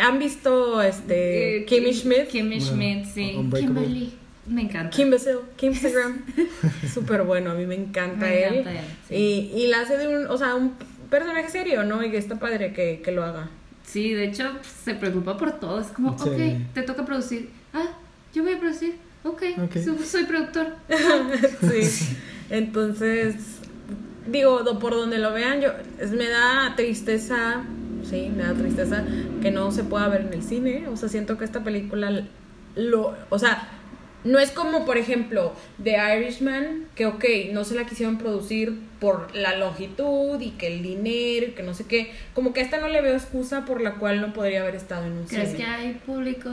han 0.02 0.20
visto 0.20 0.82
este 0.82 1.58
Eh, 1.60 1.66
Kimmy 1.66 1.94
Schmidt. 1.94 2.28
Kimmy 2.30 2.58
Bueno, 2.60 2.66
Schmidt, 2.72 3.06
sí. 3.06 3.32
Kimberly. 3.60 4.14
Me 4.48 4.62
encanta. 4.62 4.90
Kim 4.96 5.10
Basile, 5.10 5.40
Kim 5.58 5.72
Instagram. 5.74 6.24
Súper 6.94 7.24
bueno, 7.24 7.52
a 7.52 7.54
mí 7.56 7.66
me 7.66 7.76
encanta 7.76 8.28
Me 8.28 8.44
él. 8.44 8.54
encanta 8.60 8.72
él, 8.80 8.86
sí. 9.10 9.16
y, 9.56 9.62
y 9.64 9.68
la 9.68 9.82
hace 9.82 9.98
de 9.98 10.08
un, 10.08 10.28
o 10.28 10.38
sea, 10.38 10.54
un 10.56 10.74
personaje 11.10 11.50
serio, 11.50 11.84
¿no? 11.84 12.04
Y 12.04 12.12
que 12.12 12.18
está 12.18 12.38
padre 12.40 12.72
que, 12.74 13.02
que 13.04 13.12
lo 13.12 13.24
haga. 13.24 13.50
Sí, 13.96 14.14
de 14.14 14.26
hecho 14.26 14.44
se 14.84 14.94
preocupa 14.94 15.38
por 15.38 15.54
todo. 15.54 15.80
Es 15.80 15.88
como, 15.88 16.20
Sí. 16.20 16.28
ok, 16.30 16.74
te 16.74 16.82
toca 16.84 17.06
producir. 17.06 17.50
Ah, 17.74 17.86
yo 18.34 18.44
voy 18.44 18.52
a 18.52 18.60
producir. 18.60 18.96
Ok, 19.24 19.42
Ok. 19.64 19.78
so- 19.78 19.98
soy 20.04 20.26
productor. 20.26 20.76
Sí. 21.72 22.18
Entonces, 22.50 23.36
digo, 24.30 24.66
por 24.80 24.92
donde 24.94 25.18
lo 25.18 25.32
vean, 25.32 25.62
yo 25.62 25.70
es- 25.98 26.12
me 26.12 26.28
da 26.28 26.74
tristeza, 26.76 27.64
sí, 28.04 28.30
me 28.36 28.44
da 28.44 28.54
tristeza 28.54 29.06
que 29.42 29.50
no 29.52 29.72
se 29.72 29.86
pueda 29.86 30.10
ver 30.10 30.22
en 30.28 30.34
el 30.34 30.44
cine. 30.44 30.90
O 30.90 30.98
sea, 30.98 31.08
siento 31.08 31.38
que 31.38 31.46
esta 31.46 31.64
película 31.64 32.12
lo, 32.76 33.16
o 33.30 33.40
sea, 33.40 33.70
no 34.26 34.40
es 34.40 34.52
como, 34.52 34.84
por 34.86 34.98
ejemplo, 34.98 35.54
The 35.84 35.96
Irishman, 36.18 36.88
que 36.96 37.06
ok, 37.06 37.24
no 37.54 37.64
se 37.64 37.76
la 37.76 37.86
quisieron 37.86 38.18
producir 38.18 38.78
por 39.00 39.34
la 39.36 39.56
longitud 39.56 40.42
y 40.42 40.52
que 40.52 40.68
el 40.68 40.84
dinero 40.84 41.46
y 41.48 41.52
que 41.52 41.64
no 41.64 41.74
sé 41.74 41.86
qué. 41.86 42.12
Como 42.34 42.52
que 42.52 42.60
a 42.60 42.64
esta 42.64 42.80
no 42.80 42.90
le 42.90 43.02
veo 43.02 43.14
excusa 43.16 43.64
por 43.66 43.80
la 43.82 43.94
cual 43.96 44.20
no 44.22 44.34
podría 44.34 44.62
haber 44.62 44.76
estado 44.76 45.06
en 45.06 45.14
un 45.14 45.24
¿Crees 45.26 45.52
cine. 45.52 45.64
que 45.64 45.70
hay 45.70 45.94
público 46.06 46.50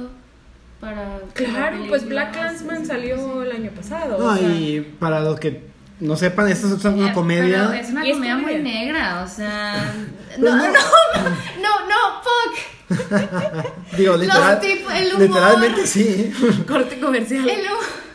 para 0.80 1.20
Claro, 1.34 1.78
pues 1.88 2.06
Black 2.08 2.32
Clansman 2.32 2.80
se- 2.80 2.86
salió 2.86 3.42
el 3.42 3.52
año 3.52 3.70
pasado. 3.70 4.18
No, 4.18 4.26
o 4.32 4.36
sea, 4.36 4.48
y 4.48 4.80
para 4.98 5.20
los 5.20 5.38
que 5.40 5.60
no 6.00 6.16
sepan, 6.16 6.48
esta 6.48 6.66
es 6.66 6.84
una 6.84 7.10
Eh, 7.10 7.14
comedia. 7.14 7.68
Pero 7.70 7.72
es 7.72 7.90
una 7.90 8.00
comedia 8.02 8.36
muy 8.36 8.54
negra, 8.56 9.22
o 9.22 9.28
sea. 9.28 9.94
Pero 10.36 10.42
No, 10.50 10.56
no. 10.56 10.62
no, 10.72 10.72
no, 11.62 11.88
no, 11.88 12.22
fuck. 12.22 12.58
Digo, 13.97 14.16
literal, 14.16 14.61
el 14.62 15.14
humor. 15.14 15.20
literalmente 15.28 15.86
sí. 15.86 16.32
corte 16.68 16.99
comercial. 17.01 17.49
El 17.49 17.61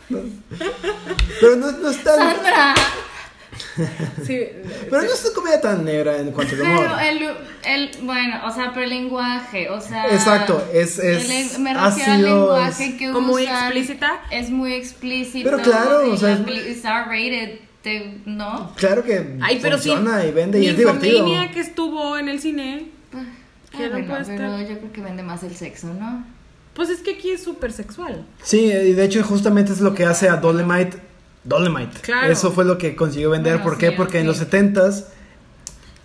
humor. 0.09 0.23
Pero 1.39 1.55
no, 1.57 1.71
no 1.71 1.89
es 1.89 2.03
tan. 2.03 2.17
Sandra. 2.17 2.75
Sí, 4.25 4.39
Pero 4.89 5.01
no 5.03 5.13
es 5.13 5.23
una 5.25 5.33
comedia 5.35 5.61
tan 5.61 5.85
negra 5.85 6.17
en 6.17 6.31
cuanto 6.31 6.55
al 6.55 6.61
humor. 6.61 6.87
Pero 6.97 6.99
el, 6.99 7.35
el, 7.65 7.91
bueno, 8.03 8.41
o 8.45 8.51
sea, 8.51 8.71
pero 8.73 8.83
el 8.83 8.89
lenguaje, 8.89 9.69
o 9.69 9.79
sea. 9.81 10.07
Exacto, 10.07 10.63
es- 10.73 10.97
es- 10.99 11.29
el 11.55 11.61
me 11.61 11.73
refiero 11.73 12.11
al 12.11 12.23
lenguaje 12.23 12.97
que 12.97 13.11
como 13.11 13.27
muy 13.29 13.43
usan, 13.43 13.63
explícita. 13.65 14.21
Es 14.31 14.49
muy 14.49 14.73
explícito. 14.73 15.49
Pero 15.49 15.61
claro, 15.63 16.11
o 16.11 16.17
sea, 16.17 16.33
es- 16.33 16.81
te- 17.83 18.19
¿no? 18.25 18.73
Claro 18.75 19.03
que 19.03 19.37
Ay, 19.41 19.59
pero 19.61 19.77
sí. 19.77 19.89
funciona 19.89 20.25
y 20.25 20.31
vende 20.31 20.59
y 20.59 20.67
es 20.67 20.77
divertido. 20.77 21.25
Que 21.53 21.59
estuvo 21.59 22.17
en 22.17 22.29
el 22.29 22.39
cine. 22.39 22.87
Ah, 23.73 23.77
Que 23.77 23.85
no 23.85 23.91
bueno, 23.91 24.07
puede 24.07 24.23
pero 24.25 24.55
estar. 24.55 24.67
yo 24.69 24.79
creo 24.79 24.91
que 24.93 25.01
vende 25.01 25.23
más 25.23 25.43
el 25.43 25.55
sexo, 25.55 25.87
¿no? 25.93 26.25
Pues 26.73 26.89
es 26.89 26.99
que 26.99 27.11
aquí 27.15 27.31
es 27.31 27.43
súper 27.43 27.71
sexual. 27.71 28.23
Sí, 28.43 28.65
y 28.65 28.93
de 28.93 29.03
hecho 29.03 29.23
justamente 29.23 29.71
es 29.73 29.81
lo 29.81 29.93
que 29.93 30.05
hace 30.05 30.29
a 30.29 30.35
Dolemite 30.37 30.97
Dolemite. 31.43 31.99
Claro. 32.01 32.31
Eso 32.31 32.51
fue 32.51 32.65
lo 32.65 32.77
que 32.77 32.95
consiguió 32.95 33.29
vender. 33.31 33.53
Bueno, 33.57 33.69
¿Por 33.69 33.77
qué? 33.77 33.89
sí, 33.89 33.93
Porque 33.97 34.19
en 34.19 34.29
ok. 34.29 34.35
los 34.37 34.41
70s 34.49 35.05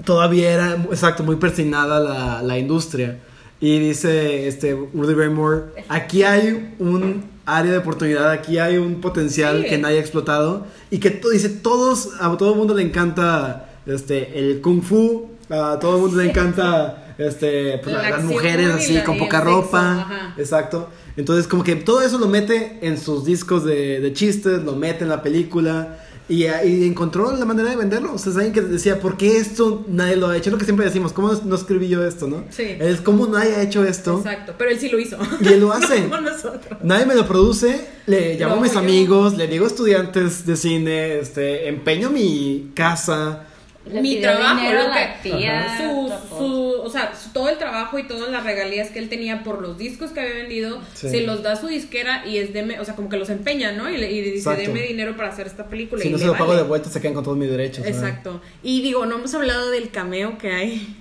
todavía 0.04 0.52
era, 0.52 0.72
exacto, 0.90 1.22
muy 1.22 1.36
persignada 1.36 2.00
la, 2.00 2.42
la 2.42 2.58
industria. 2.58 3.18
Y 3.60 3.78
dice 3.78 4.48
este 4.48 4.72
Rudy 4.72 5.14
Ray 5.14 5.28
Moore, 5.30 5.62
aquí 5.88 6.24
hay 6.24 6.74
un 6.80 7.24
área 7.46 7.70
de 7.72 7.78
oportunidad, 7.78 8.30
aquí 8.30 8.58
hay 8.58 8.76
un 8.76 9.00
potencial 9.00 9.62
Sí. 9.62 9.68
que 9.68 9.78
nadie 9.78 9.98
ha 9.98 10.00
explotado. 10.00 10.66
Y 10.90 10.98
que 10.98 11.10
to- 11.10 11.30
dice, 11.30 11.48
todos, 11.48 12.10
a 12.20 12.36
todo 12.36 12.52
el 12.52 12.58
mundo 12.58 12.74
le 12.74 12.82
encanta 12.82 13.68
este, 13.86 14.38
el 14.38 14.60
kung 14.60 14.82
fu, 14.82 15.30
a 15.48 15.78
todo 15.80 15.96
el 15.96 16.02
mundo 16.02 16.16
le 16.22 16.30
encanta 16.30 17.01
este, 17.18 17.78
pues, 17.82 17.94
La 17.94 18.10
las 18.10 18.24
mujeres 18.24 18.68
así 18.70 18.94
la- 18.94 19.04
con 19.04 19.18
poca 19.18 19.40
ropa. 19.40 20.00
ajá. 20.02 20.34
Exacto. 20.38 20.88
Entonces, 21.16 21.46
como 21.46 21.62
que 21.62 21.76
todo 21.76 22.02
eso 22.02 22.18
lo 22.18 22.26
mete 22.28 22.78
en 22.82 22.98
sus 22.98 23.24
discos 23.24 23.64
de, 23.64 24.00
de 24.00 24.12
chistes, 24.12 24.62
lo 24.62 24.74
mete 24.76 25.04
en 25.04 25.10
la 25.10 25.22
película. 25.22 25.98
Y, 26.28 26.44
y 26.46 26.86
encontró 26.86 27.36
la 27.36 27.44
manera 27.44 27.68
de 27.68 27.76
venderlo. 27.76 28.14
O 28.14 28.18
sea, 28.18 28.32
alguien 28.32 28.52
que 28.52 28.62
decía, 28.62 29.00
¿por 29.00 29.18
qué 29.18 29.36
esto 29.36 29.84
nadie 29.88 30.16
lo 30.16 30.28
ha 30.28 30.36
hecho? 30.36 30.48
Es 30.48 30.52
lo 30.52 30.58
que 30.58 30.64
siempre 30.64 30.86
decimos, 30.86 31.12
¿cómo 31.12 31.30
no, 31.32 31.38
no 31.44 31.54
escribí 31.56 31.88
yo 31.88 32.02
esto, 32.06 32.26
no? 32.28 32.44
Sí. 32.48 32.62
Es 32.78 33.00
como 33.02 33.26
nadie 33.26 33.54
ha 33.56 33.62
hecho 33.62 33.84
esto. 33.84 34.18
Exacto. 34.18 34.54
Pero 34.56 34.70
él 34.70 34.78
sí 34.78 34.88
lo 34.88 34.98
hizo. 34.98 35.18
Y 35.40 35.48
él 35.48 35.60
lo 35.60 35.72
hace. 35.72 36.04
Como 36.08 36.20
nosotros. 36.22 36.78
Nadie 36.82 37.04
me 37.06 37.16
lo 37.16 37.26
produce, 37.26 37.86
le 38.06 38.36
llamo 38.38 38.54
Lo 38.54 38.60
a 38.60 38.62
mis 38.62 38.72
yo. 38.72 38.78
amigos, 38.78 39.36
le 39.36 39.46
digo 39.48 39.64
a 39.66 39.68
estudiantes 39.68 40.46
de 40.46 40.56
cine, 40.56 41.18
este, 41.18 41.68
empeño 41.68 42.08
mi 42.08 42.70
casa. 42.74 43.44
Le 43.84 44.00
Mi 44.00 44.20
trabajo, 44.20 44.62
lo 44.72 44.88
la 44.90 45.20
que- 45.22 45.30
tía, 45.30 45.76
su, 45.76 46.12
su, 46.38 46.72
o 46.84 46.88
sea, 46.88 47.16
su- 47.16 47.30
todo 47.32 47.48
el 47.48 47.58
trabajo 47.58 47.98
y 47.98 48.04
todas 48.06 48.30
las 48.30 48.44
regalías 48.44 48.90
que 48.90 49.00
él 49.00 49.08
tenía 49.08 49.42
por 49.42 49.60
los 49.60 49.76
discos 49.76 50.12
que 50.12 50.20
había 50.20 50.34
vendido, 50.34 50.80
Sí. 50.94 51.10
se 51.10 51.22
los 51.22 51.42
da 51.42 51.52
a 51.54 51.56
su 51.56 51.66
disquera 51.66 52.24
y 52.24 52.36
es 52.38 52.52
deme, 52.52 52.78
o 52.78 52.84
sea, 52.84 52.94
como 52.94 53.08
que 53.08 53.16
los 53.16 53.28
empeña, 53.28 53.72
¿no? 53.72 53.90
Y 53.90 53.96
le 53.96 54.12
y 54.12 54.20
dice, 54.20 54.50
Exacto. 54.50 54.62
deme 54.72 54.82
dinero 54.86 55.16
para 55.16 55.30
hacer 55.30 55.48
esta 55.48 55.66
película. 55.66 56.00
Si 56.00 56.08
y 56.08 56.12
no 56.12 56.18
se 56.18 56.26
lo 56.26 56.36
pago 56.36 56.54
de 56.54 56.62
vuelta, 56.62 56.90
se 56.90 57.00
quedan 57.00 57.14
con 57.14 57.24
todos 57.24 57.36
mis 57.36 57.50
derechos. 57.50 57.84
Exacto. 57.84 58.40
Y 58.62 58.82
digo, 58.82 59.04
no 59.04 59.16
hemos 59.16 59.34
hablado 59.34 59.70
del 59.72 59.90
cameo 59.90 60.38
que 60.38 60.52
hay 60.52 60.96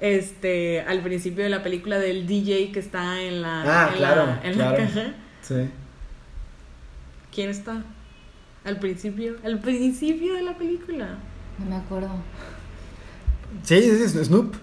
este 0.00 0.82
al 0.82 1.00
principio 1.00 1.42
de 1.42 1.48
la 1.48 1.62
película 1.62 1.98
del 1.98 2.26
DJ 2.26 2.70
que 2.70 2.80
está 2.80 3.18
en 3.22 3.40
la, 3.40 3.62
Ah, 3.62 3.88
en 3.92 3.96
claro, 3.96 4.26
la, 4.26 4.40
en 4.44 4.52
claro. 4.52 4.70
la 4.72 4.76
caja. 4.76 5.14
Sí. 5.40 5.54
¿Quién 7.34 7.48
está? 7.50 7.82
Al 8.64 8.78
principio, 8.78 9.36
al 9.44 9.58
principio 9.60 10.34
de 10.34 10.42
la 10.42 10.54
película. 10.58 11.16
No 11.58 11.66
me 11.66 11.76
acuerdo. 11.76 12.10
Sí, 13.62 13.80
sí, 13.82 14.08
sí, 14.08 14.24
Snoop. 14.24 14.54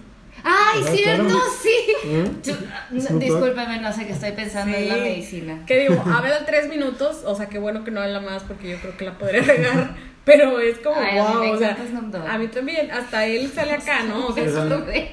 ¡Ay, 0.46 0.82
Ah, 0.86 0.90
cierto! 0.94 1.24
claro. 1.24 1.40
Sí. 1.62 2.06
¿Mm? 2.06 2.98
No, 3.14 3.18
discúlpame, 3.18 3.80
no 3.80 3.92
sé 3.92 4.06
qué 4.06 4.12
estoy 4.12 4.32
pensando 4.32 4.76
en 4.76 4.88
la 4.88 4.94
Sí. 4.96 5.00
medicina. 5.00 5.62
Que 5.66 5.80
digo, 5.88 6.02
habla 6.06 6.44
tres 6.46 6.68
minutos, 6.68 7.22
o 7.24 7.34
sea, 7.34 7.48
qué 7.48 7.58
bueno 7.58 7.82
que 7.82 7.90
no 7.90 8.00
habla 8.02 8.20
más 8.20 8.42
porque 8.42 8.70
yo 8.72 8.76
creo 8.78 8.96
que 8.96 9.04
la 9.06 9.16
podría 9.18 9.40
regar, 9.42 9.96
pero 10.24 10.60
es 10.60 10.78
como, 10.80 10.96
Ay, 11.00 11.18
a 11.18 11.24
mí 11.28 11.34
wow, 11.34 11.40
me 11.44 11.52
o 11.52 11.58
sea, 11.58 11.76
a 12.28 12.38
mí 12.38 12.48
también, 12.48 12.90
hasta 12.90 13.26
él 13.26 13.50
sale 13.54 13.72
acá, 13.78 14.02
¿no? 14.04 14.26
O 14.26 14.34
sea, 14.34 14.44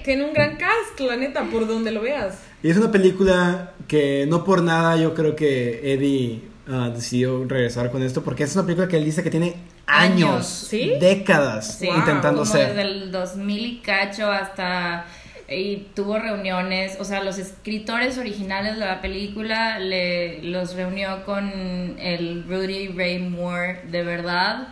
tiene 0.03 0.25
un 0.25 0.33
gran 0.33 0.57
cast, 0.57 0.99
la 0.99 1.15
neta, 1.15 1.45
por 1.45 1.65
donde 1.65 1.91
lo 1.91 2.01
veas. 2.01 2.37
Y 2.61 2.69
es 2.69 2.77
una 2.77 2.91
película 2.91 3.71
que 3.87 4.25
no 4.29 4.43
por 4.43 4.61
nada 4.61 4.97
yo 4.97 5.13
creo 5.13 5.35
que 5.37 5.93
Eddie 5.93 6.41
ah, 6.69 6.91
decidió 6.93 7.43
regresar 7.47 7.89
con 7.89 8.03
esto, 8.03 8.21
porque 8.21 8.43
es 8.43 8.53
una 8.55 8.65
película 8.65 8.87
que 8.89 8.97
él 8.97 9.05
dice 9.05 9.23
que 9.23 9.31
tiene 9.31 9.55
años, 9.91 10.69
décadas 10.99 11.77
Sí, 11.79 11.87
intentando 11.87 12.45
ser. 12.45 12.69
desde 12.69 12.81
el 12.81 13.11
2000 13.11 13.65
y 13.65 13.77
cacho 13.79 14.31
hasta 14.31 15.05
y 15.53 15.87
tuvo 15.95 16.17
reuniones, 16.17 16.97
o 16.99 17.03
sea, 17.03 17.23
los 17.23 17.37
escritores 17.37 18.17
originales 18.17 18.75
de 18.75 18.85
la 18.85 19.01
película 19.01 19.79
le 19.79 20.41
los 20.43 20.75
reunió 20.75 21.25
con 21.25 21.97
el 21.99 22.45
Rudy 22.47 22.87
Ray 22.87 23.19
Moore 23.19 23.81
de 23.89 24.03
verdad. 24.03 24.69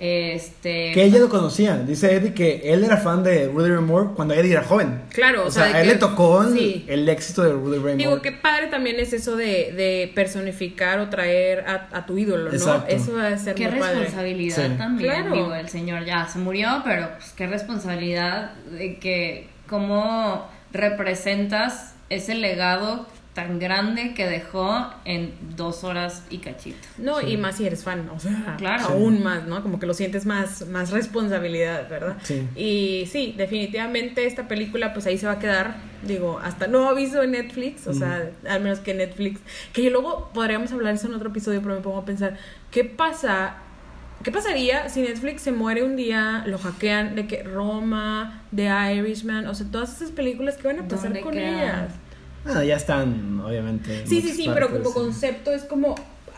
Este 0.00 0.92
Que 0.92 1.04
ella 1.04 1.18
lo 1.18 1.28
conocía, 1.28 1.76
dice 1.76 2.14
Eddie 2.14 2.32
que 2.32 2.72
él 2.72 2.84
era 2.84 2.98
fan 2.98 3.24
de 3.24 3.48
Rudy 3.48 3.70
Ray 3.70 3.82
Moore 3.84 4.10
cuando 4.14 4.32
Eddie 4.34 4.52
era 4.52 4.62
joven. 4.62 5.00
Claro, 5.12 5.42
o, 5.42 5.46
o 5.48 5.50
sea, 5.50 5.64
a 5.64 5.80
él 5.80 5.88
que- 5.88 5.94
le 5.94 5.98
tocó 5.98 6.42
el, 6.42 6.54
sí. 6.56 6.84
el 6.88 7.08
éxito 7.08 7.42
de 7.42 7.52
Rudy 7.52 7.78
Ray 7.78 7.96
Digo, 7.96 8.10
Moore. 8.10 8.22
qué 8.22 8.32
padre 8.32 8.68
también 8.68 9.00
es 9.00 9.12
eso 9.12 9.34
de, 9.36 9.72
de 9.72 10.12
personificar 10.14 11.00
o 11.00 11.08
traer 11.08 11.64
a, 11.66 11.88
a 11.92 12.06
tu 12.06 12.16
ídolo, 12.16 12.44
¿no? 12.50 12.56
Eso 12.86 13.14
va 13.14 13.26
a 13.26 13.36
ser 13.38 13.54
Qué 13.56 13.68
muy 13.68 13.80
padre. 13.80 13.94
responsabilidad 14.00 14.66
Sí. 14.68 14.74
también. 14.78 15.10
Claro. 15.14 15.32
Digo, 15.34 15.54
el 15.54 15.68
señor 15.68 16.04
ya 16.04 16.28
se 16.28 16.38
murió, 16.38 16.82
pero 16.84 17.08
pues 17.18 17.32
qué 17.36 17.46
responsabilidad 17.48 18.52
de 18.70 18.98
que 18.98 19.48
cómo 19.68 20.46
representas 20.72 21.94
ese 22.10 22.34
legado 22.34 23.06
tan 23.38 23.60
grande 23.60 24.14
que 24.14 24.26
dejó 24.26 24.90
en 25.04 25.32
dos 25.56 25.84
horas 25.84 26.24
y 26.28 26.38
cachito. 26.38 26.76
No, 26.98 27.20
y 27.20 27.36
más 27.36 27.54
si 27.56 27.66
eres 27.66 27.84
fan, 27.84 28.08
o 28.12 28.18
sea, 28.18 28.56
Claro. 28.58 28.86
aún 28.86 29.22
más, 29.22 29.46
¿no? 29.46 29.62
Como 29.62 29.78
que 29.78 29.86
lo 29.86 29.94
sientes 29.94 30.26
más, 30.26 30.66
más 30.66 30.90
responsabilidad, 30.90 31.88
¿verdad? 31.88 32.16
Sí. 32.24 32.48
Y 32.56 33.06
sí, 33.06 33.34
definitivamente 33.38 34.26
esta 34.26 34.48
película, 34.48 34.92
pues 34.92 35.06
ahí 35.06 35.18
se 35.18 35.26
va 35.26 35.34
a 35.34 35.38
quedar, 35.38 35.76
digo, 36.02 36.40
hasta 36.42 36.66
no 36.66 36.88
aviso 36.88 37.22
en 37.22 37.30
Netflix, 37.30 37.86
o 37.86 37.94
sea, 37.94 38.28
al 38.48 38.60
menos 38.60 38.80
que 38.80 38.92
Netflix, 38.92 39.40
que 39.72 39.84
yo 39.84 39.90
luego 39.90 40.30
podríamos 40.34 40.72
hablar 40.72 40.94
eso 40.94 41.06
en 41.06 41.14
otro 41.14 41.28
episodio, 41.28 41.62
pero 41.62 41.76
me 41.76 41.80
pongo 41.80 41.98
a 41.98 42.04
pensar, 42.04 42.36
¿qué 42.72 42.82
pasa? 42.82 43.54
¿Qué 44.24 44.32
pasaría 44.32 44.88
si 44.88 45.02
Netflix 45.02 45.42
se 45.42 45.52
muere 45.52 45.84
un 45.84 45.94
día, 45.94 46.42
lo 46.44 46.58
hackean, 46.58 47.14
de 47.14 47.28
que 47.28 47.44
Roma, 47.44 48.42
The 48.52 48.68
Irishman, 48.96 49.46
o 49.46 49.54
sea, 49.54 49.64
todas 49.70 49.94
esas 49.94 50.10
películas 50.10 50.56
que 50.56 50.66
van 50.66 50.80
a 50.80 50.88
pasar 50.88 51.04
¿Dónde 51.10 51.20
con 51.20 51.34
quedan? 51.34 51.54
ellas? 51.54 51.92
Ah, 52.44 52.64
ya 52.64 52.76
están, 52.76 53.40
obviamente. 53.40 54.00
en 54.00 54.08
Sí, 54.08 54.20
sí, 54.22 54.32
sí, 54.32 54.48
pero 54.52 54.70
como 54.70 54.92
concepto 54.92 55.52
es 55.52 55.62
como 55.64 55.94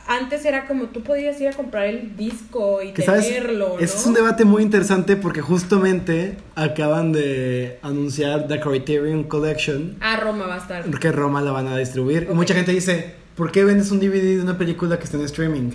antes 0.09 0.45
era 0.45 0.67
como 0.67 0.87
tú 0.87 1.03
podías 1.05 1.41
ir 1.41 1.49
a 1.49 1.53
comprar 1.53 1.87
el 1.87 2.17
disco 2.17 2.83
y 2.83 2.93
Que 2.93 3.03
sabes, 3.03 3.27
tenerlo, 3.29 3.75
¿no? 3.77 3.79
ese 3.79 3.97
es 3.97 4.07
un 4.07 4.15
debate 4.15 4.45
muy 4.45 4.63
interesante 4.63 5.15
porque 5.15 5.41
justamente 5.41 6.37
acaban 6.57 7.13
de 7.13 7.79
anunciar 7.83 8.49
The 8.49 8.59
Criterion 8.61 9.25
Collection 9.25 9.97
Ah, 10.01 10.17
Roma 10.17 10.47
va 10.47 10.57
a 10.57 10.59
estar. 10.59 10.85
porque 10.85 11.13
Roma 11.13 11.43
la 11.43 11.53
van 11.53 11.69
a 11.69 11.77
distribuir. 11.77 12.27
Y 12.29 12.35
mucha 12.35 12.55
gente 12.55 12.73
dice, 12.73 13.15
¿por 13.37 13.53
qué 13.53 13.63
vendes 13.65 13.93
un 13.93 14.01
DVD 14.01 14.37
de 14.37 14.41
una 14.43 14.59
película 14.59 14.99
que 14.99 15.05
está 15.05 15.17
en 15.17 15.25
streaming? 15.27 15.71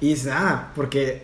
Y 0.00 0.08
dice, 0.10 0.30
ah, 0.32 0.72
porque 0.74 1.22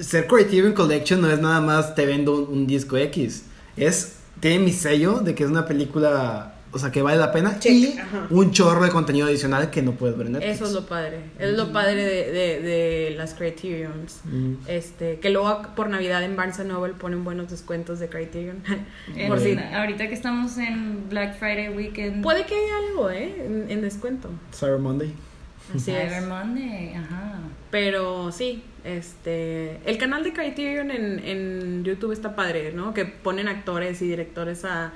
ser 0.00 0.26
Criterion 0.26 0.72
Collection 0.72 1.20
no 1.20 1.30
es 1.30 1.38
nada 1.40 1.60
más 1.60 1.94
te 1.94 2.06
vendo 2.06 2.34
un, 2.34 2.52
un 2.58 2.66
disco 2.66 2.96
X. 2.96 3.44
Es, 3.76 4.16
tiene 4.40 4.58
mi 4.64 4.72
sello 4.72 5.20
de 5.20 5.34
que 5.36 5.44
es 5.44 5.50
una 5.50 5.64
película, 5.66 6.53
o 6.74 6.78
sea, 6.78 6.90
que 6.90 7.00
vale 7.02 7.16
la 7.18 7.32
pena 7.32 7.58
Check, 7.58 7.72
y 7.72 7.98
ajá. 7.98 8.26
un 8.30 8.50
chorro 8.50 8.84
de 8.84 8.90
contenido 8.90 9.26
adicional 9.26 9.70
que 9.70 9.80
no 9.82 9.92
puedes 9.92 10.16
ver 10.18 10.26
en 10.26 10.32
Netflix. 10.34 10.54
Eso 10.56 10.64
es 10.66 10.72
lo 10.72 10.86
padre. 10.86 11.20
Es 11.38 11.52
lo 11.56 11.72
padre 11.72 12.04
de, 12.04 12.32
de, 12.32 12.60
de 12.60 13.14
las 13.16 13.34
Criterions. 13.34 14.20
Mm. 14.24 14.54
Este, 14.66 15.18
que 15.20 15.30
luego 15.30 15.62
por 15.76 15.88
Navidad 15.88 16.22
en 16.22 16.36
Barnes 16.36 16.58
Noble 16.64 16.94
ponen 16.94 17.24
buenos 17.24 17.50
descuentos 17.50 17.98
de 18.00 18.08
Criterion. 18.08 18.62
En- 19.16 19.28
por 19.28 19.40
si. 19.40 19.56
Ahorita 19.56 20.08
que 20.08 20.14
estamos 20.14 20.58
en 20.58 21.08
Black 21.08 21.38
Friday 21.38 21.68
Weekend. 21.70 22.22
Puede 22.22 22.44
que 22.46 22.54
haya 22.54 22.88
algo, 22.88 23.10
¿eh? 23.10 23.44
En, 23.46 23.70
en 23.70 23.80
descuento. 23.80 24.28
Cyber 24.52 24.78
Monday. 24.78 25.12
Así 25.74 25.90
es. 25.92 26.08
Cyber 26.08 26.22
Monday, 26.28 26.94
ajá. 26.94 27.38
Pero 27.70 28.30
sí, 28.30 28.62
este, 28.84 29.78
el 29.84 29.98
canal 29.98 30.22
de 30.22 30.32
Criterion 30.32 30.90
en, 30.90 31.18
en 31.20 31.84
YouTube 31.84 32.12
está 32.12 32.36
padre, 32.36 32.72
¿no? 32.72 32.94
Que 32.94 33.04
ponen 33.04 33.48
actores 33.48 34.00
y 34.02 34.08
directores 34.08 34.64
a, 34.64 34.92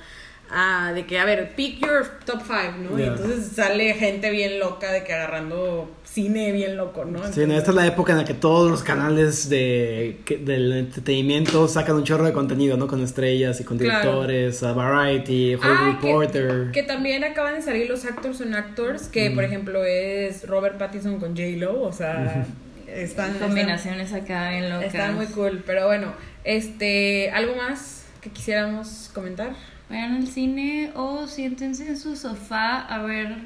a 0.51 0.93
de 0.95 1.05
que, 1.07 1.19
a 1.19 1.25
ver, 1.25 1.55
pick 1.55 1.81
your 1.81 2.07
top 2.25 2.41
five, 2.43 2.73
¿no? 2.83 2.99
Y 2.99 3.03
entonces 3.03 3.49
sale 3.55 3.93
gente 3.95 4.31
bien 4.31 4.59
loca 4.59 4.91
de 4.93 5.05
que 5.05 5.13
agarrando 5.13 5.91
cine 6.05 6.53
bien 6.53 6.77
loco, 6.77 7.05
¿no? 7.05 7.31
Sí, 7.33 7.45
no, 7.47 7.55
esta 7.55 7.71
es 7.71 7.75
la 7.77 7.87
época 7.87 8.13
en 8.13 8.19
la 8.19 8.25
que 8.25 8.33
todos 8.35 8.71
los 8.71 8.83
canales 8.83 9.49
de, 9.51 10.21
que- 10.25 10.39
del 10.39 10.73
entretenimiento 10.73 11.69
sacan 11.69 11.97
un 11.97 12.05
chorro 12.05 12.25
de 12.25 12.33
contenido, 12.33 12.77
¿no? 12.77 12.87
Con 12.87 13.03
estrellas 13.03 13.61
y 13.61 13.65
con 13.65 13.77
Claro. 13.79 14.01
directores, 14.23 14.63
a 14.63 14.73
Variety, 14.73 15.55
Hollywood 15.55 15.65
Ah, 15.77 15.99
que- 16.01 16.07
Reporter. 16.09 16.71
Que 16.73 16.83
también 16.83 17.25
acaban 17.25 17.55
de 17.57 17.63
salir 17.63 17.89
los 17.89 18.05
Actors 18.07 18.41
on 18.41 18.55
Actors, 18.55 19.09
que 19.09 19.31
por 19.31 19.45
ejemplo 19.45 19.85
es 19.85 20.47
Robert 20.49 20.79
Pattinson 20.79 21.21
con 21.21 21.37
J-Lo, 21.37 21.83
o 21.83 21.93
sea, 21.93 22.47
están, 22.89 23.33
están, 23.33 23.49
Combinaciones 23.49 24.13
acá 24.15 24.57
en 24.57 24.71
locas. 24.71 24.87
están 24.87 25.15
muy 25.15 25.27
cool. 25.27 25.63
Pero 25.67 25.87
bueno, 25.87 26.15
este, 26.43 27.31
¿algo 27.33 27.55
más 27.55 28.07
que 28.23 28.31
quisiéramos 28.31 29.11
comentar? 29.13 29.51
Vayan 29.89 30.17
al 30.17 30.27
cine 30.27 30.93
o 30.95 31.27
siéntense 31.27 31.89
en 31.89 31.97
su 31.97 32.15
sofá 32.15 32.81
a 32.81 32.99
ver 33.03 33.37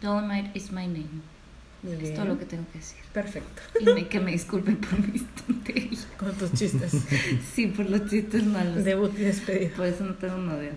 Dolomite 0.00 0.50
is 0.54 0.72
my 0.72 0.86
name. 0.86 1.20
Muy 1.82 1.92
Es 1.94 2.14
todo 2.14 2.24
lo 2.24 2.38
que 2.38 2.46
tengo 2.46 2.64
que 2.72 2.78
decir. 2.78 3.01
Perfecto. 3.12 3.62
Y 3.80 3.84
me- 3.84 4.08
que 4.08 4.20
me 4.20 4.32
disculpen 4.32 4.76
por 4.76 4.98
mis 5.12 5.24
tonterías. 5.34 6.06
Con 6.18 6.32
tus 6.32 6.52
chistes. 6.52 6.92
Sí, 7.54 7.66
por 7.66 7.88
los 7.90 8.08
chistes 8.08 8.44
malos. 8.44 8.84
Debut 8.84 9.12
y 9.18 9.22
despedida. 9.22 9.70
Por 9.76 9.86
eso 9.86 10.04
no 10.04 10.14
tengo 10.14 10.36
novio. 10.38 10.70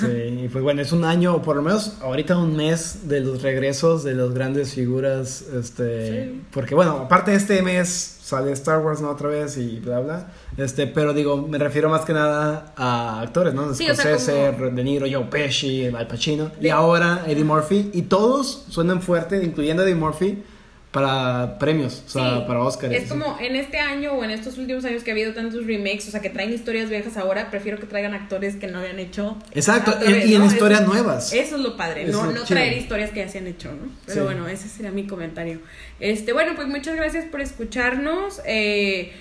Sí, 0.00 0.42
y 0.44 0.48
pues 0.48 0.64
bueno, 0.64 0.82
es 0.82 0.90
un 0.90 1.04
año, 1.04 1.32
o 1.36 1.42
por 1.42 1.54
lo 1.54 1.62
menos 1.62 1.98
ahorita 2.02 2.36
un 2.36 2.56
mes 2.56 3.06
de 3.08 3.20
los 3.20 3.40
regresos 3.42 4.02
de 4.02 4.14
las 4.16 4.34
grandes 4.34 4.74
figuras, 4.74 5.42
este, 5.42 6.24
Sí. 6.24 6.42
porque 6.50 6.74
bueno, 6.74 6.98
aparte 6.98 7.30
de 7.30 7.36
este 7.36 7.62
mes 7.62 7.88
sale 8.20 8.50
Star 8.50 8.80
Wars, 8.84 9.00
¿no? 9.00 9.10
Otra 9.10 9.28
vez 9.28 9.56
y 9.58 9.78
bla, 9.78 10.00
bla, 10.00 10.32
este, 10.56 10.88
pero 10.88 11.14
digo, 11.14 11.46
me 11.46 11.56
refiero 11.56 11.88
más 11.88 12.04
que 12.04 12.12
nada 12.12 12.72
a 12.76 13.20
actores, 13.20 13.54
¿no? 13.54 13.72
Sí, 13.72 13.88
o 13.88 13.94
sea, 13.94 14.18
Scorsese, 14.18 14.54
como- 14.58 14.70
De 14.70 14.82
Niro, 14.82 15.06
Joe 15.08 15.26
Pesci, 15.30 15.86
Al 15.86 16.08
Pacino, 16.08 16.50
y 16.60 16.68
ahora 16.70 17.22
Eddie 17.28 17.44
Murphy, 17.44 17.90
y 17.94 18.02
todos 18.02 18.64
suenan 18.70 19.00
fuerte, 19.00 19.40
incluyendo 19.44 19.84
Eddie 19.84 19.94
Murphy, 19.94 20.42
para 20.90 21.56
premios, 21.60 22.02
o 22.06 22.10
sea, 22.10 22.38
Sí, 22.38 22.44
para 22.48 22.60
Oscar. 22.62 22.92
Es 22.92 23.08
como 23.08 23.38
en 23.40 23.54
este 23.54 23.78
año 23.78 24.12
o 24.14 24.24
en 24.24 24.30
estos 24.32 24.58
últimos 24.58 24.84
años 24.84 25.04
que 25.04 25.12
ha 25.12 25.14
habido 25.14 25.32
tantos 25.34 25.64
remakes, 25.66 26.08
o 26.08 26.10
sea, 26.10 26.20
que 26.20 26.30
traen 26.30 26.52
historias 26.52 26.90
viejas 26.90 27.16
ahora, 27.16 27.48
prefiero 27.48 27.78
que 27.78 27.86
traigan 27.86 28.12
actores 28.12 28.56
que 28.56 28.66
no 28.66 28.78
habían 28.80 28.98
hecho. 28.98 29.36
Exacto, 29.52 29.96
y- 30.04 30.30
y 30.30 30.34
en 30.34 30.40
¿no? 30.40 30.46
historias 30.46 30.80
Eso- 30.80 30.90
nuevas. 30.92 31.32
Eso 31.32 31.54
es 31.56 31.62
lo 31.62 31.76
padre, 31.76 32.04
Eso 32.08 32.24
no, 32.26 32.32
no 32.32 32.42
traer 32.42 32.76
historias 32.76 33.10
que 33.10 33.20
ya 33.20 33.28
se 33.28 33.38
han 33.38 33.46
hecho, 33.46 33.70
¿no? 33.70 33.88
Pero 34.06 34.18
Sí. 34.22 34.24
bueno, 34.24 34.48
ese 34.48 34.68
sería 34.68 34.90
mi 34.90 35.06
comentario. 35.06 35.60
Este, 36.00 36.32
bueno, 36.32 36.54
pues 36.56 36.66
muchas 36.66 36.96
gracias 36.96 37.24
por 37.26 37.40
escucharnos. 37.40 38.40
eh, 38.44 39.12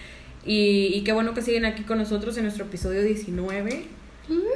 y, 0.45 0.91
y 0.95 1.03
qué 1.03 1.11
bueno 1.11 1.33
que 1.35 1.41
siguen 1.43 1.65
aquí 1.65 1.83
con 1.83 1.97
nosotros 1.99 2.35
en 2.37 2.43
nuestro 2.43 2.65
episodio 2.65 3.03
19. 3.03 3.83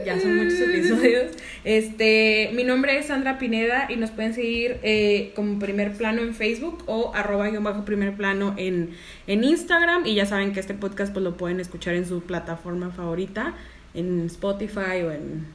Ya 0.05 0.19
son 0.19 0.36
muchos 0.38 0.59
episodios. 0.59 1.32
Este, 1.63 2.51
mi 2.53 2.63
nombre 2.63 2.97
es 2.97 3.07
Sandra 3.07 3.38
Pineda 3.39 3.88
y 3.89 3.95
nos 3.95 4.11
pueden 4.11 4.34
seguir 4.34 4.78
eh, 4.84 5.32
como 5.36 5.59
primer 5.59 5.93
plano 5.93 6.21
en 6.21 6.36
Facebook 6.36 6.84
o 6.88 7.13
arroba 7.15 7.49
guion 7.49 7.63
bajo 7.63 7.86
primer 7.86 8.13
plano 8.15 8.53
en, 8.57 8.91
en 9.28 9.43
Instagram. 9.43 10.05
Y 10.05 10.15
ya 10.15 10.26
saben 10.26 10.53
que 10.53 10.59
este 10.59 10.74
podcast 10.74 11.13
pues 11.13 11.24
lo 11.24 11.38
pueden 11.38 11.59
escuchar 11.59 11.95
en 11.95 12.05
su 12.07 12.21
plataforma 12.21 12.91
favorita, 12.91 13.53
en 13.93 14.26
Spotify 14.28 15.01
o 15.05 15.11
en 15.11 15.45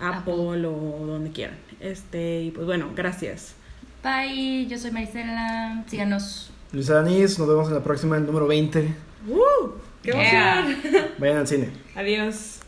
Apple, 0.00 0.34
o 0.66 1.06
donde 1.06 1.30
quieran. 1.32 1.56
Este, 1.80 2.42
y 2.42 2.50
pues 2.52 2.66
bueno, 2.66 2.90
gracias. 2.94 3.54
Bye, 4.04 4.66
yo 4.68 4.78
soy 4.78 4.92
Marisela. 4.92 5.84
Síganos. 5.88 6.50
Luis 6.72 6.88
Aranís, 6.90 7.38
nos 7.38 7.48
vemos 7.48 7.68
en 7.68 7.74
la 7.74 7.82
próxima, 7.82 8.16
el 8.16 8.24
número 8.26 8.46
20. 8.46 8.94
¡Uh! 9.28 9.38
¡Qué 10.02 10.12
Yeah. 10.12 10.60
emoción! 10.60 11.04
Vayan 11.18 11.36
al 11.38 11.46
cine. 11.48 11.68
Adiós. 11.96 12.60